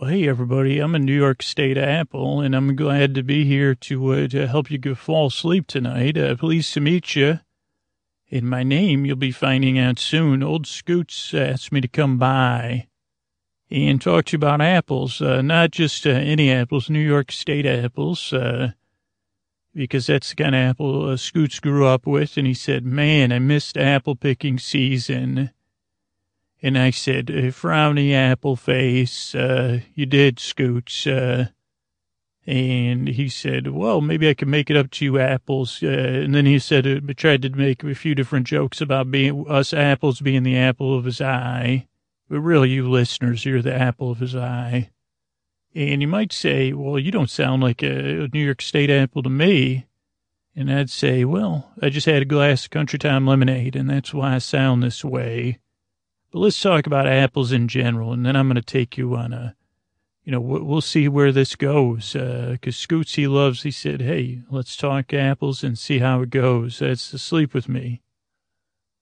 Well, 0.00 0.10
hey, 0.10 0.28
everybody. 0.28 0.78
I'm 0.78 0.94
a 0.94 1.00
New 1.00 1.12
York 1.12 1.42
State 1.42 1.76
Apple, 1.76 2.40
and 2.40 2.54
I'm 2.54 2.76
glad 2.76 3.16
to 3.16 3.24
be 3.24 3.44
here 3.44 3.74
to, 3.74 4.12
uh, 4.12 4.28
to 4.28 4.46
help 4.46 4.70
you 4.70 4.94
fall 4.94 5.26
asleep 5.26 5.66
tonight. 5.66 6.16
Uh, 6.16 6.36
pleased 6.36 6.72
to 6.74 6.80
meet 6.80 7.16
you. 7.16 7.40
In 8.28 8.46
my 8.46 8.62
name, 8.62 9.04
you'll 9.04 9.16
be 9.16 9.32
finding 9.32 9.76
out 9.76 9.98
soon. 9.98 10.40
Old 10.40 10.68
Scoots 10.68 11.34
asked 11.34 11.72
me 11.72 11.80
to 11.80 11.88
come 11.88 12.16
by 12.16 12.86
and 13.72 14.00
talk 14.00 14.26
to 14.26 14.34
you 14.34 14.36
about 14.36 14.60
apples, 14.60 15.20
uh, 15.20 15.42
not 15.42 15.72
just 15.72 16.06
uh, 16.06 16.10
any 16.10 16.48
apples, 16.48 16.88
New 16.88 17.00
York 17.00 17.32
State 17.32 17.66
apples, 17.66 18.32
uh, 18.32 18.70
because 19.74 20.06
that's 20.06 20.30
the 20.30 20.36
kind 20.36 20.54
of 20.54 20.60
apple 20.60 21.10
uh, 21.10 21.16
Scoots 21.16 21.58
grew 21.58 21.88
up 21.88 22.06
with. 22.06 22.36
And 22.36 22.46
he 22.46 22.54
said, 22.54 22.84
man, 22.84 23.32
I 23.32 23.40
missed 23.40 23.76
apple 23.76 24.14
picking 24.14 24.60
season. 24.60 25.50
And 26.60 26.76
I 26.76 26.90
said, 26.90 27.30
uh, 27.30 27.52
frowny 27.52 28.12
apple 28.12 28.56
face, 28.56 29.34
uh, 29.34 29.80
you 29.94 30.06
did, 30.06 30.40
Scoots. 30.40 31.06
Uh, 31.06 31.48
and 32.46 33.08
he 33.08 33.28
said, 33.28 33.68
well, 33.68 34.00
maybe 34.00 34.28
I 34.28 34.34
can 34.34 34.48
make 34.48 34.70
it 34.70 34.76
up 34.76 34.90
to 34.92 35.04
you 35.04 35.18
apples. 35.18 35.82
Uh, 35.82 35.86
and 35.86 36.34
then 36.34 36.46
he 36.46 36.58
said, 36.58 36.86
uh, 36.86 37.12
tried 37.16 37.42
to 37.42 37.50
make 37.50 37.84
a 37.84 37.94
few 37.94 38.14
different 38.14 38.46
jokes 38.46 38.80
about 38.80 39.10
being 39.10 39.44
us 39.48 39.72
apples 39.72 40.20
being 40.20 40.42
the 40.42 40.56
apple 40.56 40.96
of 40.96 41.04
his 41.04 41.20
eye. 41.20 41.86
But 42.28 42.40
really, 42.40 42.70
you 42.70 42.88
listeners, 42.88 43.44
you're 43.44 43.62
the 43.62 43.74
apple 43.74 44.10
of 44.10 44.18
his 44.18 44.34
eye. 44.34 44.90
And 45.74 46.00
you 46.00 46.08
might 46.08 46.32
say, 46.32 46.72
well, 46.72 46.98
you 46.98 47.12
don't 47.12 47.30
sound 47.30 47.62
like 47.62 47.82
a 47.82 48.28
New 48.32 48.44
York 48.44 48.62
State 48.62 48.90
apple 48.90 49.22
to 49.22 49.30
me. 49.30 49.86
And 50.56 50.72
I'd 50.72 50.90
say, 50.90 51.24
well, 51.24 51.70
I 51.80 51.88
just 51.88 52.06
had 52.06 52.22
a 52.22 52.24
glass 52.24 52.64
of 52.64 52.70
Country 52.70 52.98
Time 52.98 53.26
lemonade, 53.26 53.76
and 53.76 53.88
that's 53.88 54.12
why 54.12 54.34
I 54.34 54.38
sound 54.38 54.82
this 54.82 55.04
way. 55.04 55.58
But 56.30 56.40
let's 56.40 56.60
talk 56.60 56.86
about 56.86 57.06
apples 57.06 57.52
in 57.52 57.68
general, 57.68 58.12
and 58.12 58.24
then 58.24 58.36
I'm 58.36 58.48
going 58.48 58.56
to 58.56 58.62
take 58.62 58.98
you 58.98 59.16
on 59.16 59.32
a, 59.32 59.56
you 60.24 60.32
know, 60.32 60.40
we'll 60.40 60.82
see 60.82 61.08
where 61.08 61.32
this 61.32 61.56
goes. 61.56 62.12
Because 62.12 62.74
uh, 62.76 62.78
Scoots, 62.78 63.14
he 63.14 63.26
loves, 63.26 63.62
he 63.62 63.70
said, 63.70 64.02
hey, 64.02 64.42
let's 64.50 64.76
talk 64.76 65.14
apples 65.14 65.64
and 65.64 65.78
see 65.78 66.00
how 66.00 66.20
it 66.20 66.30
goes. 66.30 66.80
That's 66.80 67.10
to 67.12 67.18
sleep 67.18 67.54
with 67.54 67.68
me. 67.68 68.02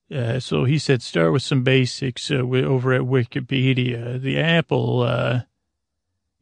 Uh, 0.09 0.39
so 0.39 0.65
he 0.65 0.79
said, 0.79 1.03
start 1.03 1.33
with 1.33 1.43
some 1.43 1.65
basics 1.65 2.31
uh, 2.31 2.37
over 2.37 2.93
at 2.93 3.01
Wikipedia. 3.03 4.21
The 4.21 4.39
apple 4.39 5.03
uh, 5.03 5.41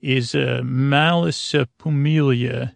is 0.02 0.34
uh, 0.34 0.60
Malus 0.62 1.54
pumila, 1.78 2.74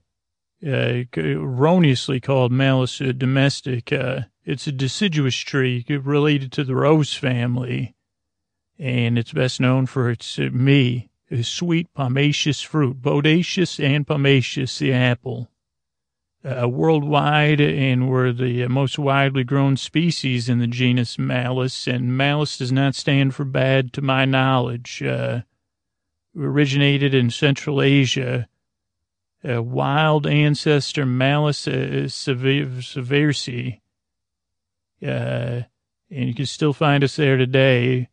uh, 0.66 1.02
erroneously 1.14 2.20
called 2.20 2.52
Malus 2.52 2.98
domestica. 2.98 4.16
Uh, 4.16 4.22
it's 4.46 4.66
a 4.66 4.72
deciduous 4.72 5.36
tree 5.36 5.84
related 5.90 6.52
to 6.52 6.64
the 6.64 6.74
rose 6.74 7.12
family 7.12 7.94
and 8.78 9.18
it's 9.18 9.32
best 9.32 9.60
known 9.60 9.86
for 9.86 10.10
its 10.10 10.38
uh, 10.38 10.48
me, 10.52 11.10
a 11.30 11.42
sweet 11.42 11.92
pomaceous 11.94 12.62
fruit, 12.62 13.02
bodacious 13.02 13.82
and 13.82 14.06
pomaceous, 14.06 14.78
the 14.78 14.92
apple. 14.92 15.48
Uh, 16.44 16.68
worldwide, 16.68 17.60
and 17.60 18.08
we're 18.08 18.32
the 18.32 18.66
most 18.68 18.98
widely 18.98 19.42
grown 19.42 19.76
species 19.76 20.48
in 20.48 20.60
the 20.60 20.68
genus 20.68 21.18
Malus, 21.18 21.88
and 21.88 22.16
Malus 22.16 22.56
does 22.56 22.70
not 22.70 22.94
stand 22.94 23.34
for 23.34 23.44
bad 23.44 23.92
to 23.92 24.00
my 24.00 24.24
knowledge. 24.24 25.02
Uh, 25.02 25.40
originated 26.38 27.14
in 27.14 27.30
Central 27.30 27.82
Asia. 27.82 28.48
A 29.44 29.62
wild 29.62 30.26
ancestor 30.26 31.06
Malus 31.06 31.68
uh, 31.68 32.06
sieversii, 32.08 33.80
uh, 35.00 35.06
and 35.06 36.28
you 36.28 36.34
can 36.34 36.46
still 36.46 36.72
find 36.72 37.04
us 37.04 37.14
there 37.16 37.36
today. 37.36 38.08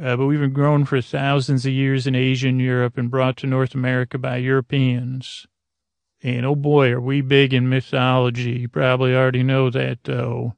Uh, 0.00 0.16
but 0.16 0.26
we've 0.26 0.40
been 0.40 0.52
grown 0.52 0.84
for 0.84 1.00
thousands 1.00 1.66
of 1.66 1.72
years 1.72 2.06
in 2.06 2.14
Asia 2.14 2.48
and 2.48 2.60
Europe 2.60 2.96
and 2.96 3.10
brought 3.10 3.36
to 3.38 3.46
North 3.46 3.74
America 3.74 4.18
by 4.18 4.36
Europeans. 4.36 5.46
And 6.22 6.46
oh 6.46 6.54
boy, 6.54 6.92
are 6.92 7.00
we 7.00 7.20
big 7.20 7.52
in 7.52 7.68
mythology. 7.68 8.60
You 8.60 8.68
probably 8.68 9.14
already 9.14 9.42
know 9.42 9.70
that, 9.70 10.04
though. 10.04 10.56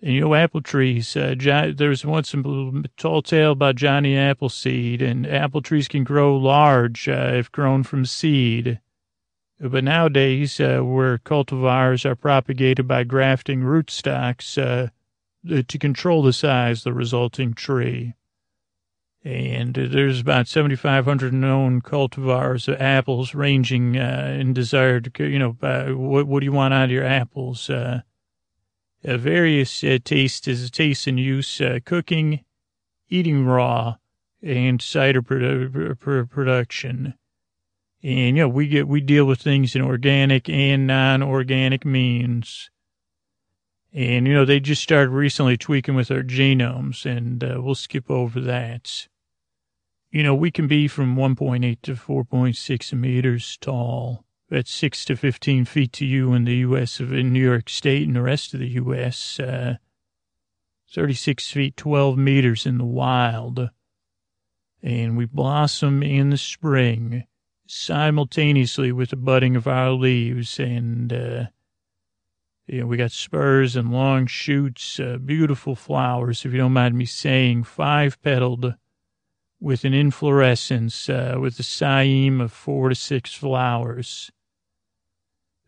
And 0.00 0.14
you 0.14 0.20
know, 0.20 0.34
apple 0.34 0.60
trees, 0.60 1.16
uh, 1.16 1.34
John, 1.36 1.74
there 1.76 1.88
was 1.88 2.04
once 2.04 2.32
a 2.32 2.36
little 2.36 2.82
tall 2.96 3.22
tale 3.22 3.52
about 3.52 3.76
Johnny 3.76 4.16
Appleseed, 4.16 5.02
and 5.02 5.26
apple 5.26 5.60
trees 5.62 5.88
can 5.88 6.04
grow 6.04 6.36
large 6.36 7.08
uh, 7.08 7.32
if 7.34 7.50
grown 7.50 7.82
from 7.82 8.04
seed. 8.04 8.80
But 9.60 9.82
nowadays, 9.82 10.60
uh, 10.60 10.80
where 10.80 11.18
cultivars 11.18 12.04
are 12.04 12.14
propagated 12.14 12.86
by 12.86 13.02
grafting 13.02 13.62
rootstocks, 13.62 14.56
uh, 14.56 14.90
to 15.46 15.78
control 15.78 16.22
the 16.22 16.32
size 16.32 16.80
of 16.80 16.84
the 16.84 16.92
resulting 16.92 17.54
tree. 17.54 18.14
And 19.24 19.74
there's 19.74 20.20
about 20.20 20.48
7,500 20.48 21.32
known 21.32 21.82
cultivars 21.82 22.68
of 22.68 22.80
apples 22.80 23.34
ranging 23.34 23.98
uh, 23.98 24.36
in 24.38 24.52
desired, 24.52 25.14
you 25.18 25.38
know, 25.38 25.56
uh, 25.60 25.88
what, 25.88 26.26
what 26.26 26.40
do 26.40 26.44
you 26.44 26.52
want 26.52 26.72
out 26.72 26.84
of 26.84 26.90
your 26.90 27.04
apples? 27.04 27.68
Uh, 27.68 28.02
uh 29.04 29.16
various 29.16 29.84
uh, 29.84 29.98
tastes, 30.04 30.70
taste 30.70 31.06
and 31.06 31.18
use, 31.18 31.60
uh, 31.60 31.78
cooking, 31.84 32.44
eating 33.08 33.44
raw, 33.44 33.96
and 34.42 34.80
cider 34.80 35.20
produ- 35.20 36.30
production. 36.30 37.14
And, 38.02 38.36
you 38.36 38.44
know, 38.44 38.48
we 38.48 38.68
get, 38.68 38.86
we 38.86 39.00
deal 39.00 39.24
with 39.24 39.40
things 39.40 39.74
in 39.74 39.82
organic 39.82 40.48
and 40.48 40.86
non-organic 40.86 41.84
means. 41.84 42.70
And, 43.92 44.26
you 44.26 44.34
know, 44.34 44.44
they 44.44 44.60
just 44.60 44.82
started 44.82 45.10
recently 45.10 45.56
tweaking 45.56 45.94
with 45.94 46.10
our 46.10 46.22
genomes, 46.22 47.06
and 47.06 47.42
uh, 47.42 47.60
we'll 47.62 47.74
skip 47.74 48.10
over 48.10 48.40
that. 48.40 49.08
You 50.10 50.22
know, 50.22 50.34
we 50.34 50.50
can 50.50 50.66
be 50.66 50.88
from 50.88 51.16
1.8 51.16 51.82
to 51.82 51.94
4.6 51.94 52.92
meters 52.92 53.56
tall. 53.60 54.24
That's 54.50 54.70
6 54.72 55.04
to 55.06 55.16
15 55.16 55.64
feet 55.64 55.92
to 55.94 56.06
you 56.06 56.32
in 56.32 56.44
the 56.44 56.56
U.S., 56.56 57.00
of 57.00 57.12
in 57.12 57.32
New 57.32 57.42
York 57.42 57.68
State 57.68 58.06
and 58.06 58.16
the 58.16 58.22
rest 58.22 58.54
of 58.54 58.60
the 58.60 58.68
U.S., 58.68 59.38
uh, 59.40 59.76
36 60.90 61.50
feet, 61.50 61.76
12 61.76 62.16
meters 62.16 62.64
in 62.64 62.78
the 62.78 62.84
wild. 62.84 63.70
And 64.82 65.16
we 65.16 65.26
blossom 65.26 66.02
in 66.02 66.30
the 66.30 66.38
spring 66.38 67.24
simultaneously 67.66 68.92
with 68.92 69.10
the 69.10 69.16
budding 69.16 69.56
of 69.56 69.66
our 69.66 69.90
leaves 69.90 70.58
and, 70.58 71.12
uh, 71.12 71.46
you 72.68 72.80
know, 72.80 72.86
we 72.86 72.96
got 72.98 73.12
spurs 73.12 73.76
and 73.76 73.90
long 73.90 74.26
shoots, 74.26 75.00
uh, 75.00 75.16
beautiful 75.16 75.74
flowers, 75.74 76.44
if 76.44 76.52
you 76.52 76.58
don't 76.58 76.72
mind 76.72 76.96
me 76.96 77.06
saying, 77.06 77.64
five 77.64 78.20
petaled 78.22 78.74
with 79.60 79.84
an 79.84 79.94
inflorescence 79.94 81.08
uh, 81.08 81.36
with 81.40 81.58
a 81.58 81.62
cyme 81.62 82.40
of 82.40 82.52
four 82.52 82.90
to 82.90 82.94
six 82.94 83.34
flowers. 83.34 84.30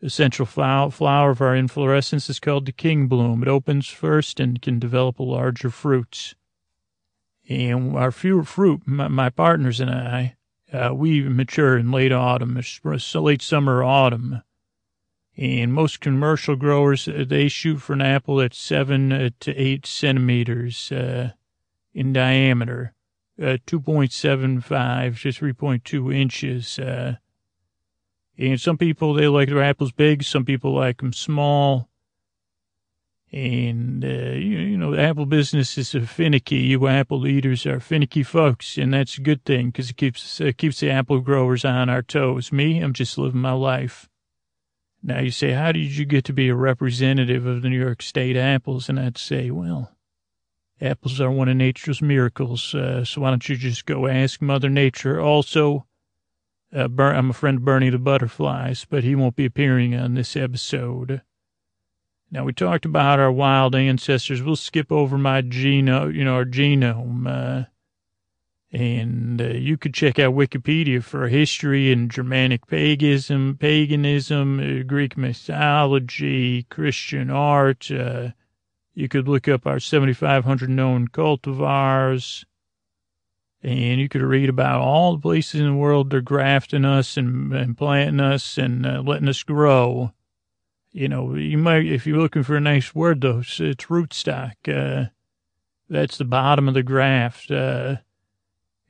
The 0.00 0.10
central 0.10 0.46
flower 0.46 1.30
of 1.30 1.40
our 1.40 1.54
inflorescence 1.54 2.30
is 2.30 2.40
called 2.40 2.66
the 2.66 2.72
king 2.72 3.06
bloom. 3.06 3.42
It 3.42 3.48
opens 3.48 3.88
first 3.88 4.38
and 4.38 4.60
can 4.62 4.78
develop 4.78 5.18
a 5.18 5.24
larger 5.24 5.70
fruit. 5.70 6.34
And 7.48 7.96
our 7.96 8.10
fruit, 8.10 8.82
my, 8.86 9.28
partners 9.28 9.80
and 9.80 9.90
I, 9.90 10.36
uh, 10.72 10.94
we 10.94 11.22
mature 11.22 11.76
in 11.76 11.90
late 11.90 12.12
autumn, 12.12 12.58
late 13.14 13.42
summer, 13.42 13.82
autumn. 13.82 14.42
And 15.40 15.72
most 15.72 16.02
commercial 16.02 16.54
growers, 16.54 17.08
uh, 17.08 17.24
they 17.26 17.48
shoot 17.48 17.78
for 17.78 17.94
an 17.94 18.02
apple 18.02 18.36
that's 18.36 18.58
seven 18.58 19.10
uh, 19.10 19.30
to 19.40 19.56
eight 19.56 19.86
centimeters 19.86 20.92
uh, 20.92 21.30
in 21.94 22.12
diameter, 22.12 22.92
uh, 23.40 23.56
2.75 23.66 25.22
to 25.22 25.28
3.2 25.30 26.14
inches. 26.14 26.78
Uh, 26.78 27.16
and 28.36 28.60
some 28.60 28.76
people, 28.76 29.14
they 29.14 29.28
like 29.28 29.48
their 29.48 29.62
apples 29.62 29.92
big. 29.92 30.24
Some 30.24 30.44
people 30.44 30.74
like 30.74 30.98
them 30.98 31.14
small. 31.14 31.88
And, 33.32 34.04
uh, 34.04 34.08
you, 34.08 34.58
you, 34.58 34.76
know, 34.76 34.90
the 34.90 35.00
apple 35.00 35.24
business 35.24 35.78
is 35.78 35.92
finicky. 36.06 36.56
You 36.56 36.86
apple 36.86 37.26
eaters 37.26 37.64
are 37.64 37.80
finicky 37.80 38.24
folks, 38.24 38.76
and 38.76 38.92
that's 38.92 39.16
a 39.16 39.22
good 39.22 39.46
thing 39.46 39.70
because 39.70 39.88
it 39.88 39.96
keeps, 39.96 40.42
keeps 40.58 40.80
the 40.80 40.90
apple 40.90 41.20
growers 41.20 41.64
on 41.64 41.88
our 41.88 42.02
toes. 42.02 42.52
Me, 42.52 42.80
I'm 42.80 42.92
just 42.92 43.16
living 43.16 43.40
my 43.40 43.52
life. 43.52 44.10
Now 45.02 45.20
you 45.20 45.30
say, 45.30 45.52
how 45.52 45.72
did 45.72 45.96
you 45.96 46.04
get 46.04 46.24
to 46.26 46.32
be 46.32 46.48
a 46.48 46.54
representative 46.54 47.46
of 47.46 47.62
the 47.62 47.70
New 47.70 47.80
York 47.80 48.02
State 48.02 48.36
apples? 48.36 48.88
And 48.88 49.00
I'd 49.00 49.16
say, 49.16 49.50
well, 49.50 49.96
apples 50.80 51.20
are 51.20 51.30
one 51.30 51.48
of 51.48 51.56
nature's 51.56 52.02
miracles. 52.02 52.74
Uh, 52.74 53.04
so 53.04 53.22
why 53.22 53.30
don't 53.30 53.48
you 53.48 53.56
just 53.56 53.86
go 53.86 54.06
ask 54.06 54.42
Mother 54.42 54.68
Nature? 54.68 55.20
Also, 55.20 55.86
uh, 56.74 56.88
I'm 56.98 57.30
a 57.30 57.34
friend 57.34 57.58
of 57.58 57.64
Bernie 57.64 57.90
the 57.90 57.98
Butterflies, 57.98 58.86
but 58.88 59.02
he 59.02 59.14
won't 59.14 59.36
be 59.36 59.46
appearing 59.46 59.94
on 59.94 60.14
this 60.14 60.36
episode. 60.36 61.22
Now 62.30 62.44
we 62.44 62.52
talked 62.52 62.84
about 62.84 63.18
our 63.18 63.32
wild 63.32 63.74
ancestors. 63.74 64.42
We'll 64.42 64.54
skip 64.54 64.92
over 64.92 65.18
my 65.18 65.42
genome, 65.42 66.14
you 66.14 66.24
know, 66.24 66.34
our 66.34 66.44
genome. 66.44 67.26
Uh, 67.26 67.64
and 68.72 69.40
uh, 69.40 69.46
you 69.46 69.76
could 69.76 69.94
check 69.94 70.18
out 70.18 70.34
Wikipedia 70.34 71.02
for 71.02 71.26
history 71.26 71.90
and 71.90 72.10
Germanic 72.10 72.68
paganism, 72.68 73.56
paganism, 73.58 74.60
uh, 74.60 74.82
Greek 74.84 75.16
mythology, 75.16 76.62
Christian 76.64 77.30
art. 77.30 77.90
Uh, 77.90 78.30
you 78.94 79.08
could 79.08 79.26
look 79.26 79.48
up 79.48 79.66
our 79.66 79.80
7,500 79.80 80.70
known 80.70 81.08
cultivars. 81.08 82.44
And 83.62 84.00
you 84.00 84.08
could 84.08 84.22
read 84.22 84.48
about 84.48 84.80
all 84.80 85.14
the 85.14 85.20
places 85.20 85.60
in 85.60 85.66
the 85.66 85.74
world 85.74 86.08
they're 86.08 86.22
grafting 86.22 86.84
us 86.84 87.16
and, 87.16 87.52
and 87.52 87.76
planting 87.76 88.20
us 88.20 88.56
and 88.56 88.86
uh, 88.86 89.02
letting 89.04 89.28
us 89.28 89.42
grow. 89.42 90.12
You 90.92 91.08
know, 91.08 91.34
you 91.34 91.58
might, 91.58 91.86
if 91.86 92.06
you're 92.06 92.18
looking 92.18 92.42
for 92.42 92.56
a 92.56 92.60
nice 92.60 92.94
word 92.94 93.20
though, 93.20 93.40
it's, 93.40 93.60
it's 93.60 93.86
rootstock. 93.86 94.54
Uh, 94.66 95.10
that's 95.90 96.16
the 96.16 96.24
bottom 96.24 96.68
of 96.68 96.74
the 96.74 96.82
graft. 96.82 97.50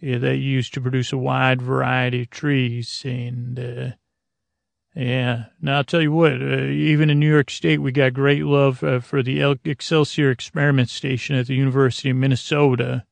Yeah, 0.00 0.18
they 0.18 0.36
used 0.36 0.72
to 0.74 0.80
produce 0.80 1.12
a 1.12 1.18
wide 1.18 1.60
variety 1.60 2.22
of 2.22 2.30
trees. 2.30 3.02
And, 3.04 3.58
uh, 3.58 3.90
yeah, 4.94 5.44
now 5.60 5.76
I'll 5.78 5.84
tell 5.84 6.00
you 6.00 6.12
what, 6.12 6.32
uh, 6.32 6.64
even 6.64 7.10
in 7.10 7.20
New 7.20 7.30
York 7.30 7.50
State, 7.50 7.78
we 7.78 7.92
got 7.92 8.14
great 8.14 8.44
love 8.44 8.82
uh, 8.82 9.00
for 9.00 9.22
the 9.22 9.58
Excelsior 9.64 10.30
Experiment 10.30 10.88
Station 10.88 11.36
at 11.36 11.46
the 11.46 11.54
University 11.54 12.10
of 12.10 12.16
Minnesota. 12.16 13.04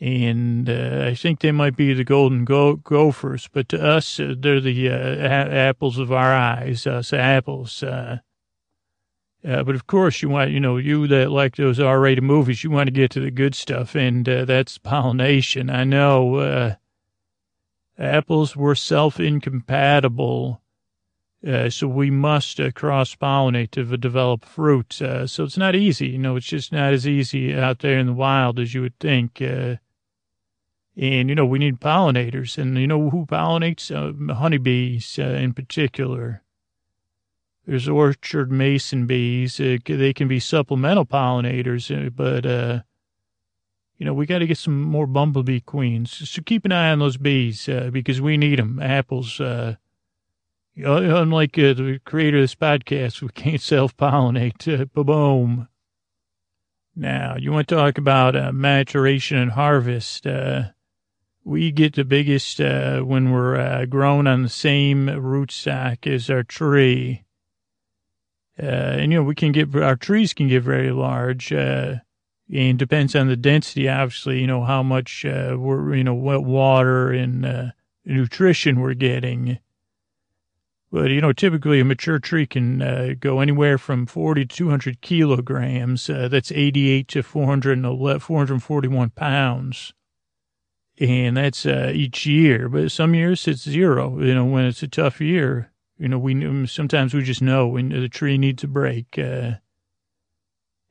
And 0.00 0.68
uh, 0.68 1.04
I 1.06 1.14
think 1.14 1.40
they 1.40 1.52
might 1.52 1.76
be 1.76 1.94
the 1.94 2.02
Golden 2.04 2.44
Go- 2.44 2.76
Gophers, 2.76 3.48
but 3.52 3.68
to 3.68 3.80
us, 3.80 4.18
uh, 4.18 4.34
they're 4.36 4.60
the 4.60 4.88
uh, 4.88 4.94
a- 4.94 5.54
apples 5.54 5.98
of 5.98 6.10
our 6.10 6.34
eyes, 6.34 6.86
us 6.88 7.12
apples. 7.12 7.84
Uh, 9.44 9.64
but 9.64 9.74
of 9.74 9.88
course, 9.88 10.22
you 10.22 10.28
want, 10.28 10.52
you 10.52 10.60
know, 10.60 10.76
you 10.76 11.08
that 11.08 11.32
like 11.32 11.56
those 11.56 11.80
R 11.80 11.98
rated 11.98 12.22
movies, 12.22 12.62
you 12.62 12.70
want 12.70 12.86
to 12.86 12.92
get 12.92 13.10
to 13.12 13.20
the 13.20 13.30
good 13.30 13.56
stuff, 13.56 13.96
and 13.96 14.28
uh, 14.28 14.44
that's 14.44 14.78
pollination. 14.78 15.68
I 15.68 15.82
know 15.82 16.36
uh, 16.36 16.74
apples 17.98 18.54
were 18.54 18.76
self 18.76 19.18
incompatible, 19.18 20.62
uh, 21.46 21.70
so 21.70 21.88
we 21.88 22.08
must 22.08 22.60
uh, 22.60 22.70
cross 22.70 23.16
pollinate 23.16 23.72
to 23.72 23.96
develop 23.96 24.44
fruit. 24.44 25.02
Uh, 25.02 25.26
so 25.26 25.42
it's 25.42 25.58
not 25.58 25.74
easy, 25.74 26.10
you 26.10 26.18
know, 26.18 26.36
it's 26.36 26.46
just 26.46 26.70
not 26.70 26.92
as 26.92 27.08
easy 27.08 27.52
out 27.52 27.80
there 27.80 27.98
in 27.98 28.06
the 28.06 28.12
wild 28.12 28.60
as 28.60 28.74
you 28.74 28.82
would 28.82 28.98
think. 29.00 29.40
and, 29.40 29.80
you 30.94 31.34
know, 31.34 31.46
we 31.46 31.58
need 31.58 31.80
pollinators, 31.80 32.58
and 32.58 32.78
you 32.78 32.86
know 32.86 33.10
who 33.10 33.26
pollinates? 33.26 33.90
honeybees 34.36 35.18
in 35.18 35.52
particular. 35.52 36.41
There's 37.66 37.88
orchard 37.88 38.50
mason 38.50 39.06
bees. 39.06 39.60
Uh, 39.60 39.78
they 39.84 40.12
can 40.12 40.28
be 40.28 40.40
supplemental 40.40 41.06
pollinators, 41.06 41.90
uh, 41.90 42.10
but, 42.10 42.44
uh, 42.44 42.80
you 43.98 44.06
know, 44.06 44.12
we 44.14 44.26
got 44.26 44.40
to 44.40 44.46
get 44.46 44.58
some 44.58 44.82
more 44.82 45.06
bumblebee 45.06 45.60
queens. 45.60 46.28
So 46.28 46.42
keep 46.42 46.64
an 46.64 46.72
eye 46.72 46.90
on 46.90 46.98
those 46.98 47.16
bees 47.16 47.68
uh, 47.68 47.90
because 47.92 48.20
we 48.20 48.36
need 48.36 48.58
them. 48.58 48.80
Apples, 48.82 49.40
uh, 49.40 49.76
unlike 50.76 51.56
uh, 51.56 51.74
the 51.74 52.00
creator 52.04 52.38
of 52.38 52.42
this 52.42 52.56
podcast, 52.56 53.22
we 53.22 53.28
can't 53.28 53.60
self 53.60 53.96
pollinate. 53.96 54.92
Boom. 54.92 55.68
Now, 56.94 57.36
you 57.38 57.52
want 57.52 57.68
to 57.68 57.74
talk 57.76 57.96
about 57.96 58.54
maturation 58.54 59.38
and 59.38 59.52
harvest. 59.52 60.26
We 61.44 61.72
get 61.72 61.94
the 61.94 62.04
biggest 62.04 62.60
uh, 62.60 63.00
when 63.00 63.32
we're 63.32 63.56
uh, 63.56 63.86
grown 63.86 64.28
on 64.28 64.42
the 64.42 64.48
same 64.48 65.06
rootstock 65.06 66.06
as 66.06 66.30
our 66.30 66.44
tree. 66.44 67.24
Uh, 68.60 68.66
and, 68.66 69.12
you 69.12 69.18
know, 69.18 69.24
we 69.24 69.34
can 69.34 69.52
get, 69.52 69.74
our 69.74 69.96
trees 69.96 70.34
can 70.34 70.48
get 70.48 70.62
very 70.62 70.90
large, 70.90 71.52
uh, 71.52 71.96
and 72.52 72.78
depends 72.78 73.16
on 73.16 73.28
the 73.28 73.36
density, 73.36 73.88
obviously, 73.88 74.40
you 74.40 74.46
know, 74.46 74.62
how 74.64 74.82
much, 74.82 75.24
uh, 75.24 75.56
we're, 75.58 75.94
you 75.94 76.04
know, 76.04 76.14
what 76.14 76.44
water 76.44 77.10
and, 77.10 77.46
uh, 77.46 77.66
nutrition 78.04 78.80
we're 78.80 78.94
getting. 78.94 79.58
But, 80.90 81.10
you 81.10 81.22
know, 81.22 81.32
typically 81.32 81.80
a 81.80 81.84
mature 81.84 82.18
tree 82.18 82.46
can, 82.46 82.82
uh, 82.82 83.14
go 83.18 83.40
anywhere 83.40 83.78
from 83.78 84.04
40 84.04 84.44
to 84.44 84.56
200 84.56 85.00
kilograms. 85.00 86.10
Uh, 86.10 86.28
that's 86.28 86.52
88 86.52 87.08
to 87.08 87.22
411, 87.22 88.20
441 88.20 89.10
pounds. 89.10 89.94
And 91.00 91.38
that's, 91.38 91.64
uh, 91.64 91.90
each 91.94 92.26
year. 92.26 92.68
But 92.68 92.92
some 92.92 93.14
years 93.14 93.48
it's 93.48 93.62
zero, 93.62 94.20
you 94.20 94.34
know, 94.34 94.44
when 94.44 94.66
it's 94.66 94.82
a 94.82 94.88
tough 94.88 95.22
year 95.22 95.71
you 96.02 96.08
know, 96.08 96.18
we 96.18 96.66
sometimes 96.66 97.14
we 97.14 97.22
just 97.22 97.40
know 97.40 97.68
when 97.68 97.90
the 97.90 98.08
tree 98.08 98.36
needs 98.36 98.64
a 98.64 98.66
break. 98.66 99.16
Uh, 99.16 99.52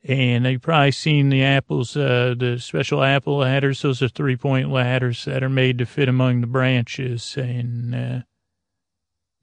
and 0.04 0.46
you've 0.46 0.62
probably 0.62 0.90
seen 0.90 1.28
the 1.28 1.44
apples, 1.44 1.94
uh, 1.94 2.34
the 2.34 2.58
special 2.58 3.04
apple 3.04 3.36
ladders. 3.36 3.82
Those 3.82 4.00
are 4.00 4.08
three 4.08 4.36
point 4.36 4.70
ladders 4.70 5.26
that 5.26 5.42
are 5.42 5.50
made 5.50 5.76
to 5.78 5.84
fit 5.84 6.08
among 6.08 6.40
the 6.40 6.46
branches. 6.46 7.36
And 7.36 7.94
uh, 7.94 8.20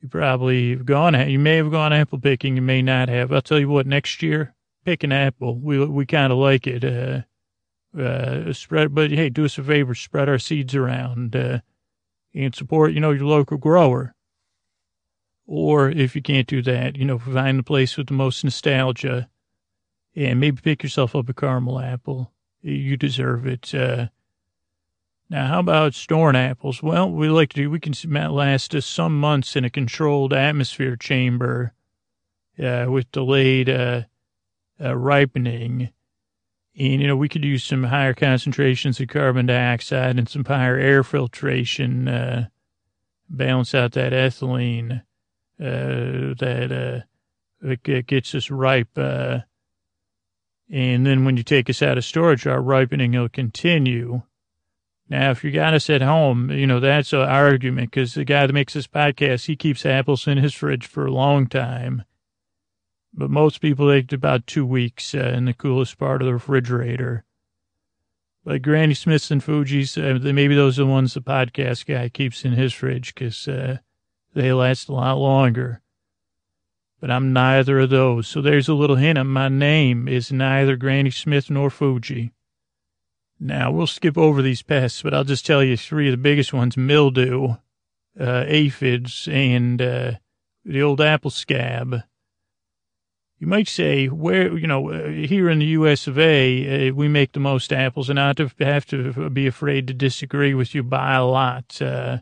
you 0.01 0.10
probably 0.10 0.71
have 0.71 0.88
gone, 0.88 1.30
you 1.30 1.38
may 1.38 1.57
have 1.57 1.69
gone 1.69 1.94
apple 1.94 2.19
picking, 2.19 2.56
you 2.56 2.63
may 2.63 2.81
not 2.81 3.07
have. 3.07 3.31
I'll 3.31 3.39
tell 3.39 3.60
you 3.60 3.69
what, 3.69 3.86
next 3.86 4.24
year, 4.24 4.56
pick 4.86 5.04
an 5.04 5.12
apple. 5.12 5.60
We 5.60 5.86
we 5.86 6.07
kind 6.07 6.33
of 6.33 6.39
like 6.39 6.66
it. 6.66 6.83
Uh, 6.83 7.21
uh, 7.95 8.54
spread, 8.54 8.95
but 8.95 9.12
hey, 9.12 9.30
do 9.30 9.45
us 9.45 9.60
a 9.60 9.63
favor, 9.63 9.94
spread 9.94 10.30
our 10.30 10.39
seeds 10.39 10.74
around 10.74 11.36
uh, 11.36 11.60
and 12.33 12.56
support, 12.56 12.92
you 12.92 13.00
know, 13.00 13.12
your 13.12 13.25
local 13.25 13.57
grower. 13.57 14.16
Or 15.51 15.90
if 15.90 16.16
you 16.16 16.22
can't 16.22 16.46
do 16.46 16.62
that, 16.62 16.96
you 16.96 17.06
know, 17.06 17.18
find 17.18 17.57
the 17.57 17.63
place 17.63 17.98
with 17.98 18.06
the 18.06 18.13
most 18.13 18.44
nostalgia 18.44 19.28
and 20.16 20.40
maybe 20.40 20.62
pick 20.62 20.84
yourself 20.84 21.16
up 21.16 21.28
a 21.28 21.34
caramel 21.34 21.80
apple. 21.80 22.31
You 22.62 22.96
deserve 22.96 23.48
it. 23.48 23.74
Uh, 23.74 24.10
now, 25.28 25.48
how 25.48 25.60
about 25.60 25.96
storing 25.96 26.36
apples? 26.36 26.84
Well, 26.84 27.10
we 27.10 27.30
like 27.30 27.50
to 27.50 27.56
do, 27.63 27.72
we 27.72 27.80
can 27.80 27.96
last 28.31 28.75
us 28.75 28.86
some 28.86 29.19
months 29.19 29.56
in 29.56 29.66
a 29.66 29.72
controlled 29.72 30.34
atmosphere 30.34 30.96
chamber 30.96 31.74
uh, 32.63 32.86
with 32.88 33.12
delayed 33.12 33.69
uh, 33.69 34.04
uh, 34.80 34.95
ripening. 34.95 35.90
And, 36.78 37.02
you 37.02 37.07
know, 37.07 37.18
we 37.18 37.28
could 37.28 37.44
use 37.44 37.63
some 37.63 37.86
higher 37.86 38.13
concentrations 38.13 39.00
of 39.00 39.07
carbon 39.07 39.48
dioxide 39.48 40.19
and 40.19 40.30
some 40.30 40.45
higher 40.45 40.78
air 40.78 41.04
filtration, 41.04 42.07
uh, 42.07 42.50
balance 43.28 43.74
out 43.74 43.94
that 43.94 44.13
ethylene 44.13 45.02
uh, 45.60 46.34
that 46.40 47.06
uh, 47.64 47.68
it 47.68 48.08
gets 48.08 48.34
us 48.36 48.50
ripe. 48.50 48.98
Uh, 48.98 49.40
and 50.72 51.06
then 51.06 51.26
when 51.26 51.36
you 51.36 51.44
take 51.44 51.70
us 51.70 51.82
out 51.82 51.98
of 51.98 52.06
storage, 52.06 52.46
our 52.46 52.62
ripening 52.62 53.14
will 53.14 53.30
continue. 53.30 54.22
Now, 55.10 55.32
if 55.32 55.44
you 55.44 55.52
got 55.52 55.74
us 55.74 55.90
at 55.90 56.04
home, 56.04 56.52
you 56.52 56.68
know, 56.68 56.80
that's 56.80 57.14
an 57.14 57.22
argument 57.22 57.90
because 57.90 58.14
the 58.14 58.24
guy 58.24 58.46
that 58.46 58.54
makes 58.54 58.74
this 58.74 58.86
podcast, 58.88 59.48
he 59.48 59.56
keeps 59.56 59.86
apples 59.86 60.28
in 60.28 60.38
his 60.38 60.54
fridge 60.54 60.86
for 60.86 61.06
a 61.06 61.12
long 61.12 61.48
time. 61.48 62.04
But 63.12 63.32
most 63.32 63.60
people 63.60 63.92
take 63.92 64.14
about 64.14 64.46
two 64.46 64.68
weeks 64.68 65.16
uh, 65.16 65.34
in 65.36 65.46
the 65.46 65.54
coolest 65.54 65.98
part 65.98 66.22
of 66.22 66.28
the 66.28 66.34
refrigerator. 66.34 67.26
Like 68.46 68.62
Granny 68.62 68.94
Smiths 68.94 69.32
and 69.32 69.44
Fuji's, 69.44 69.98
uh, 69.98 70.20
maybe 70.22 70.56
those 70.56 70.78
are 70.78 70.84
the 70.84 70.90
ones 70.90 71.16
the 71.16 71.22
podcast 71.22 71.88
guy 71.88 72.08
keeps 72.10 72.46
in 72.46 72.54
his 72.54 72.72
fridge 72.72 73.16
because 73.16 73.48
uh, 73.48 73.80
they 74.33 74.54
last 74.54 74.90
a 74.90 74.94
lot 74.94 75.18
longer. 75.18 75.81
But 77.00 77.12
I'm 77.12 77.31
neither 77.31 77.80
of 77.80 77.90
those. 77.90 78.28
So 78.28 78.42
there's 78.42 78.68
a 78.68 78.74
little 78.74 78.98
hint. 78.98 79.18
Of 79.18 79.28
my 79.28 79.48
name 79.48 80.07
is 80.07 80.31
neither 80.31 80.76
Granny 80.76 81.12
Smith 81.12 81.50
nor 81.50 81.69
Fuji. 81.69 82.33
Now, 83.40 83.71
we'll 83.71 83.88
skip 83.88 84.18
over 84.18 84.42
these 84.42 84.62
pests, 84.62 85.02
but 85.02 85.14
I'll 85.14 85.24
just 85.24 85.45
tell 85.45 85.64
you 85.64 85.78
three 85.78 86.09
of 86.09 86.12
the 86.12 86.18
biggest 86.18 86.52
ones 86.52 86.76
mildew, 86.76 87.56
uh, 88.19 88.44
aphids, 88.45 89.30
and 89.31 89.81
uh, 89.81 90.12
the 90.66 90.81
old 90.81 91.00
apple 91.00 91.31
scab. 91.31 92.04
You 93.40 93.48
might 93.48 93.69
say, 93.69 94.07
where, 94.07 94.57
you 94.57 94.68
know, 94.68 94.92
uh, 94.92 95.07
here 95.07 95.50
in 95.50 95.59
the 95.59 95.68
US 95.68 96.06
of 96.07 96.19
A, 96.19 96.90
uh, 96.90 96.94
we 96.94 97.07
make 97.07 97.31
the 97.31 97.40
most 97.40 97.71
apples, 97.71 98.09
and 98.09 98.19
I 98.19 98.33
have 98.59 98.86
to, 98.88 99.30
be 99.30 99.48
afraid 99.48 99.88
to 99.88 99.94
disagree 99.94 100.54
with 100.54 100.76
you 100.76 100.83
by 100.83 101.16
a 101.16 101.24
lot. 101.24 101.81
Uh, 101.81 102.18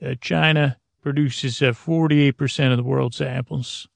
uh, 0.00 0.14
China, 0.20 0.76
produces 1.04 1.60
uh, 1.60 1.66
48% 1.66 2.70
of 2.70 2.78
the 2.78 2.82
world's 2.82 3.20
apples. 3.20 3.86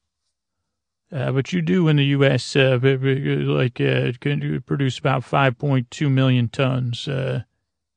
Uh, 1.11 1.31
but 1.31 1.51
you 1.51 1.61
do 1.61 1.87
in 1.87 1.95
the 1.95 2.05
U.S., 2.05 2.55
uh, 2.55 2.79
like, 2.81 3.81
uh, 3.81 4.11
can 4.21 4.61
produce 4.61 4.99
about 4.99 5.23
5.2 5.23 6.11
million 6.11 6.47
tons. 6.47 7.07
Uh, 7.07 7.41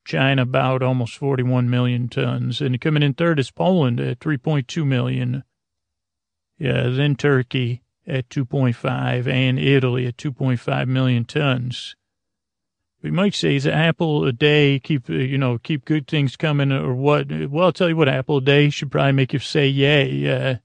China 0.07 0.43
about 0.43 0.83
almost 0.83 1.17
41 1.19 1.69
million 1.69 2.09
tons. 2.09 2.63
And 2.63 2.81
coming 2.81 3.03
in 3.03 3.13
third 3.13 3.39
is 3.39 3.51
Poland 3.51 4.01
at 4.01 4.19
3.2 4.19 4.85
million. 4.87 5.45
Yeah, 6.59 6.89
then 6.89 7.15
Turkey 7.15 7.83
at 8.07 8.31
2.5 8.31 9.27
and 9.29 9.59
Italy 9.59 10.07
at 10.07 10.17
2.5 10.17 10.89
million 10.89 11.27
tons 11.27 11.95
we 13.03 13.11
might 13.11 13.35
say 13.35 13.57
is 13.57 13.67
an 13.67 13.73
apple 13.73 14.25
a 14.25 14.33
day 14.33 14.79
keep 14.79 15.11
uh, 15.11 15.15
you 15.15 15.39
know 15.39 15.59
keep 15.59 15.85
good 15.85 16.07
things 16.07 16.37
coming 16.37 16.73
or 16.73 16.95
what? 16.95 17.29
Well 17.31 17.67
i'll 17.67 17.73
tell 17.73 17.89
you 17.89 17.97
what 17.97 18.09
apple 18.09 18.39
a 18.39 18.43
day 18.43 18.71
should 18.71 18.91
probably 18.91 19.13
make 19.13 19.33
you 19.33 19.39
say 19.39 19.69
yay 19.69 20.31
uh, 20.31 20.57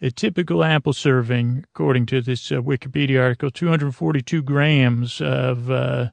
a 0.00 0.10
typical 0.10 0.64
apple 0.64 0.92
serving 0.92 1.64
according 1.74 2.06
to 2.06 2.20
this 2.20 2.50
uh, 2.52 2.56
wikipedia 2.56 3.22
article 3.22 3.50
242 3.50 4.42
grams 4.42 5.20
of 5.20 5.70
uh, 5.70 6.10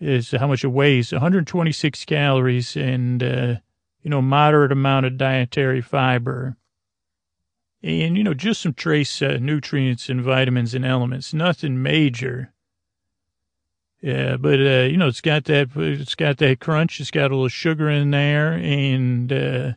is 0.00 0.30
how 0.32 0.46
much 0.46 0.64
it 0.64 0.68
weighs 0.68 1.12
126 1.12 2.04
calories 2.04 2.76
and 2.76 3.22
uh, 3.22 3.54
you 4.02 4.10
know 4.10 4.22
moderate 4.22 4.72
amount 4.72 5.06
of 5.06 5.16
dietary 5.16 5.80
fiber. 5.80 6.56
And 7.82 8.16
you 8.16 8.24
know 8.24 8.34
just 8.34 8.62
some 8.62 8.74
trace 8.74 9.22
uh, 9.22 9.38
nutrients 9.40 10.08
and 10.08 10.22
vitamins 10.22 10.74
and 10.74 10.84
elements 10.84 11.32
nothing 11.32 11.82
major 11.82 12.52
Yeah, 14.00 14.36
but 14.36 14.60
uh, 14.60 14.84
you 14.84 14.96
know, 14.96 15.08
it's 15.08 15.20
got 15.20 15.44
that 15.44 15.70
it's 15.74 16.14
got 16.14 16.36
that 16.38 16.60
crunch. 16.60 17.00
It's 17.00 17.10
got 17.10 17.30
a 17.30 17.34
little 17.34 17.48
sugar 17.48 17.88
in 17.88 18.10
there, 18.10 18.52
and 18.52 19.32
uh, 19.32 19.72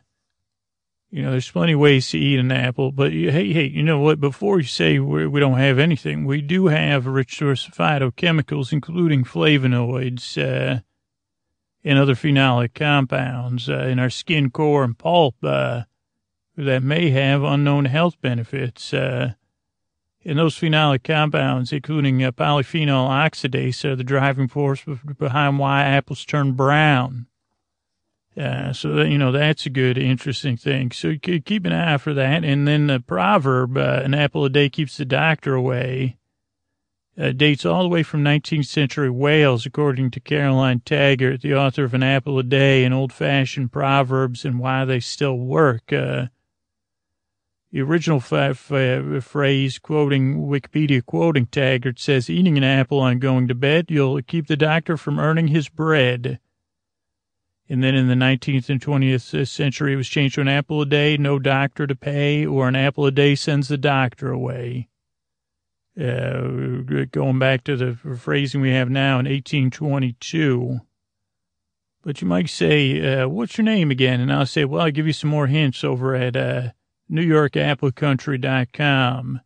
you 1.10 1.22
know, 1.22 1.32
there's 1.32 1.50
plenty 1.50 1.72
of 1.72 1.80
ways 1.80 2.08
to 2.10 2.18
eat 2.18 2.38
an 2.38 2.52
apple. 2.52 2.92
But 2.92 3.12
hey, 3.12 3.52
hey, 3.52 3.66
you 3.66 3.82
know 3.82 3.98
what? 3.98 4.20
Before 4.20 4.58
you 4.58 4.66
say 4.66 4.98
we 4.98 5.26
we 5.26 5.40
don't 5.40 5.58
have 5.58 5.78
anything, 5.78 6.24
we 6.24 6.42
do 6.42 6.66
have 6.66 7.06
a 7.06 7.10
rich 7.10 7.38
source 7.38 7.66
of 7.66 7.74
phytochemicals, 7.74 8.72
including 8.72 9.24
flavonoids 9.24 10.36
uh, 10.38 10.80
and 11.82 11.98
other 11.98 12.14
phenolic 12.14 12.74
compounds 12.74 13.68
uh, 13.68 13.78
in 13.78 13.98
our 13.98 14.10
skin, 14.10 14.50
core, 14.50 14.84
and 14.84 14.98
pulp 14.98 15.36
uh, 15.42 15.82
that 16.56 16.82
may 16.82 17.10
have 17.10 17.42
unknown 17.42 17.86
health 17.86 18.20
benefits. 18.20 18.92
Uh, 18.92 19.32
and 20.24 20.38
those 20.38 20.58
phenolic 20.58 21.02
compounds, 21.02 21.72
including 21.72 22.22
uh, 22.22 22.30
polyphenol 22.32 23.08
oxidase, 23.08 23.84
are 23.84 23.96
the 23.96 24.04
driving 24.04 24.48
force 24.48 24.84
behind 25.18 25.58
why 25.58 25.82
apples 25.82 26.24
turn 26.24 26.52
brown. 26.52 27.26
Uh, 28.36 28.72
so, 28.72 28.94
that, 28.94 29.08
you 29.08 29.18
know, 29.18 29.32
that's 29.32 29.66
a 29.66 29.70
good, 29.70 29.98
interesting 29.98 30.56
thing. 30.56 30.90
So 30.92 31.14
keep 31.20 31.64
an 31.64 31.72
eye 31.72 31.96
for 31.96 32.14
that. 32.14 32.44
And 32.44 32.66
then 32.66 32.86
the 32.86 33.00
proverb, 33.00 33.76
uh, 33.76 34.02
an 34.04 34.14
apple 34.14 34.44
a 34.44 34.50
day 34.50 34.68
keeps 34.68 34.96
the 34.96 35.04
doctor 35.04 35.54
away, 35.54 36.16
uh, 37.18 37.32
dates 37.32 37.66
all 37.66 37.82
the 37.82 37.88
way 37.88 38.02
from 38.02 38.22
19th 38.22 38.66
century 38.66 39.10
Wales, 39.10 39.66
according 39.66 40.10
to 40.12 40.20
Caroline 40.20 40.80
Taggart, 40.80 41.42
the 41.42 41.54
author 41.54 41.84
of 41.84 41.92
An 41.92 42.02
Apple 42.02 42.38
a 42.38 42.42
Day 42.42 42.84
and 42.84 42.94
Old 42.94 43.12
Fashioned 43.12 43.72
Proverbs 43.72 44.44
and 44.44 44.58
Why 44.58 44.84
They 44.84 45.00
Still 45.00 45.36
Work. 45.36 45.92
Uh, 45.92 46.26
the 47.72 47.80
original 47.80 48.18
phrase, 48.18 49.78
quoting 49.78 50.46
Wikipedia, 50.48 51.06
quoting 51.06 51.46
Taggart, 51.46 52.00
says, 52.00 52.28
Eating 52.28 52.58
an 52.58 52.64
apple 52.64 52.98
on 52.98 53.20
going 53.20 53.46
to 53.46 53.54
bed, 53.54 53.86
you'll 53.88 54.20
keep 54.22 54.48
the 54.48 54.56
doctor 54.56 54.96
from 54.96 55.20
earning 55.20 55.48
his 55.48 55.68
bread. 55.68 56.40
And 57.68 57.84
then 57.84 57.94
in 57.94 58.08
the 58.08 58.14
19th 58.14 58.68
and 58.68 58.80
20th 58.80 59.46
century, 59.46 59.92
it 59.92 59.96
was 59.96 60.08
changed 60.08 60.34
to 60.34 60.40
an 60.40 60.48
apple 60.48 60.82
a 60.82 60.86
day, 60.86 61.16
no 61.16 61.38
doctor 61.38 61.86
to 61.86 61.94
pay, 61.94 62.44
or 62.44 62.66
an 62.66 62.74
apple 62.74 63.06
a 63.06 63.12
day 63.12 63.36
sends 63.36 63.68
the 63.68 63.78
doctor 63.78 64.32
away. 64.32 64.88
Uh, 65.96 66.82
going 67.12 67.38
back 67.38 67.62
to 67.64 67.76
the 67.76 67.94
phrasing 68.16 68.60
we 68.60 68.72
have 68.72 68.90
now 68.90 69.20
in 69.20 69.26
1822. 69.26 70.80
But 72.02 72.20
you 72.20 72.26
might 72.26 72.48
say, 72.48 73.20
uh, 73.20 73.28
what's 73.28 73.56
your 73.58 73.64
name 73.64 73.92
again? 73.92 74.20
And 74.20 74.32
I'll 74.32 74.46
say, 74.46 74.64
well, 74.64 74.82
I'll 74.82 74.90
give 74.90 75.06
you 75.06 75.12
some 75.12 75.30
more 75.30 75.46
hints 75.46 75.84
over 75.84 76.16
at 76.16 76.34
uh, 76.34 76.70
NewYorkAppleCountry.com, 77.10 79.40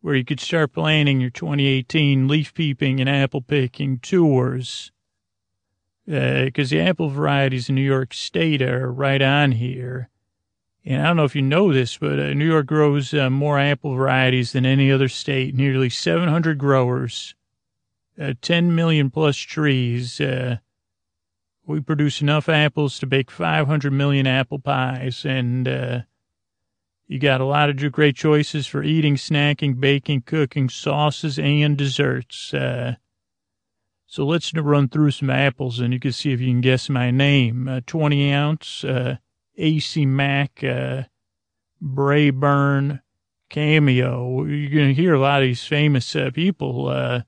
where 0.00 0.14
you 0.14 0.24
could 0.24 0.40
start 0.40 0.72
planning 0.72 1.20
your 1.20 1.30
2018 1.30 2.26
leaf 2.26 2.54
peeping 2.54 3.00
and 3.00 3.08
apple 3.08 3.42
picking 3.42 3.98
tours. 3.98 4.90
Because 6.06 6.72
uh, 6.72 6.76
the 6.76 6.80
apple 6.80 7.10
varieties 7.10 7.68
in 7.68 7.76
New 7.76 7.82
York 7.82 8.12
State 8.12 8.62
are 8.62 8.90
right 8.90 9.22
on 9.22 9.52
here. 9.52 10.08
And 10.84 11.00
I 11.00 11.06
don't 11.06 11.16
know 11.16 11.24
if 11.24 11.36
you 11.36 11.42
know 11.42 11.72
this, 11.72 11.96
but 11.96 12.18
uh, 12.18 12.34
New 12.34 12.46
York 12.46 12.66
grows 12.66 13.14
uh, 13.14 13.30
more 13.30 13.58
apple 13.58 13.94
varieties 13.94 14.52
than 14.52 14.66
any 14.66 14.90
other 14.90 15.08
state. 15.08 15.54
Nearly 15.54 15.88
700 15.88 16.58
growers, 16.58 17.36
uh, 18.20 18.34
10 18.42 18.74
million 18.74 19.10
plus 19.10 19.36
trees. 19.36 20.20
Uh, 20.20 20.56
we 21.66 21.80
produce 21.80 22.20
enough 22.20 22.48
apples 22.48 22.98
to 22.98 23.06
bake 23.06 23.30
500 23.30 23.92
million 23.92 24.26
apple 24.26 24.58
pies. 24.58 25.24
And 25.24 25.68
uh, 25.68 26.00
you 27.06 27.18
got 27.18 27.40
a 27.40 27.44
lot 27.44 27.68
of 27.68 27.92
great 27.92 28.16
choices 28.16 28.66
for 28.66 28.82
eating, 28.82 29.16
snacking, 29.16 29.78
baking, 29.78 30.22
cooking, 30.22 30.68
sauces, 30.68 31.38
and 31.38 31.76
desserts. 31.76 32.54
Uh, 32.54 32.94
so 34.06 34.24
let's 34.26 34.52
run 34.54 34.88
through 34.88 35.10
some 35.12 35.30
apples 35.30 35.80
and 35.80 35.92
you 35.92 35.98
can 35.98 36.12
see 36.12 36.32
if 36.32 36.40
you 36.40 36.48
can 36.48 36.60
guess 36.60 36.88
my 36.88 37.10
name. 37.10 37.68
Uh, 37.68 37.80
20 37.86 38.32
ounce, 38.32 38.84
uh, 38.84 39.16
AC 39.56 40.06
Mac, 40.06 40.62
uh, 40.62 41.04
Braeburn, 41.82 43.00
Cameo. 43.48 44.44
You're 44.44 44.70
going 44.70 44.94
to 44.94 45.02
hear 45.02 45.14
a 45.14 45.20
lot 45.20 45.42
of 45.42 45.46
these 45.46 45.64
famous 45.64 46.14
uh, 46.14 46.30
people. 46.32 46.88
Uh, 46.88 47.22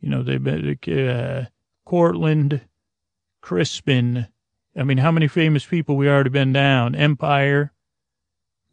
you 0.00 0.08
know, 0.08 0.22
they've 0.22 0.42
been 0.42 0.78
uh, 0.88 1.46
Cortland, 1.84 2.60
Crispin. 3.40 4.28
I 4.76 4.84
mean, 4.84 4.98
how 4.98 5.12
many 5.12 5.28
famous 5.28 5.64
people 5.64 5.96
we 5.96 6.08
already 6.08 6.30
been 6.30 6.52
down? 6.52 6.94
Empire. 6.94 7.72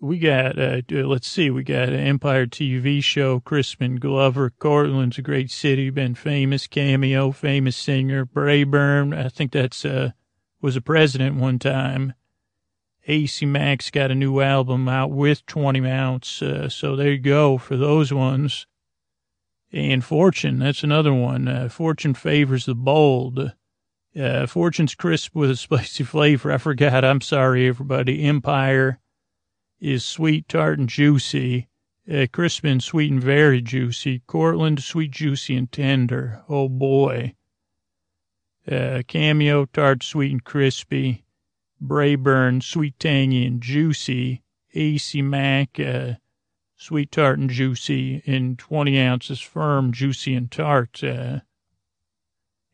We 0.01 0.17
got, 0.17 0.57
uh, 0.57 0.81
let's 0.89 1.27
see, 1.27 1.49
we 1.49 1.63
got 1.63 1.89
an 1.89 1.99
Empire 1.99 2.47
TV 2.47 3.03
show, 3.03 3.41
Crispin 3.41 3.97
Glover. 3.97 4.49
Cortland's 4.49 5.17
a 5.17 5.21
great 5.21 5.51
city, 5.51 5.89
been 5.89 6.15
famous. 6.15 6.67
Cameo, 6.67 7.31
famous 7.31 7.75
singer. 7.75 8.25
Braeburn, 8.25 9.13
I 9.13 9.27
think 9.27 9.51
that's, 9.51 9.83
uh, 9.83 10.11
was 10.61 10.77
a 10.77 10.81
president 10.81 11.35
one 11.35 11.59
time. 11.59 12.13
AC 13.07 13.45
Max 13.45 13.91
got 13.91 14.09
a 14.09 14.15
new 14.15 14.39
album 14.39 14.87
out 14.87 15.11
with 15.11 15.45
20 15.47 15.85
ounce. 15.89 16.41
Uh, 16.41 16.69
so 16.69 16.95
there 16.95 17.11
you 17.11 17.17
go 17.17 17.57
for 17.57 17.75
those 17.75 18.13
ones. 18.13 18.67
And 19.71 20.03
Fortune, 20.03 20.59
that's 20.59 20.83
another 20.83 21.13
one. 21.13 21.47
Uh, 21.47 21.67
Fortune 21.67 22.13
favors 22.13 22.65
the 22.65 22.75
bold. 22.75 23.53
Uh, 24.17 24.45
Fortune's 24.47 24.95
crisp 24.95 25.35
with 25.35 25.51
a 25.51 25.55
spicy 25.57 26.05
flavor. 26.05 26.53
I 26.53 26.57
forgot. 26.57 27.03
I'm 27.03 27.19
sorry, 27.19 27.67
everybody. 27.67 28.23
Empire 28.23 28.99
is 29.79 30.05
sweet, 30.05 30.47
tart, 30.47 30.79
and 30.79 30.89
juicy. 30.89 31.67
Uh, 32.11 32.25
Crispin, 32.31 32.79
sweet 32.79 33.11
and 33.11 33.23
very 33.23 33.61
juicy. 33.61 34.19
Cortland, 34.25 34.81
sweet, 34.81 35.11
juicy, 35.11 35.55
and 35.55 35.71
tender. 35.71 36.43
Oh 36.49 36.67
boy. 36.67 37.35
Uh, 38.69 39.01
cameo, 39.07 39.65
tart, 39.65 40.03
sweet, 40.03 40.31
and 40.31 40.43
crispy. 40.43 41.23
Braeburn, 41.81 42.61
sweet, 42.61 42.99
tangy, 42.99 43.45
and 43.45 43.61
juicy. 43.61 44.43
AC 44.73 45.21
Mac, 45.21 45.79
uh, 45.79 46.15
sweet, 46.75 47.11
tart, 47.11 47.39
and 47.39 47.49
juicy, 47.49 48.21
in 48.25 48.55
20 48.55 48.99
ounces, 48.99 49.39
firm, 49.39 49.91
juicy, 49.91 50.35
and 50.35 50.51
tart. 50.51 51.03
Uh, 51.03 51.39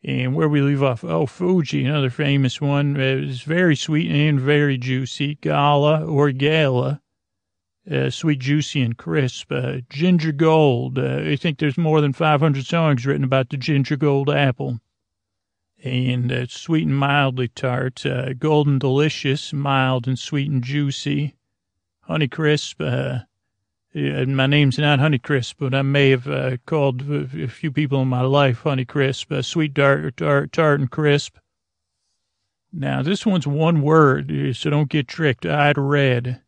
and 0.06 0.36
where 0.36 0.48
we 0.48 0.60
leave 0.60 0.84
off, 0.84 1.02
oh, 1.02 1.26
Fuji, 1.26 1.84
another 1.84 2.10
famous 2.10 2.60
one, 2.60 2.96
is 2.96 3.42
very 3.42 3.74
sweet 3.74 4.08
and 4.08 4.40
very 4.40 4.78
juicy. 4.78 5.34
Gala 5.40 6.06
or 6.06 6.30
Gala, 6.30 7.02
uh, 7.90 8.10
sweet, 8.10 8.38
juicy, 8.38 8.82
and 8.82 8.96
crisp. 8.96 9.50
Uh, 9.50 9.78
ginger 9.90 10.30
Gold, 10.30 10.96
uh, 10.96 11.22
I 11.24 11.34
think 11.34 11.58
there's 11.58 11.76
more 11.76 12.00
than 12.00 12.12
500 12.12 12.64
songs 12.64 13.04
written 13.04 13.24
about 13.24 13.50
the 13.50 13.56
ginger 13.56 13.96
gold 13.96 14.30
apple 14.30 14.78
and 15.82 16.30
uh, 16.30 16.46
sweet 16.46 16.86
and 16.86 16.96
mildly 16.96 17.48
tart, 17.48 18.06
uh, 18.06 18.32
golden 18.34 18.78
delicious, 18.78 19.52
mild 19.52 20.06
and 20.06 20.18
sweet 20.18 20.48
and 20.48 20.62
juicy, 20.62 21.34
honey 22.02 22.28
crisp. 22.28 22.80
Uh, 23.96 24.26
my 24.26 24.46
name's 24.46 24.78
not 24.78 24.98
Honey 24.98 25.18
Crisp, 25.18 25.56
but 25.58 25.74
I 25.74 25.80
may 25.80 26.10
have 26.10 26.28
uh, 26.28 26.58
called 26.66 27.10
a 27.10 27.48
few 27.48 27.72
people 27.72 28.02
in 28.02 28.08
my 28.08 28.20
life 28.20 28.60
Honey 28.60 28.84
Crisp, 28.84 29.32
uh, 29.32 29.40
sweet 29.40 29.74
tart, 29.74 30.18
tart, 30.18 30.80
and 30.80 30.90
crisp. 30.90 31.38
Now 32.70 33.00
this 33.02 33.24
one's 33.24 33.46
one 33.46 33.80
word, 33.80 34.54
so 34.54 34.68
don't 34.68 34.90
get 34.90 35.08
tricked. 35.08 35.46
Idared. 35.46 36.42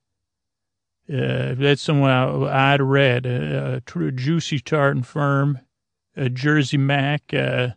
Uh, 1.11 1.55
that's 1.55 1.81
someone 1.81 2.11
I'd 2.11 2.83
red. 2.83 3.27
Uh, 3.27 3.81
true 3.87 4.11
juicy 4.11 4.59
tart 4.59 4.97
and 4.97 5.07
firm. 5.07 5.61
A 6.17 6.29
Jersey 6.29 6.77
Mac. 6.77 7.33
Uh, 7.33 7.69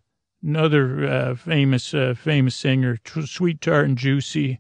another 0.44 1.08
uh, 1.08 1.36
famous 1.36 1.94
uh, 1.94 2.14
famous 2.18 2.58
singer, 2.58 2.98
Sweet 3.06 3.62
Tart 3.62 3.86
and 3.86 3.98
Juicy. 3.98 4.60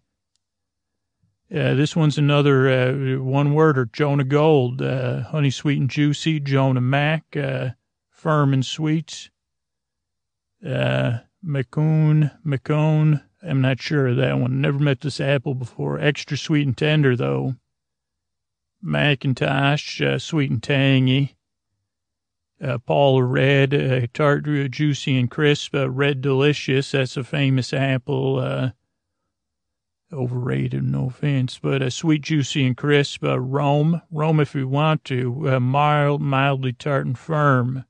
Uh, 1.53 1.74
this 1.74 1.96
one's 1.96 2.17
another 2.17 2.70
uh, 2.70 3.22
one 3.22 3.53
worder, 3.53 3.86
Jonagold, 3.86 4.81
uh, 4.81 5.24
Honey 5.29 5.50
Sweet 5.50 5.79
and 5.79 5.89
Juicy, 5.89 6.39
Jonamac, 6.39 7.22
uh, 7.36 7.74
Firm 8.10 8.53
and 8.53 8.65
Sweet, 8.65 9.29
uh, 10.65 11.17
Macoun. 11.46 12.31
I'm 13.43 13.62
not 13.62 13.81
sure 13.81 14.08
of 14.08 14.17
that 14.17 14.39
one. 14.39 14.62
Never 14.62 14.79
met 14.79 15.01
this 15.01 15.20
apple 15.20 15.55
before. 15.55 16.00
Extra 16.00 16.38
sweet 16.38 16.67
and 16.67 16.77
tender, 16.77 17.15
though. 17.17 17.55
Macintosh, 18.81 20.01
uh, 20.01 20.20
sweet 20.20 20.51
and 20.51 20.63
tangy 20.63 21.36
uh, 22.62 22.77
Paul 22.77 23.24
Red, 23.24 24.10
tart, 24.13 24.46
juicy 24.72 25.17
and 25.17 25.29
crisp, 25.29 25.74
Red 25.74 26.22
Delicious. 26.22 26.91
That's 26.91 27.17
a 27.17 27.24
famous 27.24 27.74
apple. 27.74 28.72
Uh, 30.11 30.15
overrated, 30.15 30.83
no 30.83 31.07
offense, 31.07 31.59
but 31.61 31.81
a 31.81 31.87
uh, 31.87 31.89
sweet, 31.89 32.21
juicy 32.21 32.65
and 32.65 32.77
crisp. 32.77 33.23
Uh, 33.23 33.39
Rome, 33.39 34.01
Rome 34.11 34.39
if 34.39 34.55
you 34.55 34.67
want 34.67 35.03
to. 35.05 35.49
Uh, 35.49 35.59
mild, 35.59 36.21
mildly 36.21 36.73
tart 36.73 37.05
and 37.05 37.17
firm. 37.17 37.85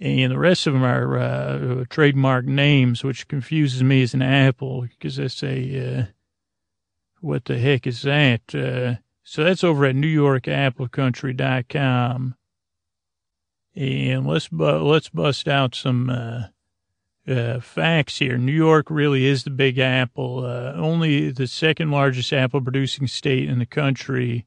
And 0.00 0.32
the 0.32 0.38
rest 0.38 0.66
of 0.66 0.72
them 0.72 0.82
are 0.82 1.18
uh, 1.18 1.84
trademark 1.88 2.44
names, 2.44 3.04
which 3.04 3.28
confuses 3.28 3.84
me 3.84 4.02
as 4.02 4.14
an 4.14 4.22
apple 4.22 4.82
because 4.82 5.20
I 5.20 5.28
say, 5.28 5.98
uh, 5.98 6.06
what 7.20 7.44
the 7.44 7.58
heck 7.58 7.86
is 7.86 8.02
that? 8.02 8.52
Uh, 8.52 8.96
so 9.22 9.44
that's 9.44 9.62
over 9.62 9.84
at 9.84 9.94
NewYorkAppleCountry.com. 9.94 12.34
And 13.74 14.26
let's 14.26 14.48
bu- 14.48 14.82
let's 14.82 15.08
bust 15.08 15.48
out 15.48 15.74
some 15.76 16.50
uh, 17.28 17.32
uh, 17.32 17.60
facts 17.60 18.18
here. 18.18 18.38
New 18.38 18.52
York 18.52 18.90
really 18.90 19.26
is 19.26 19.44
the 19.44 19.50
Big 19.50 19.78
Apple. 19.78 20.44
Uh, 20.44 20.72
only 20.74 21.30
the 21.30 21.46
second 21.46 21.90
largest 21.90 22.32
apple 22.32 22.60
producing 22.60 23.06
state 23.06 23.48
in 23.48 23.58
the 23.58 23.66
country. 23.66 24.46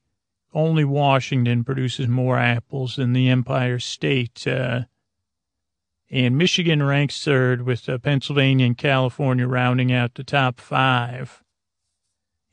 Only 0.52 0.84
Washington 0.84 1.64
produces 1.64 2.08
more 2.08 2.38
apples 2.38 2.96
than 2.96 3.12
the 3.12 3.28
Empire 3.28 3.78
State. 3.78 4.46
Uh, 4.46 4.82
and 6.10 6.38
Michigan 6.38 6.82
ranks 6.82 7.22
third, 7.22 7.62
with 7.62 7.88
uh, 7.88 7.98
Pennsylvania 7.98 8.66
and 8.66 8.78
California 8.78 9.46
rounding 9.46 9.92
out 9.92 10.14
the 10.14 10.24
top 10.24 10.60
five. 10.60 11.42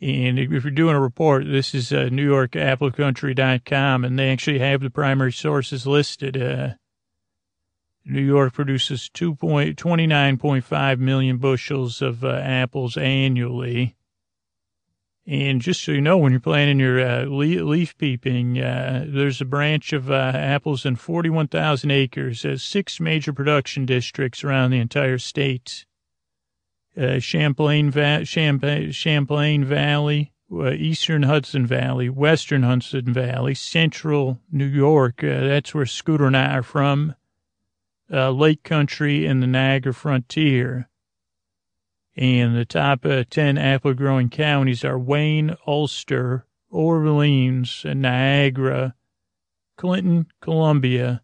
And 0.01 0.37
if 0.37 0.51
you're 0.51 0.71
doing 0.71 0.95
a 0.95 1.01
report, 1.01 1.45
this 1.45 1.73
is 1.73 1.93
uh, 1.93 2.09
NewYorkAppleCountry.com, 2.11 4.03
and 4.03 4.19
they 4.19 4.31
actually 4.31 4.59
have 4.59 4.81
the 4.81 4.89
primary 4.89 5.31
sources 5.31 5.87
listed. 5.87 6.75
Uh, 8.05 8.11
New 8.11 8.21
York 8.21 8.53
produces 8.53 9.09
2.29.5 9.13 10.99
million 10.99 11.37
bushels 11.37 12.01
of 12.01 12.23
uh, 12.23 12.29
apples 12.29 12.97
annually. 12.97 13.95
And 15.25 15.61
just 15.61 15.81
so 15.81 15.93
you 15.93 16.01
know, 16.01 16.17
when 16.17 16.33
you're 16.33 16.41
planning 16.41 16.79
your 16.79 16.99
uh, 16.99 17.23
leaf 17.25 17.97
peeping, 17.97 18.59
uh, 18.59 19.05
there's 19.07 19.39
a 19.39 19.45
branch 19.45 19.93
of 19.93 20.11
uh, 20.11 20.31
apples 20.35 20.85
in 20.85 20.97
41,000 20.97 21.91
acres, 21.91 22.43
uh, 22.43 22.57
six 22.57 22.99
major 22.99 23.31
production 23.31 23.85
districts 23.85 24.43
around 24.43 24.71
the 24.71 24.79
entire 24.79 25.17
state. 25.17 25.85
Uh, 26.97 27.19
Champlain, 27.19 27.89
Va- 27.89 28.25
Champlain, 28.25 28.91
Champlain 28.91 29.63
Valley, 29.63 30.33
uh, 30.51 30.71
Eastern 30.71 31.23
Hudson 31.23 31.65
Valley, 31.65 32.09
Western 32.09 32.63
Hudson 32.63 33.13
Valley, 33.13 33.55
Central 33.55 34.41
New 34.51 34.67
York. 34.67 35.21
that's 35.21 35.73
where 35.73 35.85
Scooter 35.85 36.27
and 36.27 36.35
I 36.35 36.57
are 36.57 36.63
from. 36.63 37.15
Lake 38.09 38.63
Country 38.63 39.25
and 39.25 39.41
the 39.41 39.47
Niagara 39.47 39.93
Frontier. 39.93 40.89
And 42.15 42.55
the 42.55 42.65
top 42.65 43.05
uh, 43.05 43.23
10 43.29 43.57
apple 43.57 43.93
growing 43.93 44.29
counties 44.29 44.85
are 44.85 44.99
Wayne, 44.99 45.55
Ulster, 45.65 46.45
Orleans, 46.69 47.83
and 47.85 48.01
Niagara, 48.01 48.93
Clinton, 49.77 50.27
Columbia, 50.39 51.23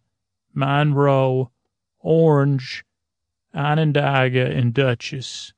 Monroe, 0.52 1.52
Orange, 2.00 2.84
Onondaga, 3.54 4.46
and 4.46 4.74
Dutchess. 4.74 5.52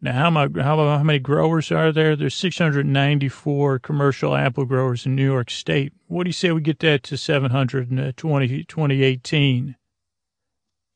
Now, 0.00 0.30
how, 0.30 0.48
how, 0.62 0.76
how 0.76 1.02
many 1.02 1.18
growers 1.18 1.72
are 1.72 1.90
there? 1.90 2.14
There's 2.14 2.34
694 2.34 3.78
commercial 3.78 4.36
apple 4.36 4.66
growers 4.66 5.06
in 5.06 5.16
New 5.16 5.24
York 5.24 5.50
State. 5.50 5.92
What 6.08 6.24
do 6.24 6.28
you 6.28 6.34
say 6.34 6.52
we 6.52 6.60
get 6.60 6.80
that 6.80 7.02
to 7.04 7.16
720, 7.16 8.64
2018? 8.64 9.76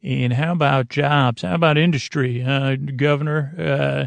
And 0.02 0.32
how 0.34 0.52
about 0.52 0.88
jobs? 0.88 1.42
How 1.42 1.56
about 1.56 1.76
industry, 1.76 2.42
uh, 2.42 2.76
Governor? 2.76 3.52
Uh, 3.58 4.06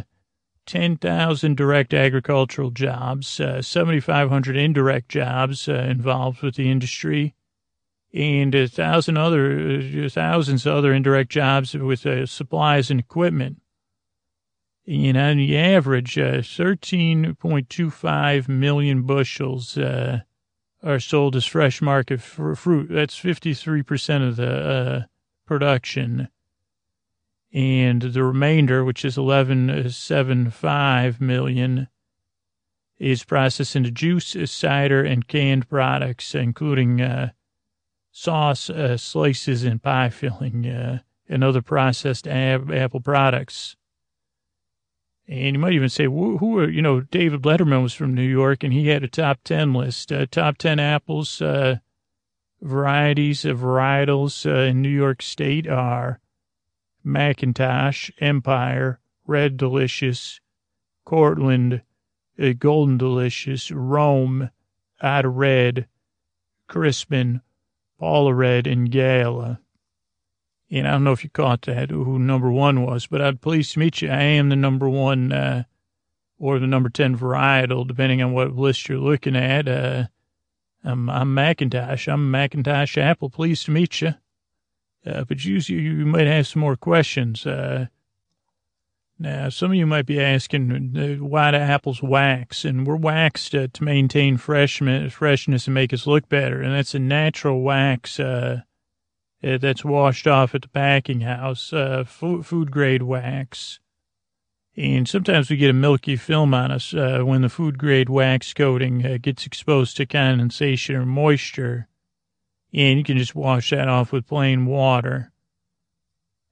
10,000 0.65 1.55
direct 1.57 1.93
agricultural 1.93 2.71
jobs, 2.71 3.41
uh, 3.41 3.61
7,500 3.61 4.55
indirect 4.55 5.09
jobs 5.09 5.67
uh, 5.67 5.73
involved 5.73 6.41
with 6.41 6.55
the 6.55 6.71
industry, 6.71 7.35
and 8.13 8.55
a 8.55 8.67
thousand 8.67 9.17
other, 9.17 9.81
uh, 10.05 10.09
thousands 10.09 10.65
of 10.65 10.75
other 10.75 10.93
indirect 10.93 11.29
jobs 11.31 11.73
with 11.73 12.05
uh, 12.05 12.25
supplies 12.25 12.89
and 12.91 13.01
equipment. 13.01 13.61
And 14.87 15.17
on 15.17 15.35
the 15.37 15.57
average, 15.57 16.15
13.25 16.15 18.47
million 18.47 19.01
bushels 19.03 19.77
are 19.77 20.23
sold 20.99 21.35
as 21.35 21.45
fresh 21.45 21.81
market 21.81 22.21
fruit. 22.21 22.87
That's 22.89 23.19
53% 23.19 24.27
of 24.27 24.37
the 24.37 25.07
production. 25.51 26.29
And 27.51 28.01
the 28.01 28.23
remainder, 28.23 28.85
which 28.85 29.03
is 29.03 29.17
11.75 29.17 31.19
million, 31.19 31.89
is 32.97 33.25
processed 33.25 33.75
into 33.75 33.91
juice, 33.91 34.37
cider, 34.45 35.03
and 35.03 35.27
canned 35.27 35.67
products, 35.67 36.33
including 36.33 37.01
uh, 37.01 37.31
sauce, 38.13 38.69
uh, 38.69 38.95
slices, 38.95 39.65
and 39.65 39.83
pie 39.83 40.09
filling, 40.09 40.65
uh, 40.65 40.99
and 41.27 41.43
other 41.43 41.61
processed 41.61 42.29
ab- 42.29 42.71
apple 42.71 43.01
products. 43.01 43.75
And 45.27 45.57
you 45.57 45.59
might 45.59 45.73
even 45.73 45.89
say, 45.89 46.05
who, 46.05 46.37
who 46.37 46.59
are, 46.59 46.69
you 46.69 46.81
know, 46.81 47.01
David 47.01 47.41
Letterman 47.41 47.83
was 47.83 47.93
from 47.93 48.13
New 48.13 48.23
York, 48.23 48.63
and 48.63 48.71
he 48.71 48.87
had 48.87 49.03
a 49.03 49.09
top 49.09 49.39
10 49.43 49.73
list, 49.73 50.13
uh, 50.13 50.27
top 50.31 50.57
10 50.57 50.79
apples, 50.79 51.41
uh, 51.41 51.79
varieties 52.61 53.45
of 53.45 53.59
varietals 53.59 54.45
uh, 54.45 54.69
in 54.69 54.81
New 54.81 54.89
York 54.89 55.21
State 55.21 55.67
are 55.67 56.19
McIntosh, 57.05 58.11
Empire, 58.19 58.99
Red 59.25 59.57
Delicious, 59.57 60.39
Cortland, 61.05 61.81
uh, 62.39 62.53
Golden 62.57 62.97
Delicious, 62.97 63.71
Rome, 63.71 64.49
Odd 65.01 65.25
Red, 65.25 65.87
Crispin, 66.67 67.41
Paula 67.99 68.33
Red, 68.33 68.67
and 68.67 68.91
Gala. 68.91 69.59
And 70.69 70.87
I 70.87 70.91
don't 70.91 71.03
know 71.03 71.11
if 71.11 71.23
you 71.23 71.29
caught 71.29 71.63
that, 71.63 71.89
who 71.89 72.17
number 72.17 72.49
one 72.49 72.83
was, 72.83 73.07
but 73.07 73.21
I'm 73.21 73.37
pleased 73.37 73.73
to 73.73 73.79
meet 73.79 74.01
you. 74.01 74.09
I 74.09 74.21
am 74.21 74.49
the 74.49 74.55
number 74.55 74.87
one 74.87 75.31
uh, 75.33 75.63
or 76.39 76.59
the 76.59 76.67
number 76.67 76.89
10 76.89 77.17
varietal, 77.17 77.87
depending 77.87 78.21
on 78.21 78.31
what 78.31 78.55
list 78.55 78.87
you're 78.87 78.97
looking 78.97 79.35
at. 79.35 79.67
Uh, 79.67 80.05
I'm, 80.83 81.09
I'm 81.09 81.35
McIntosh. 81.35 82.11
I'm 82.11 82.31
McIntosh 82.31 82.97
Apple. 82.97 83.29
Pleased 83.29 83.65
to 83.65 83.71
meet 83.71 84.01
you. 84.01 84.15
Uh, 85.05 85.23
but 85.23 85.43
you, 85.43 85.57
you 85.57 86.05
might 86.05 86.27
have 86.27 86.47
some 86.47 86.59
more 86.59 86.75
questions. 86.75 87.45
Uh, 87.45 87.87
now, 89.17 89.49
some 89.49 89.71
of 89.71 89.77
you 89.77 89.85
might 89.85 90.05
be 90.05 90.19
asking 90.19 90.97
uh, 90.97 91.23
why 91.23 91.51
do 91.51 91.57
apples 91.57 92.01
wax? 92.01 92.65
And 92.65 92.85
we're 92.85 92.95
waxed 92.95 93.53
uh, 93.53 93.67
to 93.73 93.83
maintain 93.83 94.37
freshness, 94.37 95.13
freshness 95.13 95.67
and 95.67 95.73
make 95.73 95.93
us 95.93 96.07
look 96.07 96.27
better. 96.29 96.61
And 96.61 96.73
that's 96.73 96.95
a 96.95 96.99
natural 96.99 97.61
wax 97.61 98.19
uh, 98.19 98.61
uh 99.43 99.57
that's 99.57 99.85
washed 99.85 100.27
off 100.27 100.53
at 100.55 100.63
the 100.63 100.67
packing 100.67 101.21
house, 101.21 101.73
food 102.05 102.71
grade 102.71 103.03
wax. 103.03 103.79
And 104.77 105.05
sometimes 105.07 105.49
we 105.49 105.57
get 105.57 105.69
a 105.69 105.73
milky 105.73 106.15
film 106.15 106.53
on 106.53 106.71
us 106.71 106.93
uh, 106.93 107.21
when 107.23 107.41
the 107.41 107.49
food 107.49 107.77
grade 107.77 108.09
wax 108.09 108.53
coating 108.53 109.05
uh, 109.05 109.17
gets 109.21 109.45
exposed 109.45 109.97
to 109.97 110.05
condensation 110.05 110.95
or 110.95 111.05
moisture. 111.05 111.87
And 112.73 112.97
you 112.97 113.03
can 113.03 113.17
just 113.17 113.35
wash 113.35 113.71
that 113.71 113.89
off 113.89 114.13
with 114.13 114.27
plain 114.27 114.65
water. 114.65 115.33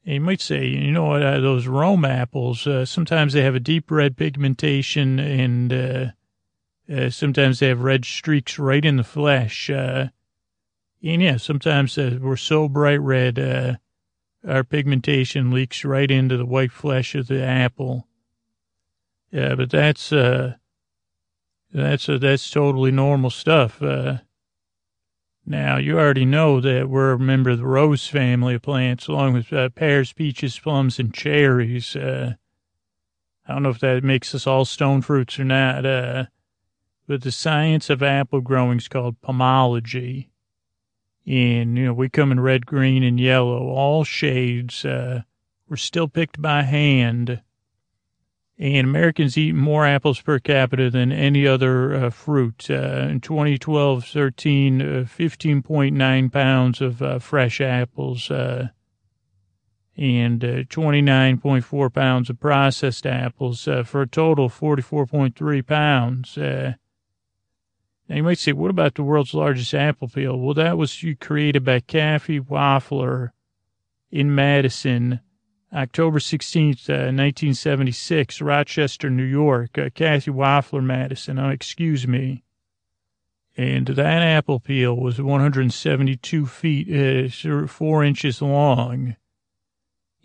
And 0.05 0.15
you 0.15 0.21
might 0.21 0.41
say, 0.41 0.65
you 0.67 0.91
know 0.91 1.05
what, 1.05 1.23
uh, 1.23 1.39
those 1.39 1.67
Rome 1.67 2.03
apples, 2.03 2.67
uh, 2.67 2.84
sometimes 2.84 3.32
they 3.32 3.41
have 3.41 3.55
a 3.55 3.60
deep 3.60 3.89
red 3.89 4.17
pigmentation 4.17 5.17
and 5.19 5.71
uh, 5.71 6.05
uh, 6.93 7.10
sometimes 7.10 7.60
they 7.60 7.69
have 7.69 7.82
red 7.82 8.03
streaks 8.03 8.60
right 8.60 8.84
in 8.84 8.97
the 8.97 9.03
flesh. 9.03 9.69
and 9.69 10.12
yeah, 11.01 11.38
sometimes 11.38 11.95
we're 11.95 12.36
so 12.36 12.67
bright 12.67 12.99
red, 12.99 13.79
our 14.45 14.63
pigmentation 14.65 15.51
leaks 15.51 15.86
right 15.86 16.12
into 16.12 16.36
the 16.36 16.45
white 16.45 16.71
flesh 16.73 17.15
of 17.15 17.27
the 17.27 17.41
apple. 17.41 18.09
Yeah, 19.31 19.55
but 19.55 19.69
that's 19.69 20.11
uh, 20.11 20.55
that's 21.71 22.09
uh, 22.09 22.17
that's 22.17 22.49
totally 22.49 22.91
normal 22.91 23.29
stuff. 23.29 23.81
Uh, 23.81 24.19
now 25.45 25.77
you 25.77 25.97
already 25.97 26.25
know 26.25 26.59
that 26.59 26.89
we're 26.89 27.13
a 27.13 27.19
member 27.19 27.51
of 27.51 27.59
the 27.59 27.65
rose 27.65 28.07
family 28.07 28.55
of 28.55 28.61
plants, 28.61 29.07
along 29.07 29.33
with 29.33 29.53
uh, 29.53 29.69
pears, 29.69 30.13
peaches, 30.13 30.59
plums, 30.59 30.99
and 30.99 31.13
cherries. 31.13 31.95
Uh, 31.95 32.35
I 33.47 33.53
don't 33.53 33.63
know 33.63 33.69
if 33.69 33.79
that 33.79 34.03
makes 34.03 34.35
us 34.35 34.45
all 34.45 34.65
stone 34.65 35.01
fruits 35.01 35.39
or 35.39 35.43
not. 35.43 35.85
Uh, 35.85 36.25
but 37.07 37.23
the 37.23 37.31
science 37.31 37.89
of 37.89 38.03
apple 38.03 38.41
growing 38.41 38.77
is 38.77 38.87
called 38.87 39.19
pomology. 39.21 40.27
And, 41.25 41.75
you 41.75 41.85
know, 41.85 41.93
we 41.93 42.07
come 42.09 42.31
in 42.31 42.39
red, 42.39 42.67
green, 42.67 43.01
and 43.01 43.19
yellow, 43.19 43.67
all 43.69 44.03
shades. 44.03 44.85
Uh, 44.85 45.23
we're 45.67 45.75
still 45.77 46.07
picked 46.07 46.39
by 46.39 46.61
hand 46.61 47.41
and 48.60 48.86
Americans 48.86 49.38
eat 49.38 49.56
more 49.56 49.86
apples 49.86 50.19
per 50.19 50.38
capita 50.38 50.89
than 50.89 51.13
any 51.13 51.48
other 51.48 51.95
uh, 51.95 52.10
fruit. 52.10 52.69
Uh, 52.69 53.08
in 53.10 53.22
2012, 53.22 54.06
13, 54.06 54.82
uh, 54.82 54.86
15.9 55.06 56.32
pounds 56.32 56.82
of 56.82 57.02
uh, 57.02 57.19
fresh 57.19 57.62
apples 57.62 58.30
uh, 58.30 58.67
and 59.95 60.43
uh, 60.43 60.63
29.4 60.63 61.93
pounds 61.93 62.30
of 62.30 62.38
processed 62.41 63.06
apples 63.06 63.63
for 63.86 64.02
a 64.02 64.08
total 64.08 64.45
of 64.45 64.60
44.3 64.60 65.65
pounds. 65.65 66.38
now 66.38 66.76
you 68.10 68.24
might 68.24 68.39
say, 68.39 68.52
what 68.52 68.72
about 68.72 68.95
the 68.95 69.04
world's 69.04 69.34
largest 69.34 69.74
apple 69.74 70.10
peel? 70.10 70.38
Well, 70.38 70.54
that 70.56 70.78
was 70.78 71.02
created 71.22 71.63
by 71.63 71.80
Kathy 71.80 72.41
Wafler 72.41 73.30
in 74.12 74.36
Madison 74.36 75.22
October 75.71 76.17
16th, 76.17 76.89
uh, 76.89 77.13
1976, 77.13 78.41
Rochester, 78.41 79.10
New 79.10 79.23
York. 79.23 79.77
Uh, 79.77 79.89
Kathy 79.93 80.32
Wafler 80.32 80.84
Madison, 80.84 81.38
oh, 81.38 81.49
excuse 81.49 82.08
me. 82.08 82.43
And 83.55 83.88
that 83.88 84.21
apple 84.21 84.60
peel 84.60 84.95
was 84.95 85.21
172 85.21 86.45
feet, 86.47 87.27
uh, 87.45 87.67
four 87.67 88.03
inches 88.03 88.41
long. 88.41 89.15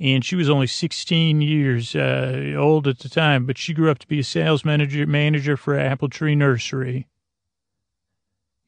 And 0.01 0.25
she 0.25 0.35
was 0.37 0.49
only 0.49 0.67
16 0.67 1.41
years 1.41 1.95
uh, 1.95 2.55
old 2.57 2.89
at 2.89 3.01
the 3.01 3.09
time, 3.09 3.45
but 3.45 3.59
she 3.59 3.75
grew 3.75 3.91
up 3.91 3.99
to 3.99 4.09
be 4.09 4.21
a 4.21 4.25
sales 4.25 4.65
manager, 4.65 5.07
manager 5.07 5.57
for 5.57 5.79
Apple 5.79 6.09
Tree 6.09 6.35
Nursery. 6.35 7.07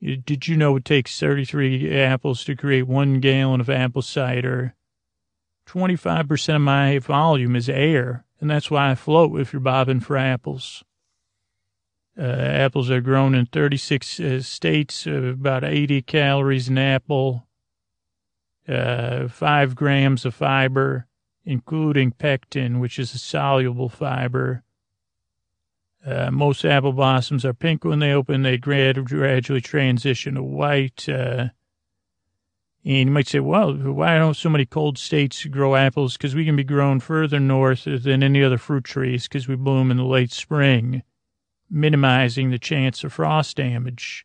Did 0.03 0.47
you 0.47 0.57
know 0.57 0.77
it 0.77 0.85
takes 0.85 1.19
33 1.19 1.99
apples 1.99 2.45
to 2.45 2.55
create 2.55 2.87
one 2.87 3.19
gallon 3.21 3.61
of 3.61 3.71
apple 3.71 4.03
cider? 4.03 4.75
25% 5.67 6.57
of 6.57 6.61
my 6.63 6.99
volume 6.99 7.57
is 7.57 7.69
air, 7.69 8.25
and 8.41 8.49
that's 8.49 8.71
why 8.71 8.91
I 8.91 8.95
float 8.95 9.39
if 9.41 9.53
you're 9.53 9.61
bobbing 9.61 10.01
for 10.01 10.17
apples. 10.17 10.85
Uh, 12.19 12.23
apples 12.23 12.91
are 12.91 13.01
grown 13.01 13.35
in 13.35 13.47
36 13.47 14.21
uh, 14.21 14.41
states, 14.41 15.07
uh, 15.07 15.11
about 15.11 15.65
80 15.65 16.03
calories 16.03 16.69
an 16.69 16.79
apple, 16.79 17.47
uh, 18.67 19.29
5 19.29 19.75
grams 19.75 20.25
of 20.25 20.35
fiber, 20.35 21.07
including 21.45 22.13
pectin, 22.13 22.81
which 22.81 22.99
is 22.99 23.15
a 23.15 23.19
soluble 23.19 23.89
fiber. 23.89 24.63
Uh, 26.05 26.31
most 26.31 26.65
apple 26.65 26.93
blossoms 26.93 27.45
are 27.45 27.53
pink 27.53 27.85
when 27.85 27.99
they 27.99 28.13
open. 28.13 28.43
They 28.43 28.57
grad- 28.57 29.05
gradually 29.05 29.61
transition 29.61 30.35
to 30.35 30.43
white. 30.43 31.09
Uh, 31.09 31.49
and 32.87 33.09
you 33.09 33.12
might 33.12 33.27
say, 33.27 33.40
well, 33.40 33.75
why 33.75 34.16
don't 34.16 34.37
so 34.37 34.49
many 34.49 34.64
cold 34.64 34.96
states 34.96 35.44
grow 35.46 35.75
apples? 35.75 36.16
Because 36.16 36.37
we 36.37 36.44
can 36.44 36.55
be 36.55 36.62
grown 36.62 37.01
further 37.01 37.40
north 37.40 37.83
than 37.85 38.22
any 38.22 38.44
other 38.44 38.59
fruit 38.59 38.85
trees 38.85 39.25
because 39.25 39.49
we 39.49 39.57
bloom 39.57 39.90
in 39.90 39.96
the 39.96 40.05
late 40.05 40.31
spring, 40.31 41.03
minimizing 41.68 42.51
the 42.51 42.61
chance 42.61 43.03
of 43.03 43.12
frost 43.12 43.57
damage. 43.57 44.25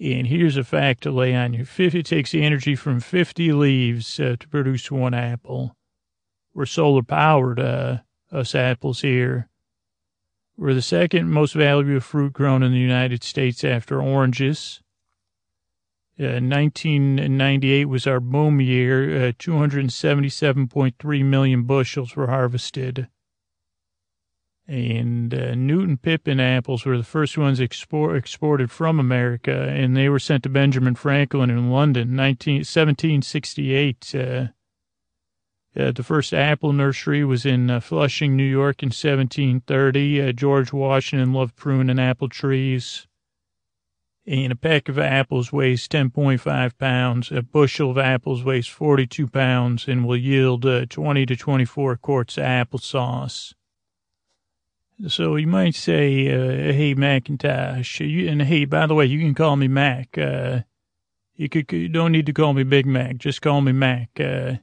And 0.00 0.28
here's 0.28 0.56
a 0.56 0.62
fact 0.62 1.02
to 1.02 1.10
lay 1.10 1.34
on 1.34 1.52
you. 1.52 1.66
It 1.76 2.06
takes 2.06 2.30
the 2.30 2.44
energy 2.44 2.76
from 2.76 3.00
50 3.00 3.52
leaves 3.52 4.20
uh, 4.20 4.36
to 4.38 4.48
produce 4.48 4.88
one 4.92 5.12
apple. 5.12 5.74
We're 6.54 6.64
solar 6.64 7.02
powered, 7.02 7.58
uh, 7.58 7.98
us 8.30 8.54
apples 8.54 9.00
here. 9.00 9.48
We're 10.56 10.74
the 10.74 10.82
second 10.82 11.32
most 11.32 11.54
valuable 11.54 11.98
fruit 11.98 12.34
grown 12.34 12.62
in 12.62 12.70
the 12.70 12.78
United 12.78 13.24
States 13.24 13.64
after 13.64 14.00
oranges. 14.00 14.80
Uh, 16.20 16.42
1998 16.42 17.84
was 17.84 18.06
our 18.06 18.18
boom 18.18 18.60
year. 18.60 19.28
Uh, 19.28 19.32
277.3 19.32 21.24
million 21.24 21.62
bushels 21.62 22.16
were 22.16 22.26
harvested. 22.26 23.06
And 24.66 25.32
uh, 25.32 25.54
Newtown 25.54 25.96
Pippin 25.96 26.40
apples 26.40 26.84
were 26.84 26.98
the 26.98 27.04
first 27.04 27.38
ones 27.38 27.60
export, 27.60 28.16
exported 28.16 28.70
from 28.70 28.98
America, 28.98 29.52
and 29.52 29.96
they 29.96 30.08
were 30.08 30.18
sent 30.18 30.42
to 30.42 30.48
Benjamin 30.48 30.96
Franklin 30.96 31.50
in 31.50 31.70
London, 31.70 32.16
19, 32.16 32.56
1768. 32.56 34.14
Uh, 34.14 34.18
uh, 35.78 35.92
the 35.92 36.02
first 36.02 36.34
apple 36.34 36.72
nursery 36.72 37.24
was 37.24 37.46
in 37.46 37.70
uh, 37.70 37.78
Flushing, 37.78 38.36
New 38.36 38.42
York 38.42 38.82
in 38.82 38.88
1730. 38.88 40.20
Uh, 40.20 40.32
George 40.32 40.72
Washington 40.72 41.32
loved 41.32 41.54
prune 41.54 41.88
and 41.88 42.00
apple 42.00 42.28
trees 42.28 43.06
and 44.28 44.52
a 44.52 44.56
peck 44.56 44.90
of 44.90 44.98
apples 44.98 45.52
weighs 45.52 45.88
10.5 45.88 46.78
pounds. 46.78 47.32
A 47.32 47.40
bushel 47.40 47.90
of 47.90 47.98
apples 47.98 48.44
weighs 48.44 48.66
42 48.66 49.26
pounds 49.26 49.88
and 49.88 50.06
will 50.06 50.18
yield 50.18 50.66
uh, 50.66 50.84
20 50.86 51.24
to 51.26 51.36
24 51.36 51.96
quarts 51.96 52.36
of 52.36 52.44
applesauce. 52.44 53.54
So 55.06 55.36
you 55.36 55.46
might 55.46 55.74
say, 55.74 56.28
uh, 56.28 56.72
hey, 56.72 56.92
Macintosh, 56.92 58.00
you, 58.00 58.28
and 58.28 58.42
hey, 58.42 58.66
by 58.66 58.86
the 58.86 58.94
way, 58.94 59.06
you 59.06 59.18
can 59.18 59.34
call 59.34 59.56
me 59.56 59.66
Mac. 59.66 60.18
Uh, 60.18 60.60
you 61.34 61.48
could, 61.48 61.72
you 61.72 61.88
don't 61.88 62.12
need 62.12 62.26
to 62.26 62.32
call 62.32 62.52
me 62.52 62.64
Big 62.64 62.84
Mac. 62.84 63.16
Just 63.16 63.40
call 63.40 63.62
me 63.62 63.72
Mac. 63.72 64.10
Uh, 64.20 64.56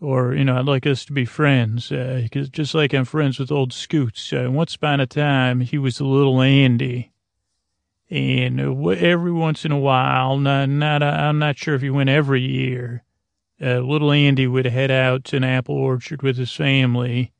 or, 0.00 0.34
you 0.34 0.44
know, 0.44 0.56
I'd 0.56 0.64
like 0.64 0.86
us 0.86 1.04
to 1.06 1.12
be 1.12 1.24
friends, 1.24 1.90
because 1.90 2.48
uh, 2.48 2.50
just 2.52 2.74
like 2.74 2.94
I'm 2.94 3.04
friends 3.04 3.38
with 3.38 3.52
old 3.52 3.72
Scoots. 3.72 4.32
Uh, 4.32 4.48
once 4.50 4.76
upon 4.76 5.00
a 5.00 5.06
time, 5.06 5.60
he 5.60 5.76
was 5.76 6.00
a 6.00 6.04
little 6.04 6.40
Andy 6.40 7.12
and 8.12 8.60
every 8.60 9.32
once 9.32 9.64
in 9.64 9.72
a 9.72 9.78
while, 9.78 10.36
not, 10.36 10.68
not 10.68 11.02
I'm 11.02 11.38
not 11.38 11.56
sure 11.56 11.74
if 11.74 11.80
he 11.80 11.88
went 11.88 12.10
every 12.10 12.42
year. 12.42 13.04
Uh, 13.58 13.78
little 13.78 14.12
Andy 14.12 14.46
would 14.46 14.66
head 14.66 14.90
out 14.90 15.24
to 15.24 15.36
an 15.36 15.44
apple 15.44 15.76
orchard 15.76 16.20
with 16.20 16.36
his 16.36 16.52
family, 16.52 17.32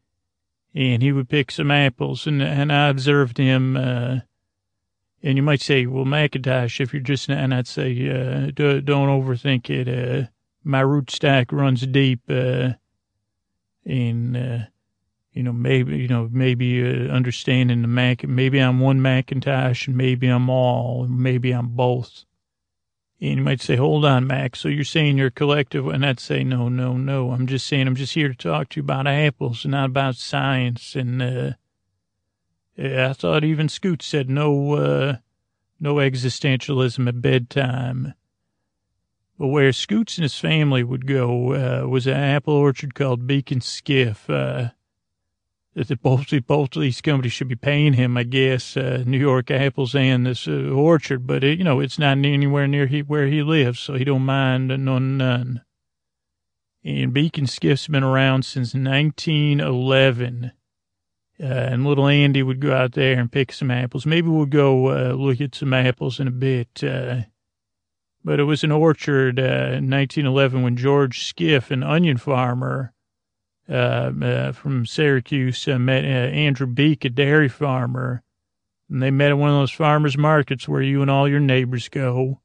and 0.75 1.03
he 1.03 1.13
would 1.13 1.29
pick 1.29 1.51
some 1.51 1.71
apples. 1.71 2.27
And 2.27 2.41
and 2.41 2.73
I 2.73 2.89
observed 2.89 3.37
him. 3.37 3.77
Uh, 3.77 4.21
and 5.23 5.37
you 5.37 5.43
might 5.43 5.61
say, 5.61 5.85
"Well, 5.85 6.07
Macintosh, 6.07 6.81
if 6.81 6.95
you're 6.95 7.03
just," 7.03 7.29
and 7.29 7.53
I'd 7.53 7.67
say, 7.67 8.09
uh, 8.09 8.51
"Don't 8.51 8.87
overthink 8.87 9.69
it. 9.69 9.89
Uh, 9.89 10.29
my 10.65 10.81
root 10.81 11.11
stack 11.11 11.53
runs 11.53 11.87
deep, 11.87 12.23
uh, 12.31 12.71
and." 13.85 14.69
You 15.33 15.43
know, 15.43 15.53
maybe, 15.53 15.97
you 15.97 16.09
know, 16.09 16.29
maybe 16.31 16.83
uh, 16.83 17.11
understanding 17.11 17.83
the 17.83 17.89
Mac, 17.89 18.27
maybe 18.27 18.59
I'm 18.59 18.81
one 18.81 19.01
Macintosh 19.01 19.87
and 19.87 19.97
maybe 19.97 20.29
I'm 20.29 20.51
all, 20.51 21.07
maybe 21.09 21.53
I'm 21.53 21.69
both. 21.69 22.25
And 23.21 23.37
you 23.37 23.43
might 23.43 23.61
say, 23.61 23.77
hold 23.77 24.05
on, 24.05 24.27
Mac. 24.27 24.57
So 24.57 24.69
you're 24.69 24.85
saying 24.85 25.17
you're 25.17 25.31
collective? 25.31 25.87
And 25.87 26.05
I'd 26.05 26.21
say, 26.21 26.45
no, 26.45 26.69
no, 26.69 26.97
no. 26.97 27.31
I'm 27.31 27.47
just 27.47 27.67
saying, 27.67 27.87
I'm 27.87 27.95
just 27.95 28.15
here 28.15 28.29
to 28.29 28.35
talk 28.35 28.71
to 28.71 28.81
you 28.81 28.83
about 28.83 29.07
apples, 29.07 29.65
not 29.65 29.87
about 29.87 30.17
science. 30.17 30.95
And, 30.97 31.23
uh, 31.23 31.53
I 32.79 33.13
thought 33.13 33.45
even 33.45 33.69
Scoot 33.69 34.03
said 34.03 34.29
no, 34.29 34.75
uh, 34.75 35.17
no 35.79 35.97
existentialism 35.97 37.07
at 37.07 37.23
bedtime. 37.23 38.15
But 39.39 39.49
where 39.49 39.73
Scoots 39.73 40.19
and 40.19 40.23
his 40.23 40.39
family 40.39 40.83
would 40.83 41.07
go, 41.07 41.53
uh, 41.53 41.89
was 41.89 42.07
an 42.07 42.15
apple 42.15 42.55
orchard 42.55 42.95
called 42.95 43.27
Beak 43.27 43.53
& 43.57 43.61
Skiff, 43.63 44.29
uh, 44.29 44.71
that 45.75 46.03
both, 46.03 46.33
both 46.47 46.77
of 46.77 46.83
these 46.83 47.01
companies 47.01 47.33
should 47.33 47.49
be 47.49 47.57
paying 47.57 47.95
him, 47.95 48.17
I 48.17 48.25
guess, 48.25 48.77
uh, 48.77 49.05
New 49.07 49.19
York 49.19 49.51
Apples 49.51 49.95
and 49.95 50.27
this 50.27 50.47
uh, 50.47 50.69
orchard, 50.69 51.27
but 51.27 51.43
it, 51.43 51.59
you 51.59 51.65
know, 51.65 51.81
it's 51.81 51.99
not 51.99 52.19
anywhere 52.19 52.67
near 52.67 52.87
he, 52.87 53.03
where 53.03 53.27
he 53.27 53.43
lives, 53.43 53.81
so 53.81 53.95
he 53.95 54.05
don't 54.05 54.25
mind 54.25 54.69
none, 54.69 55.17
none. 55.17 55.63
And 56.85 57.15
Beak 57.15 57.39
& 57.43 57.47
Skiff's 57.47 57.87
been 57.87 58.03
around 58.03 58.45
since 58.45 58.75
1911. 58.75 60.53
Uh, 61.41 61.45
and 61.45 61.87
little 61.87 62.07
Andy 62.07 62.43
would 62.43 62.61
go 62.61 62.75
out 62.75 62.93
there 62.93 63.19
and 63.19 63.33
pick 63.33 63.53
some 63.53 63.71
apples. 63.71 64.05
Maybe 64.05 64.29
we'll 64.29 64.47
go 64.47 64.91
uh, 64.91 65.13
look 65.15 65.41
at 65.41 65.55
some 65.55 65.73
apples 65.73 66.21
in 66.21 66.29
a 66.29 66.33
bit. 66.33 66.85
Uh, 66.85 67.23
but 68.25 68.39
it 68.39 68.45
was 68.45 68.63
an 68.63 68.73
orchard 68.73 69.39
uh, 69.39 69.43
in 69.43 69.91
1911 69.91 70.63
when 70.63 70.77
George 70.77 71.25
Skiff, 71.25 71.71
an 71.71 71.83
onion 71.83 72.17
farmer, 72.17 72.93
uh, 72.93 72.93
uh, 72.93 73.02
from 73.67 74.87
Syracuse 74.87 75.67
uh, 75.69 75.79
met 75.79 76.05
uh, 76.05 76.09
Andrew 76.35 76.67
Beak, 76.67 77.05
a 77.05 77.11
dairy 77.11 77.49
farmer. 77.49 78.23
And 78.89 79.03
they 79.03 79.11
met 79.11 79.31
at 79.31 79.39
one 79.39 79.51
of 79.51 79.57
those 79.57 79.71
farmers 79.71 80.19
markets 80.19 80.69
where 80.69 80.83
you 80.83 81.01
and 81.01 81.11
all 81.11 81.29
your 81.29 81.41
neighbors 81.41 81.89
go. 81.89 82.41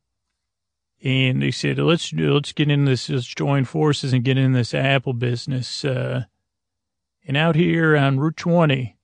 And 1.03 1.41
they 1.41 1.51
said, 1.51 1.77
let's 1.77 2.11
let's 2.13 2.53
get 2.53 2.71
in 2.71 2.85
this, 2.85 3.09
let's 3.09 3.27
join 3.27 3.65
forces 3.65 4.13
and 4.13 4.23
get 4.23 4.37
in 4.37 4.53
this 4.53 4.73
apple 4.73 5.13
business. 5.13 5.85
Uh, 5.85 6.23
and 7.27 7.35
out 7.35 7.55
here 7.55 7.95
on 7.97 8.19
Route 8.19 8.37
20, 8.37 8.97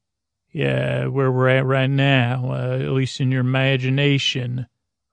yeah, 0.54 1.08
where 1.08 1.32
we're 1.32 1.50
at 1.50 1.66
right 1.66 1.90
now, 1.90 2.52
uh, 2.52 2.80
at 2.80 2.92
least 2.92 3.20
in 3.20 3.32
your 3.32 3.42
imagination, 3.42 4.68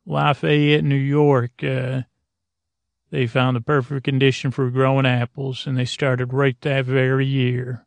Lafayette, 0.06 0.84
New 0.84 0.94
York, 0.94 1.64
uh, 1.64 2.02
they 3.10 3.26
found 3.26 3.56
the 3.56 3.60
perfect 3.60 4.04
condition 4.04 4.50
for 4.50 4.70
growing 4.70 5.06
apples, 5.06 5.66
and 5.66 5.76
they 5.76 5.84
started 5.84 6.32
right 6.32 6.60
that 6.60 6.84
very 6.84 7.26
year. 7.26 7.86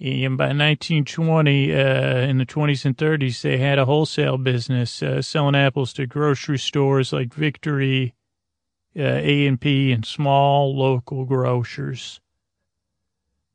And 0.00 0.38
by 0.38 0.46
1920, 0.46 1.74
uh, 1.74 1.76
in 2.20 2.38
the 2.38 2.46
20s 2.46 2.86
and 2.86 2.96
30s, 2.96 3.42
they 3.42 3.58
had 3.58 3.78
a 3.78 3.84
wholesale 3.84 4.38
business 4.38 5.02
uh, 5.02 5.20
selling 5.20 5.54
apples 5.54 5.92
to 5.94 6.06
grocery 6.06 6.58
stores 6.58 7.12
like 7.12 7.34
Victory, 7.34 8.14
uh, 8.98 9.02
A&P, 9.02 9.92
and 9.92 10.06
small 10.06 10.74
local 10.74 11.26
grocers. 11.26 12.18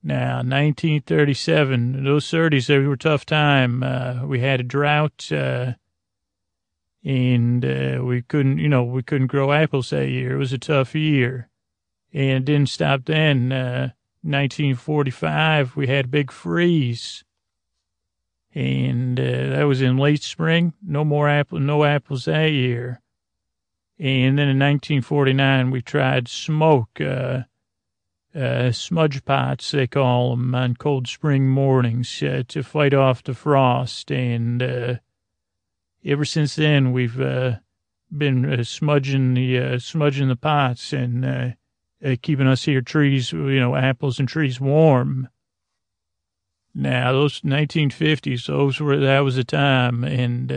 Now, 0.03 0.37
1937, 0.37 2.03
those 2.03 2.25
30s, 2.27 2.67
they 2.67 2.77
were 2.77 2.93
a 2.93 2.97
tough 2.97 3.25
time. 3.25 3.81
Uh, 3.81 4.23
we 4.23 4.39
had 4.39 4.59
a 4.59 4.63
drought. 4.63 5.31
And 7.05 7.63
uh, 7.63 8.03
we 8.03 8.23
couldn't, 8.23 8.57
you 8.57 8.67
know, 8.67 8.83
we 8.83 9.03
couldn't 9.03 9.27
grow 9.27 9.51
apples 9.51 9.91
that 9.91 10.09
year. 10.09 10.33
It 10.33 10.39
was 10.39 10.53
a 10.53 10.57
tough 10.57 10.95
year, 10.95 11.49
and 12.11 12.37
it 12.37 12.45
didn't 12.45 12.69
stop 12.69 13.05
then. 13.05 13.51
Uh, 13.51 13.91
1945, 14.23 15.75
we 15.75 15.85
had 15.85 16.05
a 16.05 16.07
big 16.07 16.31
freeze, 16.31 17.23
and 18.55 19.19
uh, 19.19 19.49
that 19.49 19.63
was 19.67 19.83
in 19.83 19.97
late 19.97 20.23
spring. 20.23 20.73
No 20.81 21.05
more 21.05 21.29
apple, 21.29 21.59
no 21.59 21.83
apples 21.83 22.25
that 22.25 22.47
year. 22.47 23.01
And 23.99 24.37
then 24.39 24.49
in 24.49 24.57
1949, 24.57 25.69
we 25.69 25.81
tried 25.81 26.27
smoke, 26.27 26.99
uh, 26.99 27.43
uh, 28.35 28.71
smudge 28.71 29.23
pots, 29.23 29.71
they 29.71 29.85
call 29.85 30.31
them, 30.31 30.55
on 30.55 30.75
cold 30.75 31.07
spring 31.07 31.47
mornings 31.47 32.23
uh, 32.23 32.43
to 32.47 32.63
fight 32.63 32.95
off 32.95 33.23
the 33.23 33.35
frost. 33.35 34.11
And 34.11 34.99
ever 36.05 36.25
since 36.25 36.55
then, 36.55 36.91
we've 36.91 37.19
uh, 37.19 37.55
been 38.15 38.45
uh, 38.45 38.63
smudging 38.63 39.33
the 39.33 39.59
uh, 39.59 39.79
smudging 39.79 40.27
the 40.27 40.35
pots 40.35 40.93
and 40.93 41.25
uh, 41.25 41.49
uh, 42.03 42.15
keeping 42.21 42.47
us 42.47 42.63
here 42.63 42.81
trees, 42.81 43.31
you 43.31 43.59
know, 43.59 43.75
apples 43.75 44.19
and 44.19 44.29
trees 44.29 44.61
warm. 44.61 45.29
Now, 46.73 47.13
those 47.13 47.41
1950s, 47.41 48.47
those 48.47 48.79
were 48.79 48.97
that 48.97 49.21
was 49.21 49.37
the 49.37 49.43
time, 49.45 50.03
and 50.03 50.51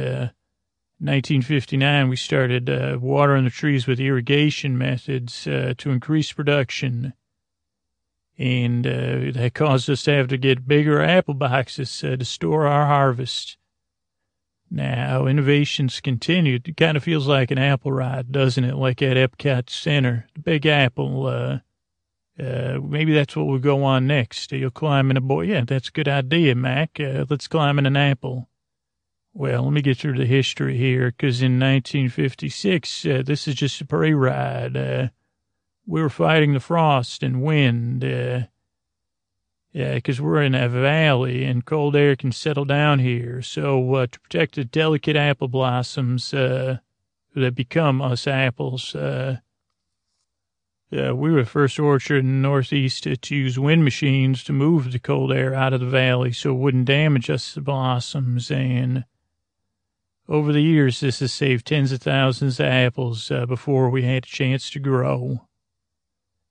1959 1.01 2.09
we 2.09 2.17
started 2.17 3.01
watering 3.01 3.45
the 3.45 3.51
trees 3.51 3.87
with 3.87 4.01
irrigation 4.01 4.77
methods 4.77 5.45
to 5.45 5.91
increase 5.91 6.33
production 6.33 7.13
and 8.39 8.87
uh, 8.87 9.33
that 9.35 9.51
caused 9.55 9.91
us 9.91 10.05
to 10.05 10.13
have 10.13 10.29
to 10.29 10.39
get 10.39 10.69
bigger 10.69 11.03
apple 11.03 11.35
boxes 11.35 12.05
uh, 12.05 12.17
to 12.17 12.25
store 12.25 12.67
our 12.67 12.87
harvest. 12.87 13.57
Now, 14.71 15.27
innovations 15.27 16.01
continued. 16.01 16.69
It 16.69 16.77
kind 16.77 16.97
of 16.97 17.03
feels 17.03 17.27
like 17.27 17.51
an 17.51 17.59
apple 17.59 17.93
ride, 17.93 18.31
doesn't 18.31 18.65
it? 18.65 18.77
Like 18.77 19.01
at 19.01 19.17
Epcot 19.17 19.71
Center, 19.71 20.27
the 20.35 20.41
Big 20.41 20.67
Apple. 20.67 21.27
Uh, 21.27 21.59
uh, 22.39 22.79
maybe 22.83 23.15
that's 23.15 23.35
what 23.35 23.47
we'll 23.47 23.59
go 23.59 23.83
on 23.83 24.07
next. 24.07 24.53
You'll 24.53 24.71
climb 24.71 25.11
in 25.11 25.17
a 25.17 25.23
boy. 25.23 25.43
Yeah, 25.43 25.65
that's 25.67 25.89
a 25.89 25.93
good 25.93 26.09
idea, 26.09 26.55
Mac. 26.55 27.01
Uh, 27.01 27.25
let's 27.29 27.49
climb 27.49 27.79
in 27.79 27.87
an 27.87 27.97
apple. 27.97 28.49
Well, 29.33 29.65
let 29.65 29.73
me 29.73 29.83
get 29.83 29.99
through 29.99 30.19
the 30.19 30.27
history 30.27 30.77
here, 30.77 31.11
because 31.11 31.43
in 31.43 31.59
1956, 31.59 33.07
uh, 33.07 33.23
this 33.25 33.49
is 33.49 33.55
just 33.55 33.81
a 33.81 33.87
pre-ride. 33.87 34.77
Uh, 34.77 35.09
we 35.87 36.03
were 36.03 36.11
fighting 36.11 36.53
the 36.53 36.61
frost 36.61 37.23
and 37.23 37.43
wind. 37.43 38.05
Yeah, 39.73 39.95
because 39.95 40.21
we're 40.21 40.43
in 40.43 40.55
a 40.55 40.69
valley 40.69 41.45
and 41.45 41.65
cold 41.65 41.95
air 41.95 42.17
can 42.17 42.33
settle 42.33 42.65
down 42.65 43.01
here. 43.01 43.43
So 43.43 43.95
uh, 43.95 44.07
to 44.07 44.21
protect 44.21 44.55
the 44.55 44.65
delicate 44.65 45.15
apple 45.15 45.49
blossoms 45.49 46.33
uh, 46.33 46.79
that 47.35 47.55
become 47.55 48.01
us 48.01 48.27
apples, 48.27 48.95
uh, 48.95 49.39
uh, 50.91 51.15
we 51.15 51.31
were 51.31 51.43
the 51.43 51.49
first 51.49 51.79
orchard 51.79 52.25
in 52.25 52.43
the 52.43 52.49
Northeast 52.49 53.03
to, 53.03 53.15
to, 53.15 53.37
use 53.37 53.59
wind 53.59 53.85
machines 53.85 54.43
to 54.45 54.55
move 54.55 54.91
the 54.91 54.99
cold 54.99 55.31
air 55.31 55.55
out 55.55 55.75
of 55.75 55.81
the 55.81 55.87
valley 55.87 56.33
so 56.33 56.51
it 56.51 56.59
wouldn't 56.59 56.87
damage 56.87 57.29
us 57.29 57.53
the 57.53 57.61
blossoms. 57.61 58.51
And 58.51 59.05
over 60.29 60.51
the 60.51 60.63
years, 60.63 61.01
this 61.01 61.21
has 61.21 61.33
saved 61.33 61.67
tens 61.67 61.93
of 61.93 62.01
thousands 62.01 62.59
of 62.59 62.67
apples 62.67 63.31
uh, 63.31 63.45
before 63.45 63.91
we 63.91 64.03
had 64.03 64.25
a 64.25 64.29
chance 64.29 64.71
to 64.71 64.79
grow. 64.79 65.48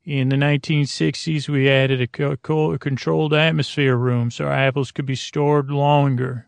In 0.07 0.29
the 0.29 0.37
1960s, 0.37 1.49
we 1.49 1.69
added 1.69 1.99
a, 1.99 2.07
co- 2.07 2.77
controlled 2.77 3.33
atmosphere 3.33 3.97
room 3.97 4.31
so 4.31 4.45
our 4.45 4.53
apples 4.53 4.93
could 4.93 5.05
be 5.05 5.15
stored 5.15 5.69
longer. 5.69 6.47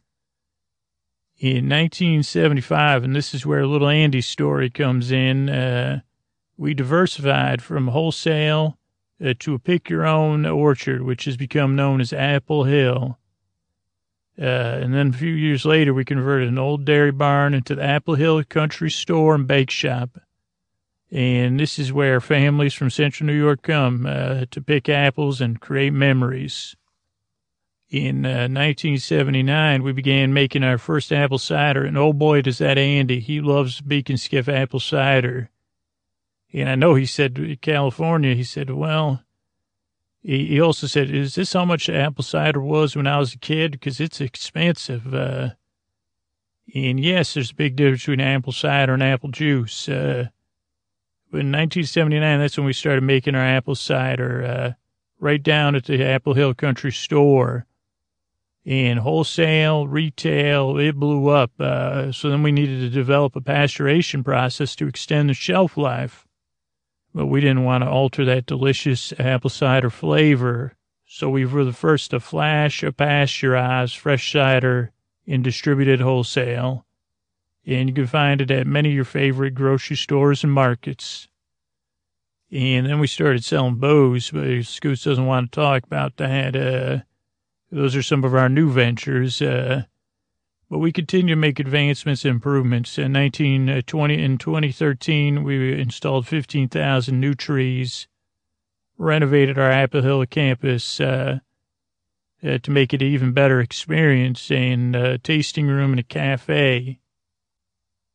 In 1.38 1.68
1975, 1.68 3.04
and 3.04 3.14
this 3.14 3.34
is 3.34 3.46
where 3.46 3.68
little 3.68 3.90
Andy's 3.90 4.28
story 4.28 4.70
comes 4.70 5.12
in, 5.12 5.50
uh, 5.50 6.00
we 6.56 6.74
diversified 6.74 7.62
from 7.62 7.90
wholesale 7.90 8.78
uh, 9.22 9.34
to 9.40 9.56
a 9.56 9.60
pick 9.60 9.90
your 9.90 10.08
own 10.08 10.46
orchard, 10.46 11.02
which 11.02 11.26
has 11.26 11.36
become 11.36 11.76
known 11.76 12.00
as 12.00 12.14
Apple 12.14 12.64
Hill. 12.64 13.20
Uh, 14.42 14.46
and 14.46 14.94
then 14.94 15.10
a 15.10 15.18
few 15.18 15.34
years 15.34 15.66
later, 15.66 15.94
we 15.94 16.06
converted 16.06 16.48
an 16.48 16.58
old 16.58 16.86
dairy 16.86 17.12
barn 17.12 17.54
into 17.54 17.76
the 17.76 17.84
Apple 17.84 18.16
Hill 18.16 18.42
Country 18.46 18.90
Store 18.90 19.36
and 19.36 19.46
Bake 19.46 19.70
Shop. 19.70 20.12
And 21.12 21.60
this 21.60 21.80
is 21.80 21.92
where 21.92 22.22
families 22.22 22.74
from 22.74 22.90
central 22.92 23.26
New 23.26 23.34
York 23.34 23.64
come 23.64 24.06
uh, 24.06 24.46
to 24.52 24.62
pick 24.62 24.88
apples 24.90 25.42
and 25.42 25.60
create 25.60 25.94
memories. 25.94 26.76
In 27.90 28.24
uh, 28.24 28.46
1979, 28.46 29.82
we 29.82 29.92
began 29.92 30.32
making 30.32 30.64
our 30.64 30.78
first 30.78 31.12
apple 31.12 31.40
cider, 31.40 31.84
and 31.84 31.98
oh 31.98 32.14
boy, 32.14 32.44
does 32.44 32.60
that 32.60 32.78
Andy. 32.78 33.20
He 33.20 33.42
loves 33.42 33.82
Beak 33.82 34.12
& 34.14 34.18
Skiff 34.18 34.48
apple 34.48 34.80
cider. 34.80 35.50
And 36.54 36.70
I 36.70 36.76
know 36.76 36.94
he 36.94 37.08
said, 37.08 37.58
California, 37.62 38.36
he 38.36 38.44
said, 38.44 38.70
well, 38.70 39.24
he, 40.22 40.46
he 40.46 40.62
also 40.62 40.86
said, 40.86 41.10
is 41.10 41.34
this 41.34 41.54
how 41.54 41.66
much 41.66 41.90
apple 41.90 42.24
cider 42.24 42.62
was 42.62 42.96
when 42.96 43.08
I 43.08 43.18
was 43.18 43.34
a 43.34 43.40
kid? 43.40 43.72
Because 43.72 44.00
it's 44.00 44.22
expensive. 44.22 45.12
Uh, 45.12 45.50
and 46.76 47.00
yes, 47.00 47.34
there's 47.34 47.52
a 47.52 47.56
big 47.56 47.76
difference 47.76 48.02
between 48.02 48.22
apple 48.22 48.54
cider 48.54 48.94
and 48.94 49.02
apple 49.02 49.30
juice. 49.30 49.90
Uh, 49.90 50.28
in 51.32 51.52
1979, 51.52 52.40
that's 52.40 52.58
when 52.58 52.66
we 52.66 52.74
started 52.74 53.04
making 53.04 53.36
our 53.36 53.46
apple 53.46 53.76
cider, 53.76 54.44
uh, 54.44 54.74
right 55.20 55.42
down 55.42 55.76
at 55.76 55.86
the 55.86 56.04
Apple 56.04 56.34
Hill 56.34 56.56
Country 56.56 56.92
Store. 56.92 57.66
And 58.66 59.00
wholesale, 59.00 59.88
retail, 59.88 60.78
it 60.78 60.96
blew 60.96 61.30
up. 61.30 61.52
Uh, 61.60 62.12
so 62.12 62.30
then 62.30 62.44
we 62.44 62.52
needed 62.52 62.82
to 62.82 62.90
develop 62.90 63.36
a 63.36 63.42
pasteurization 63.42 64.24
process 64.24 64.76
to 64.78 64.88
extend 64.88 65.30
the 65.30 65.34
shelf 65.34 65.78
life. 65.78 66.28
But 67.14 67.28
we 67.28 67.42
didn't 67.42 67.64
want 67.64 67.84
to 67.84 67.90
alter 67.90 68.26
that 68.26 68.46
delicious 68.46 69.14
apple 69.20 69.50
cider 69.50 69.90
flavor. 69.90 70.76
So 71.08 71.30
we 71.30 71.46
were 71.46 71.64
the 71.64 71.74
first 71.74 72.12
to 72.12 72.20
flash 72.20 72.84
a 72.84 72.92
pasteurized 72.92 73.98
fresh 73.98 74.32
cider 74.32 74.92
in 75.26 75.42
distributed 75.42 76.02
wholesale 76.02 76.86
and 77.66 77.90
you 77.90 77.96
can 77.96 78.08
find 78.08 78.42
it 78.42 78.52
at 78.52 78.68
many 78.68 78.90
of 78.90 78.96
your 78.96 79.06
favorite 79.06 79.54
grocery 79.54 79.96
stores 79.96 80.44
and 80.44 80.52
markets. 80.52 81.28
And 82.52 82.88
then 82.88 83.00
we 83.00 83.08
started 83.08 83.44
selling 83.44 83.76
bows, 83.76 84.32
but 84.32 84.66
Scoots 84.66 85.04
doesn't 85.04 85.26
want 85.26 85.52
to 85.52 85.56
talk 85.56 85.84
about 85.84 86.18
that. 86.18 86.56
Uh, 86.56 87.00
those 87.72 87.96
are 87.96 88.02
some 88.02 88.24
of 88.24 88.34
our 88.34 88.50
new 88.50 88.72
ventures. 88.72 89.42
Uh, 89.42 89.84
but 90.70 90.80
we 90.80 90.92
continue 90.92 91.34
to 91.34 91.40
make 91.40 91.60
advancements 91.60 92.26
and 92.26 92.36
improvements. 92.36 92.98
In 92.98 93.14
1920 93.14 94.14
uh, 94.14 94.18
in 94.18 94.38
2013, 94.38 95.44
we 95.44 95.80
installed 95.80 96.28
15,000 96.28 97.20
new 97.20 97.34
trees, 97.34 98.08
renovated 98.98 99.58
our 99.58 99.72
Apple 99.72 100.04
Hill 100.04 100.26
campus 100.28 101.00
uh, 101.00 101.40
uh, 102.44 102.58
to 102.60 102.72
make 102.72 102.94
it 102.94 103.02
an 103.02 103.08
even 103.08 103.34
better 103.34 103.60
experience, 103.60 104.52
and 104.52 104.96
a 104.96 105.14
uh, 105.14 105.18
tasting 105.24 105.68
room 105.68 105.92
and 105.92 106.00
a 106.00 106.04
cafe. 106.04 106.99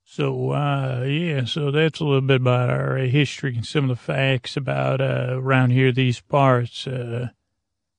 So, 0.06 0.50
uh, 0.50 1.04
yeah, 1.08 1.44
so 1.44 1.70
that's 1.70 1.98
a 1.98 2.04
little 2.04 2.20
bit 2.20 2.40
about 2.40 2.70
our 2.70 2.98
history 2.98 3.56
and 3.56 3.66
some 3.66 3.90
of 3.90 3.96
the 3.96 4.02
facts 4.02 4.56
about, 4.56 5.00
uh, 5.00 5.30
around 5.32 5.70
here, 5.70 5.90
these 5.92 6.20
parts. 6.20 6.86
Uh, 6.86 7.30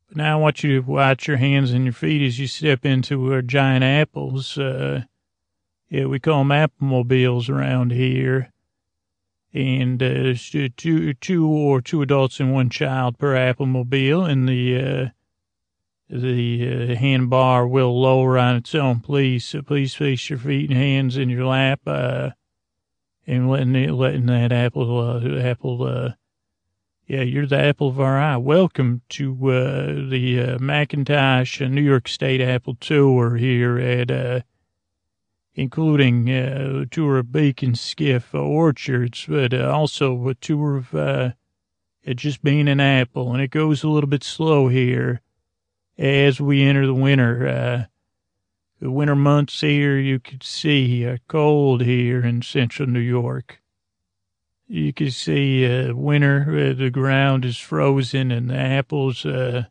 but 0.08 0.18
now 0.18 0.38
I 0.38 0.42
want 0.42 0.64
you 0.64 0.80
to 0.80 0.88
watch 0.88 1.28
your 1.28 1.38
hands 1.38 1.74
and 1.74 1.84
your 1.84 1.94
feet 1.94 2.26
as 2.26 2.40
you 2.40 2.48
step 2.48 2.86
into 2.86 3.34
our 3.34 3.42
giant 3.42 3.84
apples. 3.84 4.58
Uh, 4.58 5.04
yeah, 5.90 6.06
we 6.06 6.20
call 6.20 6.46
them 6.46 6.52
applemobiles 6.52 7.50
around 7.50 7.92
here. 7.92 8.52
And, 9.52 10.02
uh, 10.02 10.36
two, 10.78 11.14
two 11.16 11.48
or 11.48 11.82
two 11.82 12.02
adults 12.02 12.40
and 12.40 12.54
one 12.54 12.70
child 12.70 13.18
per 13.18 13.34
applemobile. 13.34 14.30
And 14.30 14.48
the, 14.48 14.78
uh, 14.78 15.10
the 16.10 16.92
uh, 16.92 16.96
hand 16.96 17.30
bar 17.30 17.68
will 17.68 18.00
lower 18.00 18.38
on 18.38 18.58
its 18.58 18.76
own. 18.76 19.00
Please, 19.00 19.46
so 19.46 19.62
please 19.62 19.96
place 19.96 20.30
your 20.30 20.40
feet 20.40 20.70
and 20.70 20.78
hands 20.78 21.18
in 21.18 21.30
your 21.30 21.46
lap, 21.46 21.82
uh, 21.88 22.32
and 23.26 23.50
letting 23.50 23.76
it, 23.76 23.92
letting 23.92 24.28
that 24.28 24.52
apple, 24.52 25.00
uh, 25.00 25.40
apple, 25.40 25.84
uh, 25.84 26.12
yeah, 27.08 27.22
you're 27.22 27.48
the 27.48 27.60
apple 27.60 27.88
of 27.88 28.00
our 28.00 28.20
eye. 28.20 28.38
Welcome 28.38 29.02
to 29.10 29.34
uh, 29.50 30.10
the 30.10 30.40
uh, 30.40 30.58
McIntosh 30.58 31.64
uh, 31.64 31.70
New 31.70 31.82
York 31.82 32.08
State 32.08 32.42
Apple 32.42 32.76
Tour 32.76 33.36
here 33.36 33.80
at, 33.80 34.44
including 35.56 36.30
a 36.30 36.86
tour 36.88 37.20
of 37.20 37.32
Beak 37.32 37.64
& 37.70 37.74
Skiff 37.76 38.34
Orchards, 38.36 39.26
but 39.28 39.54
also 39.54 40.28
a 40.28 40.36
tour 40.36 40.78
of 40.78 41.34
just 42.16 42.44
being 42.44 42.68
an 42.68 42.80
apple. 42.80 43.34
And 43.34 43.42
it 43.42 43.52
goes 43.52 43.84
a 43.84 43.90
little 43.90 44.10
bit 44.10 44.24
slow 44.24 44.68
here 44.68 45.22
as 45.98 46.42
we 46.42 46.64
enter 46.64 46.86
the 46.86 46.94
winter. 46.94 47.48
Uh, 47.48 47.86
the 48.80 48.92
winter 48.92 49.16
months 49.16 49.62
here, 49.62 49.98
you 49.98 50.20
could 50.20 50.44
see 50.44 51.08
uh, 51.08 51.18
cold 51.28 51.82
here 51.82 52.26
in 52.26 52.42
central 52.42 52.88
New 52.88 53.00
York. 53.00 53.62
You 54.68 54.94
can 54.94 55.12
see 55.12 55.66
uh, 55.66 55.94
winter, 55.96 56.46
uh, 56.50 56.74
the 56.74 56.90
ground 56.90 57.46
is 57.46 57.58
frozen 57.58 58.32
and 58.32 58.50
the 58.50 58.58
apples, 58.58 59.26
uh, 59.26 59.66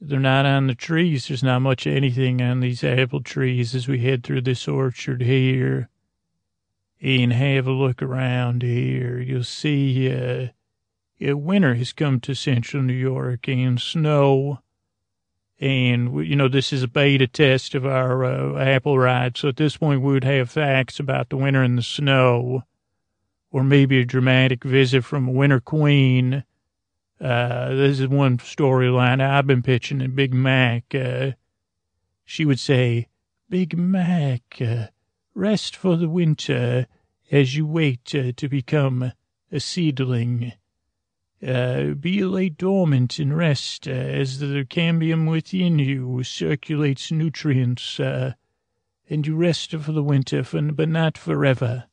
they're 0.00 0.18
not 0.18 0.46
on 0.46 0.66
the 0.66 0.74
trees. 0.74 1.28
There's 1.28 1.42
not 1.42 1.60
much 1.60 1.86
anything 1.86 2.40
on 2.40 2.60
these 2.60 2.82
apple 2.82 3.22
trees 3.22 3.74
as 3.74 3.86
we 3.86 3.98
head 4.00 4.24
through 4.24 4.42
this 4.42 4.66
orchard 4.66 5.20
here. 5.20 5.88
And 7.02 7.32
have 7.32 7.66
a 7.66 7.72
look 7.72 8.02
around 8.02 8.62
here. 8.62 9.18
You'll 9.18 9.44
see 9.44 10.10
uh, 10.10 10.48
winter 11.36 11.74
has 11.74 11.92
come 11.92 12.20
to 12.20 12.34
central 12.34 12.82
New 12.82 12.92
York 12.92 13.48
and 13.48 13.80
snow 13.80 14.60
and, 15.60 16.26
you 16.26 16.34
know, 16.36 16.48
this 16.48 16.72
is 16.72 16.82
a 16.82 16.88
beta 16.88 17.26
test 17.26 17.74
of 17.74 17.84
our 17.84 18.24
uh, 18.24 18.58
Apple 18.58 18.98
ride. 18.98 19.36
So 19.36 19.48
at 19.48 19.56
this 19.56 19.76
point, 19.76 20.00
we 20.00 20.12
would 20.12 20.24
have 20.24 20.50
facts 20.50 20.98
about 20.98 21.28
the 21.28 21.36
winter 21.36 21.62
and 21.62 21.76
the 21.76 21.82
snow, 21.82 22.62
or 23.50 23.62
maybe 23.62 24.00
a 24.00 24.06
dramatic 24.06 24.64
visit 24.64 25.04
from 25.04 25.28
a 25.28 25.32
winter 25.32 25.60
queen. 25.60 26.44
Uh, 27.20 27.74
this 27.74 28.00
is 28.00 28.08
one 28.08 28.38
storyline 28.38 29.20
I've 29.20 29.46
been 29.46 29.62
pitching 29.62 30.00
in 30.00 30.14
Big 30.14 30.32
Mac. 30.32 30.94
Uh, 30.94 31.32
she 32.24 32.46
would 32.46 32.58
say, 32.58 33.08
Big 33.50 33.76
Mac, 33.76 34.42
uh, 34.62 34.86
rest 35.34 35.76
for 35.76 35.96
the 35.96 36.08
winter 36.08 36.86
as 37.30 37.54
you 37.54 37.66
wait 37.66 38.14
uh, 38.14 38.32
to 38.34 38.48
become 38.48 39.12
a 39.52 39.60
seedling. 39.60 40.52
Uh, 41.46 41.94
be 41.94 42.22
lay 42.22 42.50
dormant 42.50 43.18
and 43.18 43.34
rest 43.34 43.88
uh, 43.88 43.92
as 43.92 44.40
the 44.40 44.64
cambium 44.68 45.30
within 45.30 45.78
you 45.78 46.22
circulates 46.22 47.10
nutrients, 47.10 47.98
uh, 47.98 48.34
and 49.08 49.26
you 49.26 49.34
rest 49.34 49.74
for 49.74 49.92
the 49.92 50.02
winter, 50.02 50.44
for, 50.44 50.60
but 50.60 50.88
not 50.88 51.16
forever. 51.16 51.84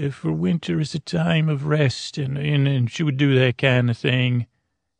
Uh, 0.00 0.10
for 0.10 0.30
winter 0.30 0.78
is 0.78 0.94
a 0.94 1.00
time 1.00 1.48
of 1.48 1.66
rest, 1.66 2.18
and, 2.18 2.38
and, 2.38 2.68
and 2.68 2.88
she 2.88 3.02
would 3.02 3.16
do 3.16 3.36
that 3.36 3.58
kind 3.58 3.90
of 3.90 3.98
thing. 3.98 4.46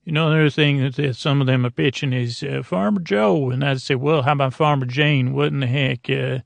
You 0.02 0.10
know, 0.10 0.28
another 0.28 0.50
thing 0.50 0.90
that, 0.90 1.14
some 1.14 1.40
of 1.40 1.46
them 1.46 1.64
are 1.64 1.70
pitching 1.70 2.12
is 2.12 2.42
uh, 2.42 2.62
Farmer 2.64 3.00
Joe, 3.00 3.50
and 3.50 3.64
I'd 3.64 3.80
say, 3.80 3.94
well, 3.94 4.22
how 4.22 4.32
about 4.32 4.54
Farmer 4.54 4.86
Jane? 4.86 5.34
What 5.34 5.48
in 5.48 5.60
the 5.60 5.68
heck? 5.68 6.10
Uh, 6.10 6.40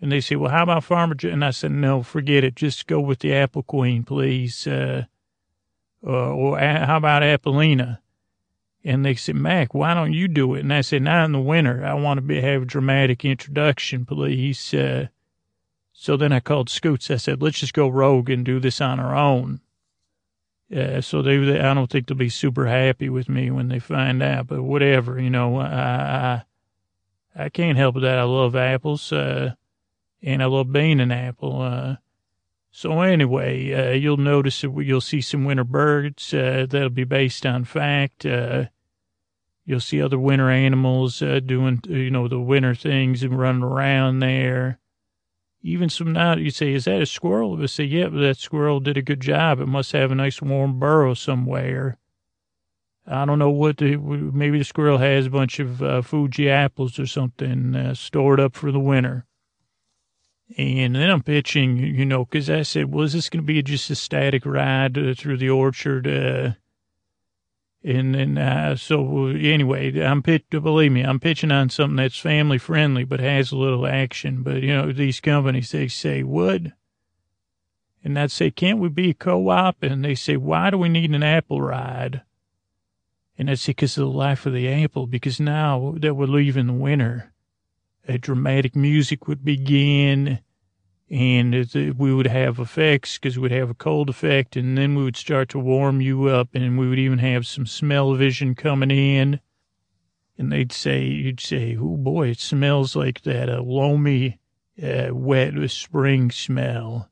and 0.00 0.10
they 0.10 0.20
say, 0.20 0.34
well, 0.34 0.50
how 0.50 0.64
about 0.64 0.82
Farmer 0.82 1.14
Jane? 1.14 1.34
And 1.34 1.44
I 1.44 1.50
said, 1.50 1.70
no, 1.70 2.02
forget 2.02 2.42
it. 2.42 2.56
Just 2.56 2.88
go 2.88 2.98
with 2.98 3.20
the 3.20 3.32
Apple 3.32 3.62
Queen, 3.62 4.02
please. 4.02 4.66
Uh, 6.04 6.32
or 6.32 6.58
how 6.58 6.96
about 6.96 7.22
Appalina? 7.22 8.00
And 8.84 9.04
they 9.04 9.14
said, 9.16 9.34
Mac, 9.34 9.74
why 9.74 9.94
don't 9.94 10.12
you 10.12 10.28
do 10.28 10.54
it? 10.54 10.60
And 10.60 10.72
I 10.72 10.80
said, 10.80 11.02
not 11.02 11.24
in 11.24 11.32
the 11.32 11.40
winter. 11.40 11.84
I 11.84 11.94
want 11.94 12.18
to 12.18 12.22
be, 12.22 12.40
have 12.40 12.62
a 12.62 12.66
dramatic 12.66 13.24
introduction, 13.24 14.06
please. 14.06 14.72
Uh, 14.72 15.08
so 15.92 16.16
then 16.16 16.30
I 16.30 16.40
called 16.40 16.70
Scoots. 16.70 17.10
I 17.10 17.16
said, 17.16 17.42
let's 17.42 17.58
just 17.58 17.74
go 17.74 17.88
rogue 17.88 18.30
and 18.30 18.44
do 18.44 18.60
this 18.60 18.80
on 18.80 19.00
our 19.00 19.16
own. 19.16 19.60
Uh, 20.74 21.00
so 21.00 21.22
they, 21.22 21.36
they, 21.38 21.60
I 21.60 21.74
don't 21.74 21.90
think 21.90 22.06
they'll 22.06 22.16
be 22.16 22.28
super 22.28 22.66
happy 22.66 23.08
with 23.08 23.28
me 23.28 23.50
when 23.50 23.68
they 23.68 23.78
find 23.78 24.22
out, 24.22 24.48
but 24.48 24.62
whatever, 24.62 25.20
you 25.20 25.30
know, 25.30 25.58
I, 25.58 26.42
I, 27.36 27.44
I 27.44 27.48
can't 27.50 27.78
help 27.78 27.96
that. 28.00 28.18
I 28.18 28.24
love 28.24 28.56
apples, 28.56 29.12
uh, 29.12 29.54
and 30.22 30.42
I 30.42 30.46
love 30.46 30.72
being 30.72 31.00
an 31.00 31.12
apple. 31.12 31.62
Uh, 31.62 31.96
so 32.76 33.00
anyway, 33.00 33.72
uh, 33.72 33.92
you'll 33.92 34.18
notice 34.18 34.60
that 34.60 34.70
you'll 34.70 35.00
see 35.00 35.22
some 35.22 35.46
winter 35.46 35.64
birds. 35.64 36.34
Uh, 36.34 36.66
that'll 36.68 36.90
be 36.90 37.04
based 37.04 37.46
on 37.46 37.64
fact. 37.64 38.26
Uh, 38.26 38.66
you'll 39.64 39.80
see 39.80 40.02
other 40.02 40.18
winter 40.18 40.50
animals 40.50 41.22
uh, 41.22 41.40
doing, 41.42 41.80
you 41.88 42.10
know, 42.10 42.28
the 42.28 42.38
winter 42.38 42.74
things 42.74 43.22
and 43.22 43.38
running 43.38 43.62
around 43.62 44.18
there. 44.18 44.78
Even 45.62 45.88
some 45.88 46.12
now, 46.12 46.36
you 46.36 46.50
say, 46.50 46.74
is 46.74 46.84
that 46.84 47.00
a 47.00 47.06
squirrel? 47.06 47.58
I 47.62 47.64
say, 47.64 47.84
yeah, 47.84 48.10
that 48.10 48.36
squirrel 48.36 48.80
did 48.80 48.98
a 48.98 49.02
good 49.02 49.22
job. 49.22 49.58
It 49.58 49.68
must 49.68 49.92
have 49.92 50.12
a 50.12 50.14
nice 50.14 50.42
warm 50.42 50.78
burrow 50.78 51.14
somewhere. 51.14 51.96
I 53.06 53.24
don't 53.24 53.38
know 53.38 53.48
what 53.48 53.78
the, 53.78 53.96
maybe 53.96 54.58
the 54.58 54.64
squirrel 54.64 54.98
has 54.98 55.24
a 55.24 55.30
bunch 55.30 55.60
of 55.60 55.82
uh, 55.82 56.02
Fuji 56.02 56.50
apples 56.50 56.98
or 56.98 57.06
something 57.06 57.74
uh, 57.74 57.94
stored 57.94 58.38
up 58.38 58.54
for 58.54 58.70
the 58.70 58.78
winter. 58.78 59.24
And 60.56 60.94
then 60.94 61.10
I'm 61.10 61.22
pitching, 61.22 61.78
you 61.78 62.04
know, 62.04 62.24
because 62.24 62.48
I 62.48 62.62
said, 62.62 62.92
well, 62.92 63.04
is 63.04 63.14
this 63.14 63.28
going 63.28 63.42
to 63.42 63.46
be 63.46 63.60
just 63.62 63.90
a 63.90 63.96
static 63.96 64.46
ride 64.46 64.96
uh, 64.96 65.14
through 65.14 65.38
the 65.38 65.50
orchard? 65.50 66.06
Uh, 66.06 66.52
and 67.82 68.14
then, 68.14 68.38
uh, 68.38 68.76
so 68.76 69.26
anyway, 69.26 70.00
I'm 70.00 70.22
pitch, 70.22 70.44
believe 70.50 70.92
me, 70.92 71.02
I'm 71.02 71.20
pitching 71.20 71.50
on 71.50 71.70
something 71.70 71.96
that's 71.96 72.18
family 72.18 72.58
friendly, 72.58 73.04
but 73.04 73.20
has 73.20 73.50
a 73.50 73.56
little 73.56 73.86
action. 73.86 74.42
But, 74.42 74.62
you 74.62 74.68
know, 74.68 74.92
these 74.92 75.20
companies, 75.20 75.72
they 75.72 75.88
say, 75.88 76.22
what? 76.22 76.62
And 78.04 78.18
I'd 78.18 78.30
say, 78.30 78.52
can't 78.52 78.78
we 78.78 78.88
be 78.88 79.10
a 79.10 79.14
co-op? 79.14 79.82
And 79.82 80.04
they 80.04 80.14
say, 80.14 80.36
why 80.36 80.70
do 80.70 80.78
we 80.78 80.88
need 80.88 81.10
an 81.10 81.24
apple 81.24 81.60
ride? 81.60 82.22
And 83.36 83.50
I'd 83.50 83.58
say, 83.58 83.70
because 83.70 83.98
of 83.98 84.04
the 84.04 84.10
life 84.10 84.46
of 84.46 84.52
the 84.52 84.68
apple, 84.68 85.08
because 85.08 85.40
now 85.40 85.94
that 85.98 86.14
we're 86.14 86.26
leaving 86.26 86.68
the 86.68 86.72
winter, 86.72 87.32
dramatic 88.18 88.76
music 88.76 89.26
would 89.26 89.44
begin 89.44 90.40
and 91.08 91.54
we 91.96 92.12
would 92.12 92.26
have 92.26 92.58
effects 92.58 93.16
because 93.16 93.38
we'd 93.38 93.52
have 93.52 93.70
a 93.70 93.74
cold 93.74 94.10
effect 94.10 94.56
and 94.56 94.76
then 94.76 94.94
we 94.96 95.04
would 95.04 95.16
start 95.16 95.48
to 95.48 95.58
warm 95.58 96.00
you 96.00 96.26
up 96.26 96.48
and 96.54 96.78
we 96.78 96.88
would 96.88 96.98
even 96.98 97.18
have 97.18 97.46
some 97.46 97.66
smell 97.66 98.14
vision 98.14 98.54
coming 98.54 98.90
in. 98.90 99.40
And 100.36 100.52
they'd 100.52 100.72
say 100.72 101.04
you'd 101.04 101.40
say 101.40 101.76
oh 101.76 101.96
boy 101.96 102.28
it 102.28 102.40
smells 102.40 102.96
like 102.96 103.22
that 103.22 103.48
uh, 103.48 103.62
loamy 103.62 104.40
uh, 104.82 105.08
wet 105.12 105.54
spring 105.70 106.30
smell. 106.30 107.08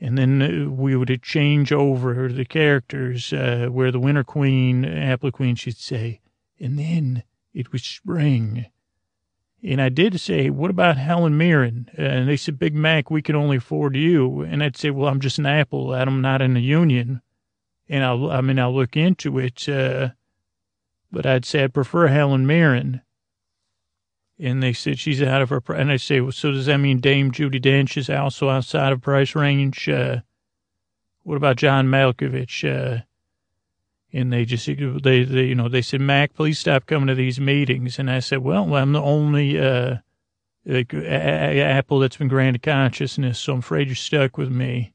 And 0.00 0.18
then 0.18 0.42
uh, 0.42 0.70
we 0.70 0.96
would 0.96 1.22
change 1.22 1.72
over 1.72 2.28
the 2.28 2.44
characters 2.44 3.32
uh, 3.32 3.68
where 3.70 3.92
the 3.92 4.00
winter 4.00 4.24
queen 4.24 4.84
apple 4.84 5.30
queen 5.30 5.54
should 5.54 5.76
say 5.76 6.20
and 6.58 6.78
then 6.78 7.22
it 7.54 7.70
was 7.70 7.82
spring 7.84 8.66
and 9.64 9.80
I 9.80 9.88
did 9.88 10.18
say, 10.20 10.50
what 10.50 10.70
about 10.70 10.96
Helen 10.96 11.36
Mirren? 11.36 11.88
And 11.96 12.28
they 12.28 12.36
said, 12.36 12.58
Big 12.58 12.74
Mac, 12.74 13.10
we 13.10 13.22
can 13.22 13.36
only 13.36 13.58
afford 13.58 13.94
you. 13.94 14.42
And 14.42 14.62
I'd 14.62 14.76
say, 14.76 14.90
well, 14.90 15.08
I'm 15.08 15.20
just 15.20 15.38
an 15.38 15.46
apple. 15.46 15.94
I'm 15.94 16.20
not 16.20 16.42
in 16.42 16.54
the 16.54 16.60
union. 16.60 17.22
And 17.88 18.02
I'll, 18.04 18.30
I 18.30 18.40
mean, 18.40 18.58
I'll 18.58 18.74
look 18.74 18.96
into 18.96 19.38
it. 19.38 19.68
Uh, 19.68 20.10
but 21.12 21.26
I'd 21.26 21.44
say 21.44 21.62
I'd 21.62 21.74
prefer 21.74 22.08
Helen 22.08 22.46
Mirren. 22.46 23.02
And 24.38 24.60
they 24.62 24.72
said 24.72 24.98
she's 24.98 25.22
out 25.22 25.42
of 25.42 25.50
her, 25.50 25.62
and 25.68 25.92
I 25.92 25.96
say, 25.98 26.20
well, 26.20 26.32
so 26.32 26.50
does 26.50 26.66
that 26.66 26.78
mean 26.78 26.98
Dame 26.98 27.30
Judi 27.30 27.60
Dench 27.62 27.96
is 27.96 28.10
also 28.10 28.48
outside 28.48 28.92
of 28.92 29.00
price 29.00 29.36
range? 29.36 29.88
Uh, 29.88 30.22
what 31.22 31.36
about 31.36 31.56
John 31.56 31.86
Malkovich? 31.86 32.64
Uh, 32.68 33.02
and 34.12 34.32
they 34.32 34.44
just 34.44 34.66
they, 34.66 35.24
they 35.24 35.44
you 35.44 35.54
know 35.54 35.68
they 35.68 35.82
said 35.82 36.00
Mac, 36.00 36.34
please 36.34 36.58
stop 36.58 36.86
coming 36.86 37.08
to 37.08 37.14
these 37.14 37.40
meetings. 37.40 37.98
And 37.98 38.10
I 38.10 38.20
said, 38.20 38.38
well, 38.38 38.74
I'm 38.74 38.92
the 38.92 39.00
only 39.00 39.58
uh, 39.58 39.96
apple 40.68 41.98
that's 41.98 42.16
been 42.16 42.28
granted 42.28 42.62
consciousness, 42.62 43.38
so 43.38 43.54
I'm 43.54 43.58
afraid 43.60 43.88
you're 43.88 43.96
stuck 43.96 44.36
with 44.36 44.50
me. 44.50 44.92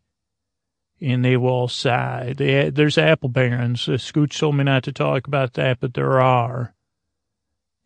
And 0.99 1.23
they 1.23 1.35
all 1.35 1.67
sigh. 1.67 2.33
They, 2.35 2.71
there's 2.71 2.97
apple 2.97 3.29
barons. 3.29 3.87
Uh, 3.87 3.93
Scooch 3.93 4.39
told 4.39 4.55
me 4.55 4.63
not 4.63 4.83
to 4.83 4.91
talk 4.91 5.27
about 5.27 5.53
that, 5.53 5.79
but 5.79 5.93
there 5.93 6.19
are. 6.19 6.73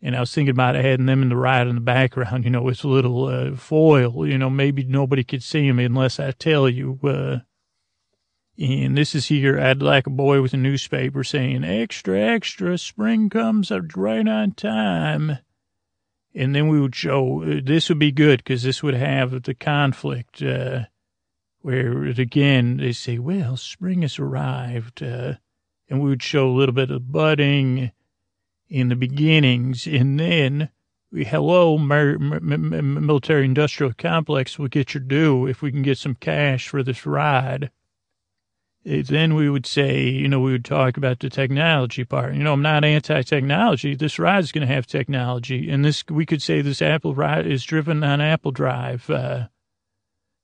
And 0.00 0.16
I 0.16 0.20
was 0.20 0.34
thinking 0.34 0.50
about 0.50 0.76
adding 0.76 1.06
them 1.06 1.22
in 1.22 1.28
the 1.28 1.36
ride 1.36 1.68
in 1.68 1.74
the 1.74 1.82
background, 1.82 2.44
you 2.44 2.50
know, 2.50 2.62
with 2.62 2.82
a 2.84 2.88
little 2.88 3.26
uh, 3.26 3.54
foil. 3.54 4.26
You 4.26 4.38
know, 4.38 4.48
maybe 4.48 4.82
nobody 4.84 5.24
could 5.24 5.42
see 5.42 5.68
them 5.68 5.78
unless 5.78 6.18
I 6.18 6.30
tell 6.32 6.68
you. 6.68 6.98
Uh, 7.04 7.38
and 8.62 8.96
this 8.96 9.16
is 9.16 9.26
here, 9.26 9.58
I'd 9.58 9.82
like 9.82 10.06
a 10.06 10.10
boy 10.10 10.40
with 10.40 10.54
a 10.54 10.56
newspaper 10.56 11.24
saying, 11.24 11.64
extra, 11.64 12.20
extra, 12.20 12.78
spring 12.78 13.28
comes 13.28 13.72
right 13.96 14.28
on 14.28 14.52
time. 14.52 15.38
And 16.32 16.54
then 16.54 16.68
we 16.68 16.80
would 16.80 16.94
show, 16.94 17.42
uh, 17.42 17.60
this 17.64 17.88
would 17.88 17.98
be 17.98 18.12
good 18.12 18.38
because 18.38 18.62
this 18.62 18.80
would 18.80 18.94
have 18.94 19.42
the 19.42 19.54
conflict, 19.54 20.42
uh, 20.42 20.84
where 21.62 22.04
again, 22.04 22.76
they 22.76 22.92
say, 22.92 23.18
well, 23.18 23.56
spring 23.56 24.02
has 24.02 24.20
arrived. 24.20 25.02
Uh, 25.02 25.34
and 25.88 26.00
we 26.00 26.10
would 26.10 26.22
show 26.22 26.48
a 26.48 26.54
little 26.56 26.74
bit 26.74 26.92
of 26.92 27.10
budding 27.10 27.90
in 28.68 28.88
the 28.88 28.96
beginnings. 28.96 29.88
And 29.88 30.20
then, 30.20 30.68
hello, 31.12 31.78
military 31.78 33.44
industrial 33.44 33.92
complex 33.98 34.56
we'll 34.56 34.68
get 34.68 34.94
your 34.94 35.02
due 35.02 35.48
if 35.48 35.62
we 35.62 35.72
can 35.72 35.82
get 35.82 35.98
some 35.98 36.14
cash 36.14 36.68
for 36.68 36.84
this 36.84 37.04
ride 37.04 37.72
then 38.84 39.34
we 39.34 39.48
would 39.48 39.66
say, 39.66 40.08
you 40.08 40.28
know, 40.28 40.40
we 40.40 40.52
would 40.52 40.64
talk 40.64 40.96
about 40.96 41.20
the 41.20 41.30
technology 41.30 42.04
part. 42.04 42.34
You 42.34 42.42
know, 42.42 42.52
I'm 42.52 42.62
not 42.62 42.84
anti-technology. 42.84 43.94
This 43.94 44.18
ride 44.18 44.42
is 44.42 44.52
going 44.52 44.66
to 44.66 44.74
have 44.74 44.86
technology, 44.86 45.70
and 45.70 45.84
this 45.84 46.02
we 46.10 46.26
could 46.26 46.42
say 46.42 46.60
this 46.60 46.82
Apple 46.82 47.14
ride 47.14 47.46
is 47.46 47.64
driven 47.64 48.02
on 48.02 48.20
Apple 48.20 48.50
Drive. 48.50 49.08
Uh, 49.08 49.46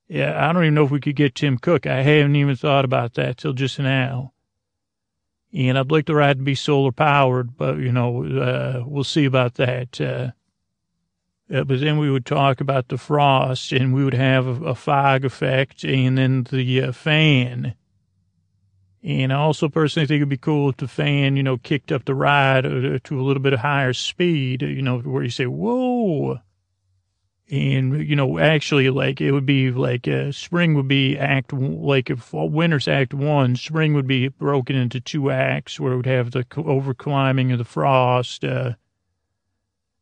yeah, 0.09 0.49
I 0.49 0.53
don't 0.53 0.63
even 0.63 0.75
know 0.75 0.85
if 0.85 0.91
we 0.91 1.01
could 1.01 1.17
get 1.17 1.35
Tim 1.35 1.59
Cook. 1.59 1.87
I 1.87 2.03
haven't 2.03 2.37
even 2.37 2.57
thought 2.57 2.85
about 2.85 3.15
that 3.15 3.39
till 3.39 3.53
just 3.53 3.79
now. 3.79 4.33
And 5.53 5.79
I'd 5.79 5.91
like 5.91 6.07
the 6.07 6.15
ride 6.15 6.39
to 6.39 6.45
be 6.45 6.55
solar 6.55 6.93
powered, 6.93 7.57
but 7.57 7.79
you 7.79 7.91
know, 7.91 8.25
uh, 8.25 8.85
we'll 8.87 9.05
see 9.05 9.25
about 9.25 9.55
that. 9.55 10.01
Uh, 10.01 10.31
uh, 11.53 11.65
but 11.65 11.81
then 11.81 11.99
we 11.99 12.11
would 12.11 12.27
talk 12.27 12.61
about 12.61 12.89
the 12.89 12.99
frost, 12.99 13.73
and 13.73 13.95
we 13.95 14.05
would 14.05 14.15
have 14.15 14.47
a, 14.47 14.67
a 14.67 14.75
fog 14.75 15.25
effect, 15.25 15.83
and 15.83 16.19
then 16.19 16.45
the 16.45 16.83
uh, 16.83 16.93
fan 16.93 17.75
and 19.09 19.33
I 19.33 19.37
also 19.37 19.71
personally 19.71 20.07
think 20.07 20.19
it'd 20.19 20.29
be 20.29 20.37
cool 20.37 20.69
if 20.69 20.77
the 20.77 20.87
fan, 20.87 21.35
you 21.35 21.43
know, 21.43 21.57
kicked 21.57 21.91
up 21.93 22.05
the 22.05 22.15
ride 22.15 22.67
uh, 22.67 22.99
to 23.05 23.19
a 23.19 23.23
little 23.23 23.43
bit 23.43 23.55
of 23.55 23.61
higher 23.61 23.95
speed, 23.95 24.61
you 24.61 24.83
know, 24.83 24.99
where 24.99 25.23
you 25.23 25.31
say, 25.31 25.47
whoa. 25.47 26.41
And, 27.51 28.07
you 28.07 28.15
know, 28.15 28.39
actually, 28.39 28.91
like, 28.91 29.23
it 29.23 29.33
would 29.33 29.47
be 29.47 29.71
like 29.71 30.07
uh, 30.07 30.31
spring 30.31 30.75
would 30.75 30.89
be 30.89 31.17
act, 31.17 31.55
like, 31.55 32.11
if 32.11 32.35
winter's 32.35 32.87
act 32.87 33.15
one, 33.15 33.57
spring 33.57 33.95
would 33.95 34.07
be 34.07 34.29
broken 34.29 34.77
into 34.77 35.01
two 35.01 35.31
acts 35.31 35.81
where 35.81 35.95
it 35.95 35.97
would 35.97 36.05
have 36.05 36.33
the 36.33 36.45
over 36.59 36.93
climbing 36.93 37.51
of 37.51 37.57
the 37.57 37.65
frost, 37.65 38.45
uh, 38.45 38.75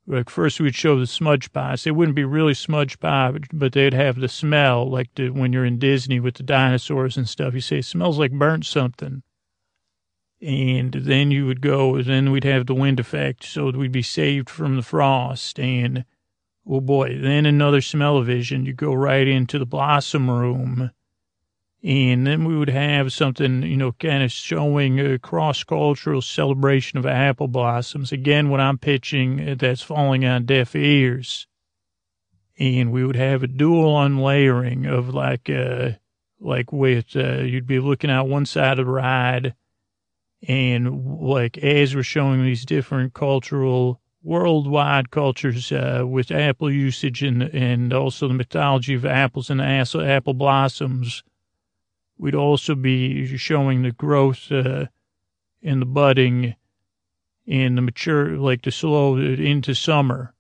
like 0.07 0.31
first 0.31 0.61
we'd 0.61 0.75
show 0.75 0.99
the 0.99 1.07
smudge 1.07 1.53
pies. 1.53 1.85
They 1.85 1.91
wouldn't 1.91 2.17
be 2.17 2.25
really 2.25 2.55
smudge 2.55 2.99
pie, 3.01 3.39
but, 3.53 3.73
they'd 3.73 3.95
have 3.95 4.17
the 4.17 4.29
smell 4.29 4.89
like 4.89 5.15
the, 5.15 5.31
when 5.31 5.53
you're 5.53 5.65
in 5.65 5.79
Disney 5.79 6.21
with 6.21 6.35
the 6.35 6.43
dinosaurs 6.43 7.17
and 7.17 7.29
stuff. 7.29 7.55
You 7.55 7.61
say 7.61 7.79
it 7.79 7.85
smells 7.85 8.19
like 8.19 8.33
burnt 8.33 8.67
something. 8.67 9.23
And 10.41 10.93
then 10.93 11.31
you 11.31 11.47
would 11.47 11.61
go, 11.61 12.03
then 12.03 12.31
we'd 12.31 12.45
have 12.45 12.67
the 12.67 12.75
wind 12.75 13.01
effect, 13.01 13.45
so 13.45 13.71
we'd 13.71 13.91
be 13.91 14.03
saved 14.03 14.51
from 14.51 14.77
the 14.77 14.83
frost. 14.83 15.59
And 15.59 16.05
Oh 16.69 16.81
boy, 16.81 17.19
then 17.21 17.47
another 17.47 17.81
smell-o-vision. 17.81 18.67
You 18.67 18.73
go 18.73 18.93
right 18.93 19.29
into 19.29 19.59
the 19.59 19.67
blossom 19.67 20.29
room. 20.29 20.91
And 21.87 22.27
then 22.27 22.45
we 22.45 22.57
would 22.57 22.71
have 22.71 23.13
something, 23.13 23.63
you 23.63 23.77
know, 23.77 23.93
kind 23.93 24.25
of 24.25 24.33
showing 24.33 24.99
a 24.99 25.21
cross-cultural 25.21 26.21
celebration 26.21 26.99
of 26.99 27.07
apple 27.07 27.47
blossoms. 27.47 28.11
Again, 28.11 28.49
what 28.49 28.59
I'm 28.59 28.77
pitching, 28.77 29.49
uh, 29.49 29.55
that's 29.57 29.83
falling 29.83 30.25
on 30.25 30.47
deaf 30.47 30.75
ears. 30.75 31.47
And 32.59 32.91
we 32.91 33.07
would 33.07 33.15
have 33.15 33.45
a 33.45 33.47
dual 33.47 34.03
unlayering 34.03 34.87
of 34.87 35.15
like, 35.15 35.49
uh, 35.49 35.91
like 36.41 36.73
with, 36.73 37.15
uh, 37.15 37.43
you'd 37.43 37.69
be 37.69 37.79
looking 37.79 38.11
out 38.11 38.27
one 38.29 38.47
side 38.47 38.81
of 38.81 38.87
the 38.87 38.91
ride 38.91 39.55
and 40.47 41.21
like 41.21 41.57
as 41.59 41.95
we're 41.95 42.03
showing 42.03 42.43
these 42.43 42.65
different 42.65 43.15
cultural 43.15 44.01
worldwide 44.23 45.11
cultures 45.11 45.71
uh, 45.73 46.03
with 46.05 46.31
apple 46.31 46.71
usage 46.71 47.23
and 47.23 47.43
and 47.43 47.93
also 47.93 48.29
the 48.29 48.35
mythology 48.35 48.95
of 48.95 49.07
apples 49.07 49.51
and 49.51 49.61
apple 49.61 50.35
blossoms. 50.35 51.23
We'd 52.19 52.35
also 52.35 52.75
be 52.75 53.37
showing 53.37 53.83
the 53.83 53.93
growth 53.93 54.51
uh, 54.51 54.87
and 55.63 55.83
the 55.83 55.87
budding 55.87 56.57
and 57.47 57.77
the 57.77 57.83
mature, 57.83 58.37
like 58.37 58.63
the 58.63 58.73
slow 58.73 59.17
into 59.17 59.75
summer. 59.75 60.35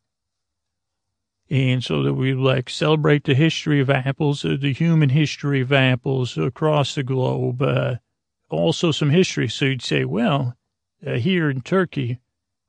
And 1.49 1.85
so 1.85 2.03
that 2.03 2.15
we 2.15 2.35
like 2.35 2.69
celebrate 2.69 3.25
the 3.25 3.35
history 3.35 3.81
of 3.81 3.91
apples, 3.91 4.45
uh, 4.45 4.57
the 4.61 4.73
human 4.73 5.11
history 5.11 5.61
of 5.61 5.73
apples 5.73 6.37
across 6.37 6.95
the 6.95 7.05
globe. 7.05 7.63
Uh, 7.63 7.97
also 8.49 8.91
some 8.91 9.11
history. 9.11 9.49
So 9.49 9.67
you'd 9.67 9.83
say, 9.83 10.05
well, 10.05 10.57
uh, 11.07 11.15
here 11.15 11.51
in 11.51 11.61
Turkey, 11.61 12.21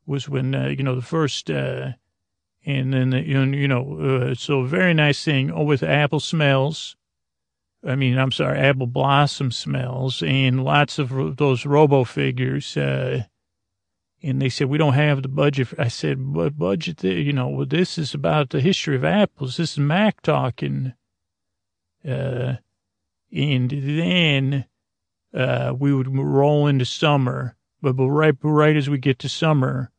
was 0.06 0.30
when, 0.30 0.54
uh, 0.56 0.68
you 0.68 0.84
know, 0.84 0.96
the 0.96 1.02
first, 1.02 1.50
uh, 1.50 1.92
and 2.66 2.94
then, 2.94 3.12
the, 3.12 3.22
you 3.22 3.68
know, 3.68 4.34
so 4.36 4.64
very 4.64 4.94
nice 4.94 5.24
thing 5.24 5.52
oh, 5.52 5.64
with 5.64 5.84
apple 5.84 6.20
smells. 6.20 6.97
I 7.86 7.96
mean, 7.96 8.18
I'm 8.18 8.32
sorry, 8.32 8.60
apple 8.60 8.88
blossom 8.88 9.52
smells 9.52 10.24
and 10.24 10.64
lots 10.64 11.00
of 11.00 11.38
those 11.38 11.66
robo 11.66 12.04
figures. 12.04 12.76
Uh, 12.76 13.24
and 14.24 14.42
they 14.42 14.50
said, 14.50 14.68
we 14.68 14.80
don't 14.80 14.94
have 14.94 15.22
the 15.22 15.28
budget. 15.28 15.70
I 15.78 15.88
said, 15.90 16.34
but 16.34 16.58
budget, 16.58 17.04
you 17.04 17.34
know, 17.34 17.50
well, 17.50 17.66
this 17.66 17.98
is 17.98 18.14
about 18.14 18.50
the 18.50 18.62
history 18.62 18.96
of 18.96 19.06
apples. 19.06 19.58
This 19.58 19.74
is 19.74 19.80
Mac 19.80 20.22
talking. 20.22 20.94
Uh, 22.08 22.56
and 23.32 23.70
then, 23.70 24.66
uh, 25.34 25.74
we 25.78 25.94
would 25.94 26.08
roll 26.18 26.66
into 26.68 26.86
summer, 26.86 27.56
but, 27.82 27.96
but 27.96 28.10
right, 28.10 28.36
right 28.42 28.76
as 28.76 28.90
we 28.90 28.98
get 28.98 29.20
to 29.20 29.30
summer, 29.30 29.92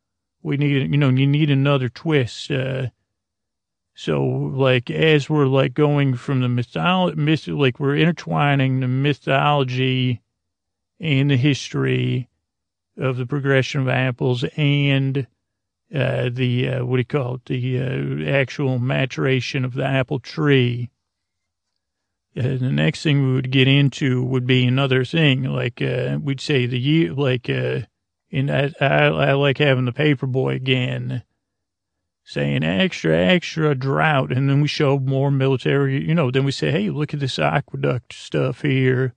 we 0.42 0.56
need, 0.56 0.90
you 0.90 0.96
know, 0.96 1.10
you 1.10 1.26
need 1.26 1.50
another 1.50 1.88
twist. 1.88 2.50
Uh, 2.50 2.88
so 3.98 4.22
like 4.22 4.92
as 4.92 5.28
we're 5.28 5.48
like 5.48 5.74
going 5.74 6.14
from 6.14 6.40
the 6.40 6.48
mythology, 6.48 7.16
myth, 7.20 7.48
like 7.48 7.80
we're 7.80 7.96
intertwining 7.96 8.78
the 8.78 8.86
mythology 8.86 10.22
and 11.00 11.32
the 11.32 11.36
history 11.36 12.28
of 12.96 13.16
the 13.16 13.26
progression 13.26 13.80
of 13.80 13.88
apples 13.88 14.44
and 14.56 15.26
uh, 15.92 16.30
the 16.32 16.68
uh, 16.68 16.84
what 16.84 16.94
do 16.94 17.00
you 17.00 17.04
call 17.06 17.34
it? 17.34 17.46
The 17.46 17.80
uh, 17.80 18.30
actual 18.30 18.78
maturation 18.78 19.64
of 19.64 19.74
the 19.74 19.84
apple 19.84 20.20
tree. 20.20 20.90
The 22.36 22.56
next 22.60 23.02
thing 23.02 23.26
we 23.26 23.34
would 23.34 23.50
get 23.50 23.66
into 23.66 24.22
would 24.22 24.46
be 24.46 24.64
another 24.64 25.04
thing, 25.04 25.42
like 25.42 25.82
uh, 25.82 26.20
we'd 26.22 26.40
say 26.40 26.66
the 26.66 26.78
year, 26.78 27.12
like 27.14 27.50
uh, 27.50 27.80
and 28.30 28.48
I, 28.48 28.70
I, 28.80 29.06
I 29.06 29.32
like 29.32 29.58
having 29.58 29.86
the 29.86 29.92
paper 29.92 30.28
boy 30.28 30.50
again 30.50 31.24
saying 32.28 32.62
extra, 32.62 33.16
extra 33.16 33.74
drought. 33.74 34.30
And 34.30 34.50
then 34.50 34.60
we 34.60 34.68
show 34.68 34.98
more 34.98 35.30
military, 35.30 36.06
you 36.06 36.14
know, 36.14 36.30
then 36.30 36.44
we 36.44 36.52
say, 36.52 36.70
hey, 36.70 36.90
look 36.90 37.14
at 37.14 37.20
this 37.20 37.38
aqueduct 37.38 38.12
stuff 38.12 38.60
here. 38.60 39.14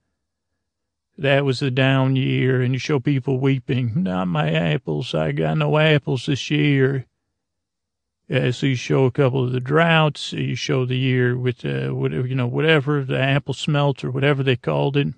That 1.18 1.43
was 1.43 1.59
the 1.59 1.72
down 1.72 2.16
year. 2.16 2.62
And 2.62 2.72
you 2.72 2.80
show 2.80 3.01
people 3.01 3.38
weeping, 3.38 4.03
not 4.03 4.30
my 4.30 4.49
apples. 4.49 5.14
I 5.14 5.34
got 5.34 5.57
no 5.57 5.78
apples 5.78 6.28
this 6.28 6.49
year. 6.49 7.05
Uh, 8.34 8.53
so 8.53 8.66
you 8.66 8.76
show 8.76 9.03
a 9.03 9.12
couple 9.12 9.43
of 9.43 9.51
the 9.51 9.59
droughts. 9.59 10.32
You 10.32 10.55
show 10.55 10.86
the 10.86 10.97
year 10.97 11.38
with, 11.38 11.66
uh, 11.66 11.89
whatever, 11.89 12.26
you 12.26 12.36
know, 12.36 12.47
whatever, 12.47 13.03
the 13.03 13.20
apple 13.20 13.53
smelt 13.53 14.05
or 14.05 14.12
whatever 14.12 14.41
they 14.41 14.55
called 14.55 14.95
it. 14.95 15.14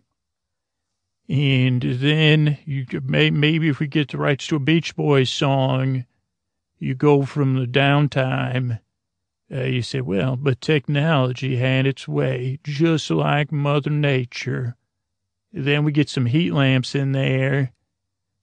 And 1.30 1.84
then 1.84 2.58
you 2.66 2.88
may, 3.04 3.30
maybe 3.30 3.70
if 3.70 3.80
we 3.80 3.86
get 3.86 4.10
the 4.10 4.18
rights 4.18 4.48
to 4.48 4.56
a 4.56 4.60
Beach 4.60 4.96
Boys 4.96 5.30
song, 5.30 6.06
you 6.84 6.96
go 6.96 7.24
from 7.24 7.56
the 7.56 7.66
downtime. 7.66 8.80
Uh, 9.52 9.64
you 9.64 9.82
say, 9.82 10.02
well, 10.02 10.36
but 10.36 10.62
technology 10.62 11.58
had 11.58 11.86
its 11.86 12.08
way, 12.08 12.60
just 12.64 13.10
like 13.10 13.52
Mother 13.52 13.90
Nature. 13.90 14.76
Then 15.52 15.84
we 15.84 15.92
get 15.92 16.10
some 16.10 16.26
heat 16.26 16.52
lamps 16.52 16.96
in 16.96 17.12
there, 17.12 17.72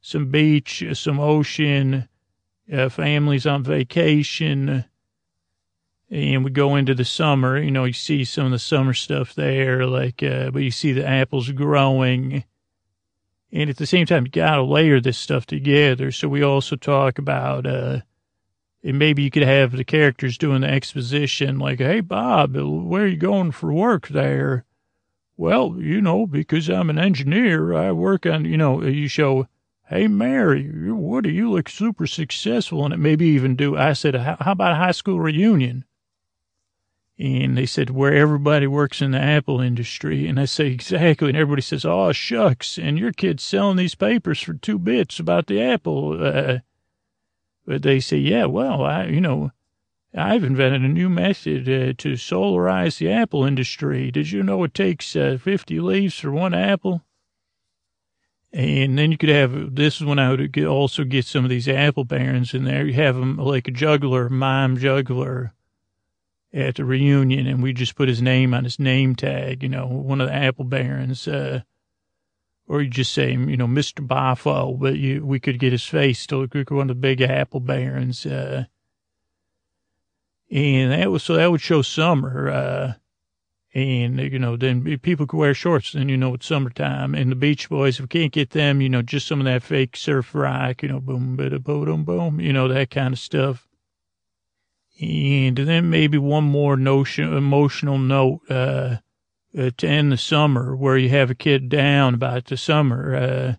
some 0.01 0.30
beach, 0.30 0.84
some 0.93 1.18
ocean, 1.18 2.09
uh, 2.72 2.88
families 2.88 3.47
on 3.47 3.64
vacation, 3.64 4.84
and 6.11 6.45
we 6.45 6.51
go 6.51 6.76
into 6.76 6.95
the 6.95 7.05
summer. 7.05 7.59
You 7.59 7.70
know, 7.70 7.84
you 7.84 7.93
see 7.93 8.24
some 8.24 8.47
of 8.47 8.53
the 8.53 8.59
summer 8.59 8.95
stuff 8.95 9.34
there, 9.34 9.86
like, 9.86 10.22
uh, 10.22 10.51
but 10.51 10.62
you 10.62 10.70
see 10.70 10.93
the 10.93 11.07
apples 11.07 11.51
growing 11.51 12.45
and 13.53 13.68
at 13.68 13.76
the 13.78 13.86
same 13.86 14.07
time, 14.07 14.24
you 14.26 14.30
got 14.30 14.57
to 14.57 14.62
layer 14.62 15.01
this 15.01 15.18
stuff 15.18 15.47
together. 15.47 16.12
So 16.12 16.28
we 16.28 16.43
also 16.43 16.76
talk 16.76 17.18
about, 17.18 17.66
uh, 17.66 18.01
and 18.83 18.99
maybe 18.99 19.22
you 19.22 19.31
could 19.31 19.43
have 19.43 19.72
the 19.72 19.85
characters 19.85 20.39
doing 20.39 20.62
the 20.62 20.68
exposition 20.68 21.59
like, 21.59 21.78
Hey, 21.78 22.01
Bob, 22.01 22.57
where 22.57 23.05
are 23.05 23.09
you 23.09 23.16
going 23.16 23.53
for 23.53 23.72
work 23.72 24.09
there? 24.09 24.64
Well, 25.37 25.76
you 25.78 26.01
know, 26.01 26.26
because 26.26 26.68
I'm 26.68 26.91
an 26.91 26.99
engineer, 26.99 27.74
I 27.74 27.93
work 27.93 28.26
on, 28.26 28.45
you 28.45 28.57
know, 28.57 28.83
you 28.83 29.09
show, 29.09 29.49
Hey, 29.89 30.07
Mary, 30.07 30.68
what 30.93 31.24
do 31.24 31.31
you 31.31 31.51
look 31.51 31.68
super 31.68 32.07
successful? 32.07 32.85
And 32.85 32.95
it 32.95 32.99
maybe 32.99 33.26
even 33.26 33.57
do, 33.57 33.76
I 33.76 33.93
said, 33.93 34.14
how 34.14 34.37
about 34.53 34.72
a 34.72 34.76
high 34.76 34.93
school 34.93 35.18
reunion? 35.18 35.85
And 37.18 37.59
they 37.59 37.66
said, 37.66 37.91
where 37.91 38.14
everybody 38.14 38.66
works 38.66 39.03
in 39.03 39.11
the 39.11 39.20
Apple 39.20 39.61
industry. 39.61 40.26
And 40.26 40.41
I 40.41 40.47
say, 40.47 40.68
exactly. 40.68 41.28
And 41.28 41.37
everybody 41.37 41.61
says, 41.61 41.85
oh, 41.85 42.12
shucks. 42.12 42.78
And 42.78 42.99
your 42.99 43.12
kid's 43.12 43.43
selling 43.43 43.76
these 43.76 43.95
papers 43.95 44.41
for 44.41 44.55
two 44.55 44.78
bits 44.78 45.18
about 45.18 45.47
the 45.47 45.61
Apple. 45.61 46.24
Uh, 46.24 46.59
but 47.71 47.83
they 47.83 48.01
say, 48.01 48.16
yeah, 48.16 48.47
well, 48.47 48.83
I, 48.83 49.05
you 49.05 49.21
know, 49.21 49.53
I've 50.12 50.43
invented 50.43 50.83
a 50.83 50.89
new 50.89 51.09
method 51.09 51.68
uh, 51.68 51.95
to 51.99 52.14
solarize 52.14 52.99
the 52.99 53.12
Apple 53.12 53.45
industry. 53.45 54.11
Did 54.11 54.33
you 54.33 54.43
know 54.43 54.64
it 54.64 54.75
takes 54.75 55.14
uh, 55.14 55.39
50 55.41 55.79
leaves 55.79 56.18
for 56.18 56.33
one 56.33 56.53
apple? 56.53 57.05
And 58.53 58.99
then 58.99 59.12
you 59.12 59.18
could 59.18 59.29
have, 59.29 59.77
this 59.77 60.01
is 60.01 60.05
when 60.05 60.18
I 60.18 60.33
would 60.33 60.59
also 60.64 61.05
get 61.05 61.27
some 61.27 61.45
of 61.45 61.51
these 61.51 61.68
apple 61.68 62.03
barons 62.03 62.55
in 62.55 62.64
there. 62.64 62.85
You 62.85 62.95
have 62.95 63.14
them 63.14 63.37
like 63.37 63.68
a 63.68 63.71
juggler, 63.71 64.29
mime 64.29 64.77
juggler 64.77 65.55
at 66.53 66.75
the 66.75 66.85
reunion 66.85 67.47
and 67.47 67.62
we 67.62 67.73
just 67.73 67.95
put 67.95 68.09
his 68.09 68.21
name 68.21 68.53
on 68.53 68.64
his 68.64 68.81
name 68.81 69.14
tag, 69.14 69.62
you 69.62 69.68
know, 69.68 69.87
one 69.87 70.21
of 70.21 70.27
the 70.27 70.35
apple 70.35 70.64
barons, 70.64 71.29
uh, 71.29 71.61
or 72.71 72.81
you 72.81 72.89
just 72.89 73.12
say, 73.12 73.33
you 73.33 73.57
know, 73.57 73.66
Mr. 73.66 74.07
Boffo, 74.07 74.79
but 74.79 74.97
you, 74.97 75.27
we 75.27 75.41
could 75.41 75.59
get 75.59 75.73
his 75.73 75.85
face 75.85 76.25
to 76.25 76.37
look 76.37 76.55
like 76.55 76.71
one 76.71 76.83
of 76.83 76.89
the 76.89 76.95
big 76.95 77.21
apple 77.21 77.59
barons, 77.59 78.25
uh, 78.25 78.66
and 80.53 80.93
that 80.93 81.11
was, 81.11 81.25
so 81.25 81.35
that 81.35 81.51
would 81.51 81.61
show 81.61 81.83
summer, 81.83 82.49
uh, 82.49 82.93
and, 83.75 84.21
you 84.21 84.39
know, 84.39 84.57
then 84.57 84.99
people 84.99 85.27
could 85.27 85.37
wear 85.37 85.53
shorts, 85.53 85.93
then, 85.93 86.09
you 86.09 86.16
know, 86.16 86.35
it's 86.35 86.47
summertime. 86.47 87.12
And 87.14 87.33
the 87.33 87.37
Beach 87.37 87.68
Boys, 87.68 87.97
if 87.97 88.03
we 88.03 88.09
can't 88.09 88.33
get 88.33 88.51
them, 88.51 88.81
you 88.81 88.89
know, 88.89 89.03
just 89.03 89.27
some 89.27 89.41
of 89.41 89.47
that 89.47 89.64
fake 89.64 89.97
surf 89.97 90.33
rock, 90.33 90.85
you 90.85 90.91
know, 90.91 91.01
boom, 91.01 91.37
bada, 91.37 91.61
boom, 91.61 92.05
boom, 92.05 92.41
you 92.41 92.53
know, 92.53 92.68
that 92.68 92.91
kind 92.91 93.12
of 93.12 93.18
stuff. 93.18 93.66
And 95.01 95.57
then 95.57 95.91
maybe 95.91 96.18
one 96.18 96.45
more 96.45 96.77
notion, 96.77 97.33
emotional 97.37 97.99
note, 97.99 98.41
uh, 98.49 98.97
uh, 99.57 99.71
to 99.77 99.89
end 99.89 100.13
the 100.13 100.17
summer 100.17 100.77
where 100.77 100.97
you 100.97 101.09
have 101.09 101.31
a 101.31 101.35
kid 101.35 101.69
down 101.69 102.15
about 102.15 102.47
the 102.47 102.57
summer. 102.57 103.15
Uh, 103.15 103.55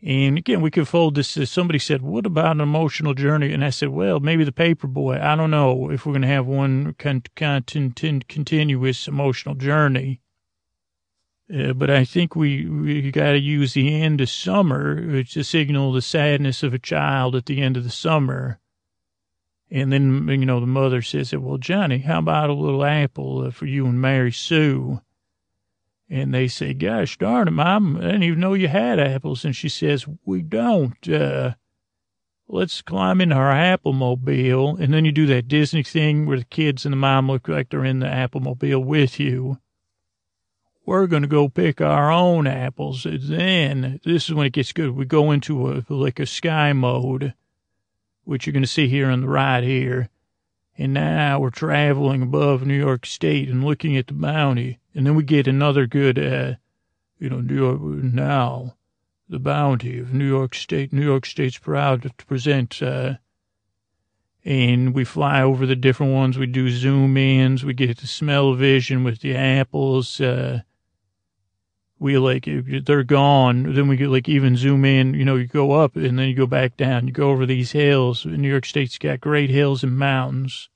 and 0.00 0.38
again, 0.38 0.60
we 0.60 0.70
could 0.70 0.86
fold 0.86 1.16
this. 1.16 1.36
Somebody 1.50 1.78
said, 1.80 2.02
what 2.02 2.24
about 2.24 2.52
an 2.52 2.60
emotional 2.60 3.14
journey? 3.14 3.52
And 3.52 3.64
I 3.64 3.70
said, 3.70 3.88
well, 3.88 4.20
maybe 4.20 4.44
the 4.44 4.52
paper 4.52 4.86
boy. 4.86 5.18
I 5.20 5.34
don't 5.34 5.50
know 5.50 5.90
if 5.90 6.06
we're 6.06 6.12
going 6.12 6.22
to 6.22 6.28
have 6.28 6.46
one 6.46 6.94
con- 6.98 7.24
con- 7.34 7.64
continuous 8.28 9.08
emotional 9.08 9.56
journey. 9.56 10.20
Uh, 11.52 11.72
but 11.72 11.90
I 11.90 12.04
think 12.04 12.36
we, 12.36 12.66
we 12.66 13.10
got 13.10 13.32
to 13.32 13.38
use 13.38 13.72
the 13.72 14.00
end 14.00 14.20
of 14.20 14.30
summer 14.30 15.24
to 15.24 15.42
signal 15.42 15.92
the 15.92 16.02
sadness 16.02 16.62
of 16.62 16.74
a 16.74 16.78
child 16.78 17.34
at 17.34 17.46
the 17.46 17.60
end 17.60 17.76
of 17.76 17.84
the 17.84 17.90
summer 17.90 18.60
and 19.70 19.92
then, 19.92 20.28
you 20.28 20.46
know, 20.46 20.60
the 20.60 20.66
mother 20.66 21.02
says, 21.02 21.34
well, 21.34 21.58
Johnny, 21.58 21.98
how 21.98 22.20
about 22.20 22.50
a 22.50 22.54
little 22.54 22.84
apple 22.84 23.50
for 23.50 23.66
you 23.66 23.86
and 23.86 24.00
Mary 24.00 24.32
Sue? 24.32 25.00
And 26.10 26.32
they 26.32 26.48
say, 26.48 26.72
gosh 26.72 27.18
darn 27.18 27.48
it, 27.48 27.50
Mom, 27.50 27.98
I 27.98 28.00
didn't 28.00 28.22
even 28.22 28.40
know 28.40 28.54
you 28.54 28.68
had 28.68 28.98
apples. 28.98 29.44
And 29.44 29.54
she 29.54 29.68
says, 29.68 30.06
we 30.24 30.40
don't. 30.40 31.06
Uh, 31.06 31.54
let's 32.48 32.80
climb 32.80 33.20
in 33.20 33.30
our 33.30 33.52
apple 33.52 33.92
mobile. 33.92 34.74
And 34.76 34.94
then 34.94 35.04
you 35.04 35.12
do 35.12 35.26
that 35.26 35.48
Disney 35.48 35.82
thing 35.82 36.24
where 36.24 36.38
the 36.38 36.44
kids 36.44 36.86
and 36.86 36.94
the 36.94 36.96
mom 36.96 37.30
look 37.30 37.46
like 37.46 37.68
they're 37.68 37.84
in 37.84 37.98
the 37.98 38.08
apple 38.08 38.40
mobile 38.40 38.82
with 38.82 39.20
you. 39.20 39.58
We're 40.86 41.06
going 41.06 41.20
to 41.20 41.28
go 41.28 41.50
pick 41.50 41.82
our 41.82 42.10
own 42.10 42.46
apples. 42.46 43.06
Then 43.06 44.00
this 44.02 44.30
is 44.30 44.34
when 44.34 44.46
it 44.46 44.54
gets 44.54 44.72
good. 44.72 44.92
We 44.92 45.04
go 45.04 45.30
into 45.30 45.70
a, 45.70 45.84
like 45.90 46.18
a 46.18 46.24
sky 46.24 46.72
mode, 46.72 47.34
which 48.28 48.46
you're 48.46 48.52
going 48.52 48.62
to 48.62 48.66
see 48.66 48.88
here 48.88 49.08
on 49.08 49.22
the 49.22 49.28
right 49.28 49.64
here. 49.64 50.10
And 50.76 50.92
now 50.92 51.40
we're 51.40 51.48
traveling 51.48 52.20
above 52.20 52.66
New 52.66 52.76
York 52.76 53.06
State 53.06 53.48
and 53.48 53.64
looking 53.64 53.96
at 53.96 54.06
the 54.06 54.12
bounty. 54.12 54.78
And 54.94 55.06
then 55.06 55.14
we 55.14 55.22
get 55.22 55.48
another 55.48 55.86
good, 55.86 56.18
uh, 56.18 56.56
you 57.18 57.30
know, 57.30 57.40
New 57.40 57.56
York, 57.56 57.80
now 57.80 58.76
the 59.30 59.38
bounty 59.38 59.98
of 59.98 60.12
New 60.12 60.26
York 60.26 60.54
State. 60.54 60.92
New 60.92 61.04
York 61.04 61.24
State's 61.24 61.56
proud 61.56 62.02
to 62.02 62.10
present, 62.26 62.82
uh, 62.82 63.14
and 64.44 64.94
we 64.94 65.04
fly 65.04 65.42
over 65.42 65.64
the 65.64 65.74
different 65.74 66.12
ones. 66.12 66.36
We 66.36 66.46
do 66.46 66.68
zoom 66.68 67.16
ins. 67.16 67.64
We 67.64 67.72
get 67.72 67.96
the 67.96 68.06
smell 68.06 68.52
vision 68.52 69.04
with 69.04 69.20
the 69.20 69.34
apples. 69.34 70.20
Uh, 70.20 70.60
we 71.98 72.18
like, 72.18 72.48
they're 72.84 73.02
gone. 73.02 73.74
Then 73.74 73.88
we 73.88 73.96
get 73.96 74.08
like 74.08 74.28
even 74.28 74.56
zoom 74.56 74.84
in, 74.84 75.14
you 75.14 75.24
know, 75.24 75.36
you 75.36 75.46
go 75.46 75.72
up 75.72 75.96
and 75.96 76.18
then 76.18 76.28
you 76.28 76.34
go 76.34 76.46
back 76.46 76.76
down. 76.76 77.06
You 77.06 77.12
go 77.12 77.30
over 77.30 77.46
these 77.46 77.72
hills. 77.72 78.24
New 78.24 78.48
York 78.48 78.66
State's 78.66 78.98
got 78.98 79.20
great 79.20 79.50
hills 79.50 79.82
and 79.82 79.98
mountains 79.98 80.68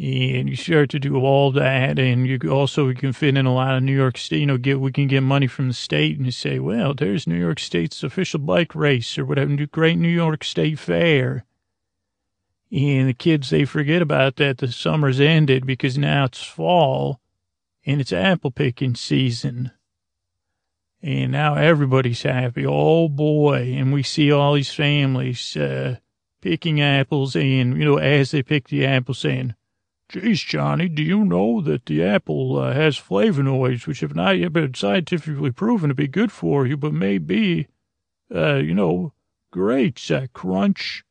and 0.00 0.48
you 0.48 0.56
start 0.56 0.90
to 0.90 0.98
do 0.98 1.16
all 1.16 1.52
that, 1.52 2.00
and 2.00 2.26
you 2.26 2.38
also 2.50 2.88
you 2.88 2.94
can 2.94 3.12
fit 3.12 3.36
in 3.36 3.46
a 3.46 3.54
lot 3.54 3.76
of 3.76 3.82
New 3.82 3.94
York 3.94 4.18
State. 4.18 4.40
You 4.40 4.46
know, 4.46 4.58
get 4.58 4.80
we 4.80 4.90
can 4.90 5.06
get 5.06 5.20
money 5.20 5.46
from 5.46 5.68
the 5.68 5.74
state, 5.74 6.18
and 6.18 6.34
say, 6.34 6.58
well, 6.58 6.94
there's 6.94 7.28
New 7.28 7.38
York 7.38 7.60
State's 7.60 8.02
official 8.02 8.40
bike 8.40 8.74
race 8.74 9.16
or 9.16 9.24
whatever, 9.24 9.54
great 9.66 9.98
New 9.98 10.08
York 10.08 10.42
State 10.42 10.78
Fair. 10.80 11.44
And 12.72 13.08
the 13.08 13.14
kids 13.14 13.50
they 13.50 13.64
forget 13.64 14.02
about 14.02 14.34
that. 14.36 14.58
The 14.58 14.72
summer's 14.72 15.20
ended 15.20 15.64
because 15.64 15.96
now 15.96 16.24
it's 16.24 16.42
fall, 16.42 17.20
and 17.86 18.00
it's 18.00 18.12
apple 18.12 18.50
picking 18.50 18.96
season. 18.96 19.70
And 21.04 21.32
now 21.32 21.56
everybody's 21.56 22.22
happy. 22.22 22.64
Oh 22.66 23.10
boy! 23.10 23.74
And 23.76 23.92
we 23.92 24.02
see 24.02 24.32
all 24.32 24.54
these 24.54 24.72
families 24.72 25.54
uh, 25.54 25.96
picking 26.40 26.80
apples, 26.80 27.36
and 27.36 27.76
you 27.76 27.84
know, 27.84 27.98
as 27.98 28.30
they 28.30 28.42
pick 28.42 28.68
the 28.68 28.86
apples, 28.86 29.18
saying 29.18 29.54
Geez, 30.08 30.40
Johnny, 30.42 30.88
do 30.88 31.02
you 31.02 31.24
know 31.24 31.60
that 31.60 31.86
the 31.86 32.02
apple 32.02 32.58
uh, 32.58 32.72
has 32.72 32.98
flavonoids 32.98 33.86
which 33.86 34.00
have 34.00 34.14
not 34.14 34.38
yet 34.38 34.52
been 34.52 34.72
scientifically 34.72 35.50
proven 35.50 35.88
to 35.88 35.94
be 35.94 36.06
good 36.06 36.30
for 36.30 36.66
you, 36.66 36.76
but 36.76 36.94
may 36.94 37.18
be, 37.18 37.66
uh, 38.34 38.56
you 38.56 38.74
know, 38.74 39.12
great, 39.50 40.10
uh, 40.10 40.26
crunch. 40.32 41.04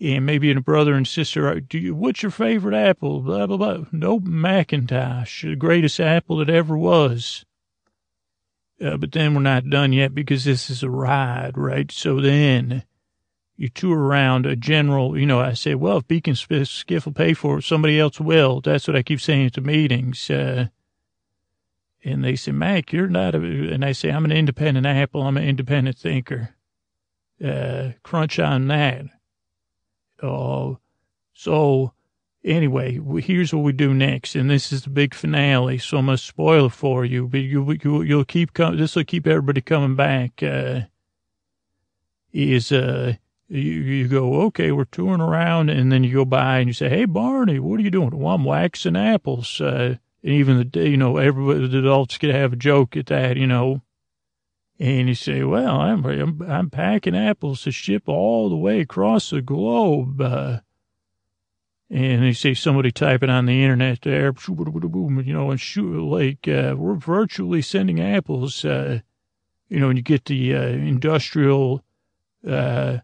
And 0.00 0.24
maybe 0.24 0.50
a 0.50 0.60
brother 0.60 0.94
and 0.94 1.06
sister, 1.06 1.48
uh, 1.48 1.60
do 1.66 1.78
you, 1.78 1.94
what's 1.94 2.22
your 2.22 2.30
favorite 2.30 2.76
apple? 2.76 3.20
Blah, 3.20 3.46
blah, 3.46 3.56
blah. 3.56 3.84
Nope, 3.92 4.24
McIntosh, 4.24 5.42
the 5.42 5.56
greatest 5.56 6.00
apple 6.00 6.38
that 6.38 6.50
ever 6.50 6.78
was. 6.78 7.44
Uh, 8.82 8.96
but 8.96 9.12
then 9.12 9.34
we're 9.34 9.40
not 9.40 9.70
done 9.70 9.92
yet 9.92 10.14
because 10.14 10.44
this 10.44 10.68
is 10.68 10.82
a 10.82 10.90
ride, 10.90 11.56
right? 11.56 11.90
So 11.92 12.20
then 12.20 12.82
you 13.56 13.68
tour 13.68 13.96
around 13.96 14.44
a 14.44 14.56
general, 14.56 15.16
you 15.16 15.26
know, 15.26 15.40
I 15.40 15.52
say, 15.52 15.74
well, 15.74 15.98
if 15.98 16.08
Beak 16.08 16.28
& 16.32 16.34
Skiff 16.34 17.06
will 17.06 17.12
pay 17.12 17.32
for 17.32 17.58
it, 17.58 17.62
somebody 17.62 18.00
else 18.00 18.18
will. 18.18 18.60
That's 18.60 18.88
what 18.88 18.96
I 18.96 19.02
keep 19.02 19.20
saying 19.20 19.46
at 19.46 19.52
the 19.52 19.60
meetings. 19.60 20.28
Uh, 20.28 20.68
and 22.02 22.24
they 22.24 22.34
say, 22.34 22.50
Mac, 22.50 22.92
you're 22.92 23.06
not 23.06 23.36
a, 23.36 23.38
and 23.38 23.84
I 23.84 23.92
say, 23.92 24.10
I'm 24.10 24.24
an 24.24 24.32
independent 24.32 24.86
apple. 24.86 25.22
I'm 25.22 25.36
an 25.36 25.44
independent 25.44 25.96
thinker. 25.96 26.56
Uh, 27.44 27.90
crunch 28.02 28.40
on 28.40 28.66
that. 28.68 29.04
Oh, 30.22 30.78
so 31.32 31.92
anyway, 32.44 33.00
here's 33.20 33.54
what 33.54 33.62
we 33.62 33.72
do 33.72 33.94
next. 33.94 34.34
And 34.34 34.50
this 34.50 34.72
is 34.72 34.82
the 34.82 34.90
big 34.90 35.14
finale. 35.14 35.78
So 35.78 35.98
I'm 35.98 36.06
going 36.06 36.16
to 36.16 36.22
spoil 36.22 36.66
it 36.66 36.72
for 36.72 37.04
you, 37.04 37.28
but 37.28 37.40
you, 37.40 37.76
you, 37.82 38.02
you'll 38.02 38.24
keep 38.24 38.52
coming. 38.52 38.78
This 38.78 38.96
will 38.96 39.04
keep 39.04 39.26
everybody 39.26 39.60
coming 39.60 39.96
back. 39.96 40.42
Uh, 40.42 40.82
is, 42.32 42.72
uh, 42.72 43.14
you, 43.48 43.58
you 43.60 44.08
go, 44.08 44.42
okay, 44.42 44.72
we're 44.72 44.84
touring 44.84 45.20
around, 45.20 45.68
and 45.68 45.92
then 45.92 46.02
you 46.04 46.14
go 46.14 46.24
by 46.24 46.58
and 46.58 46.68
you 46.68 46.72
say, 46.72 46.88
hey, 46.88 47.04
Barney, 47.04 47.58
what 47.58 47.78
are 47.78 47.82
you 47.82 47.90
doing? 47.90 48.18
Well, 48.18 48.34
I'm 48.34 48.44
waxing 48.44 48.96
apples. 48.96 49.60
Uh, 49.60 49.96
and 50.22 50.32
even 50.32 50.70
the, 50.72 50.88
you 50.88 50.96
know, 50.96 51.18
everybody, 51.18 51.68
the 51.68 51.78
adults 51.80 52.16
to 52.18 52.32
have 52.32 52.54
a 52.54 52.56
joke 52.56 52.96
at 52.96 53.06
that, 53.06 53.36
you 53.36 53.46
know. 53.46 53.82
And 54.78 55.08
you 55.08 55.14
say, 55.14 55.44
well, 55.44 55.80
I'm, 55.80 56.04
I'm, 56.04 56.42
I'm 56.42 56.70
packing 56.70 57.14
apples 57.14 57.62
to 57.62 57.70
ship 57.70 58.04
all 58.08 58.48
the 58.48 58.56
way 58.56 58.80
across 58.80 59.30
the 59.30 59.42
globe. 59.42 60.20
Uh, 60.20 60.60
and 61.92 62.22
they 62.22 62.32
say 62.32 62.54
somebody 62.54 62.90
typing 62.90 63.28
on 63.28 63.44
the 63.44 63.62
internet 63.62 64.00
there, 64.00 64.32
you 64.48 65.32
know, 65.32 65.50
and 65.50 65.60
shoot, 65.60 66.02
like, 66.02 66.48
uh, 66.48 66.74
we're 66.74 66.94
virtually 66.94 67.60
sending 67.60 68.00
apples, 68.00 68.64
uh, 68.64 69.00
you 69.68 69.78
know, 69.78 69.90
and 69.90 69.98
you 69.98 70.02
get 70.02 70.24
the, 70.24 70.54
uh, 70.54 70.62
industrial, 70.68 71.84
uh, 72.48 72.98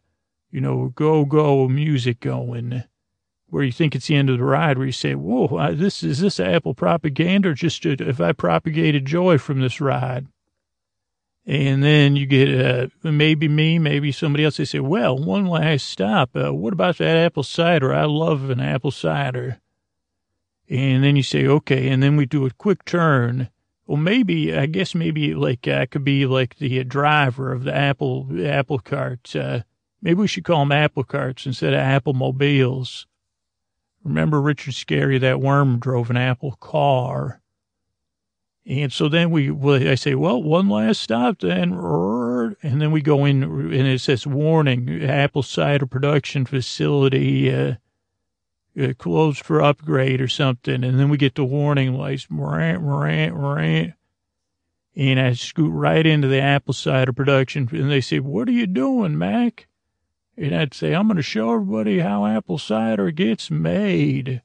you 0.51 0.61
know, 0.63 0.91
go 0.95 1.27
go 1.27 1.69
music 1.69 2.19
going, 2.21 2.83
where 3.49 3.63
you 3.63 3.73
think 3.73 3.95
it's 3.95 4.07
the 4.07 4.17
end 4.17 4.31
of 4.31 4.39
the 4.39 4.45
ride, 4.45 4.79
where 4.79 4.87
you 4.87 4.93
say, 4.93 5.15
"Whoa, 5.15 5.75
this 5.75 6.03
is 6.03 6.21
this 6.21 6.41
Apple 6.41 6.73
propaganda, 6.73 7.51
or 7.51 7.55
just 7.55 7.85
if 7.85 8.21
I 8.23 8.33
propagated 8.33 9.05
joy 9.05 9.37
from 9.37 9.61
this 9.61 9.83
ride?" 9.83 10.27
And 11.49 11.83
then 11.83 12.15
you 12.15 12.27
get 12.27 12.49
uh, 12.49 12.89
maybe 13.03 13.49
me, 13.49 13.79
maybe 13.79 14.13
somebody 14.13 14.45
else. 14.45 14.59
They 14.59 14.67
say, 14.67 14.81
"Well, 14.81 15.17
one 15.17 15.47
last 15.47 15.89
stop. 15.89 16.37
Uh, 16.37 16.53
what 16.53 16.75
about 16.75 16.99
that 16.99 17.17
apple 17.17 17.43
cider? 17.43 17.93
I 17.93 18.05
love 18.05 18.51
an 18.51 18.61
apple 18.61 18.91
cider." 18.91 19.59
And 20.69 21.03
then 21.03 21.17
you 21.17 21.23
say, 21.23 21.47
"Okay," 21.47 21.89
and 21.89 22.03
then 22.03 22.17
we 22.17 22.27
do 22.27 22.45
a 22.45 22.51
quick 22.51 22.85
turn. 22.85 23.49
Well, 23.87 23.97
maybe 23.97 24.55
I 24.55 24.67
guess 24.67 24.95
maybe 24.95 25.35
like 25.35 25.67
I 25.67 25.87
could 25.87 26.05
be 26.05 26.27
like 26.27 26.59
the 26.59 26.85
driver 26.85 27.51
of 27.51 27.65
the 27.65 27.75
apple 27.75 28.29
apple 28.45 28.79
cart. 28.79 29.35
Uh, 29.35 29.63
Maybe 30.01 30.21
we 30.21 30.29
should 30.29 30.45
call 30.45 30.61
them 30.61 30.73
apple 30.73 31.05
carts 31.05 31.47
instead 31.47 31.75
of 31.75 31.81
apple 31.81 32.15
mobiles. 32.15 33.07
Remember 34.05 34.41
Richard 34.41 34.75
Scarry, 34.75 35.21
that 35.21 35.41
worm 35.41 35.79
drove 35.81 36.09
an 36.11 36.17
apple 36.17 36.53
car. 36.53 37.41
And 38.69 38.93
so 38.93 39.09
then 39.09 39.31
we, 39.31 39.51
well, 39.51 39.89
I 39.89 39.95
say, 39.95 40.15
well, 40.15 40.43
one 40.43 40.69
last 40.69 41.01
stop 41.01 41.41
then. 41.41 41.73
And 41.73 42.81
then 42.81 42.93
we 42.93 43.01
go 43.01 43.25
in 43.25 43.43
and 43.43 43.73
it 43.73 44.01
says 44.01 44.27
warning, 44.27 45.03
apple 45.05 45.43
cider 45.43 45.87
production 45.87 46.45
facility, 46.45 47.53
uh, 47.53 47.77
uh, 48.79 48.93
closed 48.99 49.45
for 49.45 49.63
upgrade 49.63 50.21
or 50.21 50.29
something. 50.29 50.85
And 50.85 51.01
then 51.01 51.09
we 51.09 51.17
get 51.17 51.35
the 51.35 51.45
warning 51.45 51.95
lights. 51.95 52.27
And 52.31 52.61
I 55.21 55.33
scoot 55.33 55.73
right 55.73 56.07
into 56.07 56.29
the 56.29 56.41
apple 56.41 56.75
cider 56.75 57.15
production 57.15 57.69
and 57.73 57.91
they 57.91 58.03
say, 58.03 58.21
what 58.21 58.49
are 58.49 58.53
you 58.53 58.67
doing, 58.67 59.17
Mac? 59.17 59.67
and 60.39 60.55
I'd 60.55 60.75
say, 60.75 60.95
I'm 60.95 61.09
going 61.09 61.17
to 61.17 61.23
show 61.23 61.53
everybody 61.55 61.99
how 61.99 62.25
apple 62.25 62.59
cider 62.59 63.11
gets 63.11 63.51
made. 63.51 64.43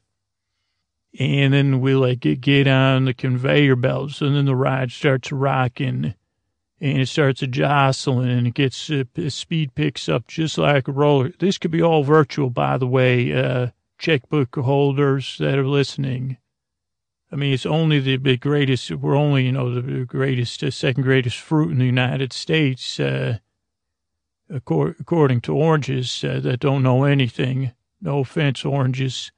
And 1.20 1.54
then 1.54 1.80
we 1.80 1.94
like 1.96 2.22
get 2.42 2.68
on 2.68 3.06
the 3.06 3.14
conveyor 3.14 3.76
belts, 3.76 4.22
and 4.22 4.36
then 4.36 4.46
the 4.46 4.56
ride 4.56 4.92
starts 4.92 5.32
rocking, 5.32 6.16
and 6.82 7.02
it 7.02 7.08
starts 7.08 7.42
jostling, 7.42 8.32
and 8.32 8.48
it 8.48 8.56
gets 8.56 8.90
uh, 8.90 9.04
speed 9.30 9.76
picks 9.76 10.10
up 10.10 10.28
just 10.28 10.58
like 10.58 10.88
a 10.88 10.92
roller. 10.92 11.32
This 11.38 11.60
could 11.60 11.72
be 11.72 11.84
all 11.84 12.04
virtual, 12.04 12.50
by 12.50 12.78
the 12.78 12.88
way, 12.88 13.32
uh, 13.32 13.68
checkbook 14.00 14.56
holders 14.56 15.38
that 15.40 15.60
are 15.60 15.68
listening. 15.68 16.38
I 17.32 17.36
mean, 17.36 17.54
it's 17.54 17.66
only 17.66 18.00
the, 18.00 18.38
greatest. 18.38 18.92
We're 18.92 19.16
only, 19.16 19.46
you 19.46 19.52
know, 19.52 19.74
the 19.74 20.06
greatest, 20.06 20.64
uh, 20.64 20.72
second 20.72 21.04
greatest 21.04 21.38
fruit 21.38 21.72
in 21.72 21.80
the 21.80 21.86
United 21.86 22.34
States. 22.34 23.00
Uh, 23.00 23.38
according 24.50 25.42
to 25.42 25.56
oranges 25.56 26.24
uh, 26.24 26.40
that 26.42 26.60
don't 26.60 26.84
know 26.84 27.04
anything. 27.04 27.72
No 28.02 28.20
offense, 28.20 28.66
oranges. 28.66 29.32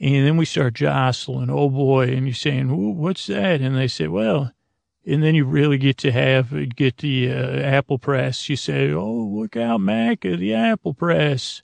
And 0.00 0.26
then 0.26 0.36
we 0.36 0.44
start 0.44 0.74
jostling. 0.74 1.50
Oh 1.50 1.68
boy. 1.68 2.08
And 2.08 2.26
you're 2.26 2.34
saying, 2.34 2.96
what's 2.96 3.26
that? 3.26 3.60
And 3.60 3.76
they 3.76 3.88
say, 3.88 4.06
well, 4.06 4.52
and 5.04 5.22
then 5.22 5.34
you 5.34 5.44
really 5.44 5.78
get 5.78 5.96
to 5.98 6.12
have, 6.12 6.76
get 6.76 6.98
the 6.98 7.32
uh, 7.32 7.60
apple 7.60 7.98
press. 7.98 8.48
You 8.48 8.56
say, 8.56 8.92
oh, 8.92 9.30
look 9.32 9.56
out, 9.56 9.80
Mac, 9.80 10.20
the 10.20 10.54
apple 10.54 10.94
press. 10.94 11.62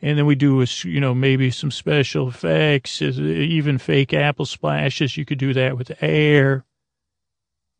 And 0.00 0.16
then 0.16 0.26
we 0.26 0.36
do, 0.36 0.62
a, 0.62 0.66
you 0.84 1.00
know, 1.00 1.14
maybe 1.14 1.50
some 1.50 1.72
special 1.72 2.28
effects, 2.28 3.02
even 3.02 3.78
fake 3.78 4.14
apple 4.14 4.46
splashes. 4.46 5.16
You 5.16 5.24
could 5.24 5.38
do 5.38 5.52
that 5.54 5.76
with 5.76 5.90
air 6.00 6.64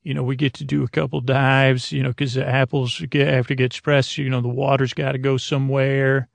you 0.08 0.14
know, 0.14 0.22
we 0.22 0.36
get 0.36 0.54
to 0.54 0.64
do 0.64 0.84
a 0.84 0.88
couple 0.88 1.20
dives, 1.20 1.92
you 1.92 2.02
know, 2.02 2.08
because 2.08 2.32
the 2.32 2.46
apples 2.46 2.98
get, 3.10 3.28
have 3.28 3.46
to 3.48 3.54
get 3.54 3.78
pressed, 3.82 4.16
you 4.16 4.30
know, 4.30 4.40
the 4.40 4.48
water's 4.48 4.94
got 4.94 5.12
to 5.12 5.18
go 5.18 5.36
somewhere. 5.36 6.28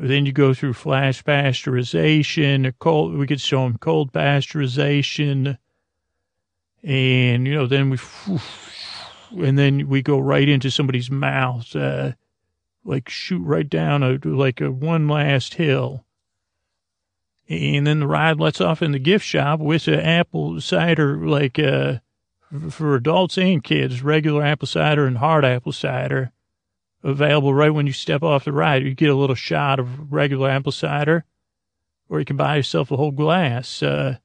Then 0.00 0.26
you 0.26 0.32
go 0.32 0.54
through 0.54 0.74
flash 0.74 1.24
pasteurization, 1.24 2.72
cold, 2.78 3.16
we 3.16 3.26
could 3.26 3.40
show 3.40 3.64
them 3.64 3.78
cold 3.78 4.12
pasteurization. 4.12 5.58
And, 6.84 7.46
you 7.46 7.54
know, 7.54 7.66
then 7.66 7.90
we, 7.90 7.98
and 9.44 9.58
then 9.58 9.88
we 9.88 10.02
go 10.02 10.18
right 10.18 10.48
into 10.48 10.70
somebody's 10.70 11.10
mouth. 11.10 11.74
Uh, 11.74 12.12
like 12.88 13.08
shoot 13.08 13.40
right 13.40 13.68
down 13.68 14.02
a 14.02 14.18
like 14.24 14.60
a 14.60 14.70
one 14.70 15.06
last 15.06 15.54
hill. 15.54 16.04
And 17.48 17.86
then 17.86 18.00
the 18.00 18.06
ride 18.06 18.38
lets 18.40 18.60
off 18.60 18.82
in 18.82 18.92
the 18.92 18.98
gift 18.98 19.24
shop 19.24 19.60
with 19.60 19.88
an 19.88 20.00
apple 20.00 20.60
cider, 20.60 21.26
like 21.26 21.58
uh, 21.58 21.98
for 22.70 22.94
adults 22.94 23.38
and 23.38 23.64
kids, 23.64 24.02
regular 24.02 24.44
apple 24.44 24.66
cider 24.66 25.06
and 25.06 25.18
hard 25.18 25.44
apple 25.44 25.72
cider, 25.72 26.32
available 27.02 27.54
right 27.54 27.72
when 27.72 27.86
you 27.86 27.92
step 27.92 28.22
off 28.22 28.44
the 28.44 28.52
ride. 28.52 28.82
You 28.82 28.94
get 28.94 29.10
a 29.10 29.14
little 29.14 29.36
shot 29.36 29.78
of 29.78 30.12
regular 30.12 30.50
apple 30.50 30.72
cider, 30.72 31.24
or 32.08 32.18
you 32.18 32.24
can 32.24 32.36
buy 32.36 32.56
yourself 32.56 32.90
a 32.90 32.96
whole 32.96 33.12
glass. 33.12 33.82
Uh, 33.82 34.18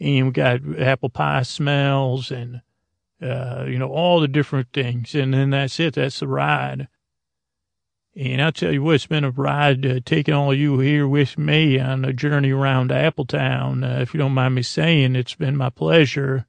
and 0.00 0.26
we 0.26 0.32
got 0.32 0.60
apple 0.78 1.10
pie 1.10 1.42
smells 1.42 2.30
and, 2.30 2.62
uh, 3.22 3.64
you 3.66 3.78
know, 3.78 3.88
all 3.88 4.20
the 4.20 4.28
different 4.28 4.68
things. 4.72 5.14
And 5.14 5.34
then 5.34 5.50
that's 5.50 5.80
it. 5.80 5.94
That's 5.94 6.20
the 6.20 6.28
ride. 6.28 6.88
And 8.16 8.42
I'll 8.42 8.50
tell 8.50 8.72
you 8.72 8.82
what, 8.82 8.96
it's 8.96 9.06
been 9.06 9.22
a 9.22 9.30
ride 9.30 9.86
uh, 9.86 10.00
taking 10.04 10.34
all 10.34 10.52
you 10.52 10.80
here 10.80 11.06
with 11.06 11.38
me 11.38 11.78
on 11.78 12.04
a 12.04 12.12
journey 12.12 12.50
around 12.50 12.90
Appletown. 12.90 13.84
Uh, 13.84 14.00
if 14.00 14.12
you 14.12 14.18
don't 14.18 14.32
mind 14.32 14.56
me 14.56 14.62
saying, 14.62 15.14
it's 15.14 15.36
been 15.36 15.56
my 15.56 15.70
pleasure. 15.70 16.47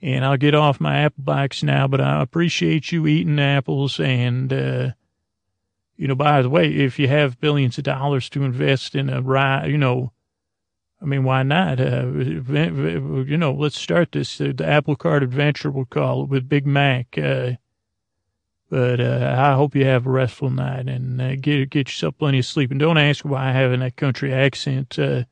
And 0.00 0.24
I'll 0.24 0.36
get 0.36 0.54
off 0.54 0.80
my 0.80 0.98
apple 0.98 1.24
box 1.24 1.62
now, 1.62 1.88
but 1.88 2.00
I 2.00 2.22
appreciate 2.22 2.92
you 2.92 3.06
eating 3.06 3.40
apples. 3.40 3.98
And, 3.98 4.52
uh, 4.52 4.90
you 5.96 6.06
know, 6.06 6.14
by 6.14 6.40
the 6.42 6.48
way, 6.48 6.68
if 6.68 6.98
you 6.98 7.08
have 7.08 7.40
billions 7.40 7.78
of 7.78 7.84
dollars 7.84 8.28
to 8.30 8.44
invest 8.44 8.94
in 8.94 9.10
a 9.10 9.20
ride, 9.20 9.70
you 9.70 9.78
know, 9.78 10.12
I 11.00 11.04
mean, 11.04 11.24
why 11.24 11.42
not? 11.42 11.80
Uh, 11.80 12.06
you 12.06 13.36
know, 13.36 13.52
let's 13.52 13.78
start 13.78 14.12
this. 14.12 14.40
Uh, 14.40 14.52
the 14.54 14.66
Apple 14.66 14.96
Cart 14.96 15.22
Adventure, 15.22 15.70
we'll 15.70 15.84
call 15.84 16.24
it, 16.24 16.28
with 16.28 16.48
Big 16.48 16.66
Mac. 16.66 17.16
Uh, 17.16 17.52
but 18.70 19.00
uh, 19.00 19.34
I 19.38 19.54
hope 19.54 19.74
you 19.74 19.84
have 19.84 20.06
a 20.06 20.10
restful 20.10 20.50
night 20.50 20.88
and 20.88 21.20
uh, 21.22 21.36
get 21.36 21.70
get 21.70 21.88
yourself 21.88 22.18
plenty 22.18 22.40
of 22.40 22.46
sleep. 22.46 22.70
And 22.70 22.78
don't 22.78 22.98
ask 22.98 23.24
why 23.24 23.48
I 23.48 23.52
have 23.52 23.78
that 23.78 23.96
country 23.96 24.32
accent. 24.32 24.98
Uh, 24.98 25.24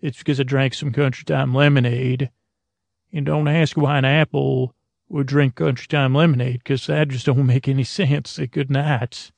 it's 0.00 0.18
because 0.18 0.38
I 0.38 0.44
drank 0.44 0.74
some 0.74 0.92
country 0.92 1.24
time 1.24 1.54
lemonade. 1.54 2.30
And 3.16 3.24
don't 3.24 3.48
ask 3.48 3.78
why 3.78 3.96
an 3.96 4.04
apple 4.04 4.74
would 5.08 5.26
drink 5.26 5.54
country 5.54 5.86
time 5.86 6.14
lemonade 6.14 6.58
because 6.58 6.86
that 6.86 7.08
just 7.08 7.24
don't 7.24 7.46
make 7.46 7.66
any 7.66 7.82
sense. 7.98 8.38
Good 8.50 8.70
night. 8.70 9.32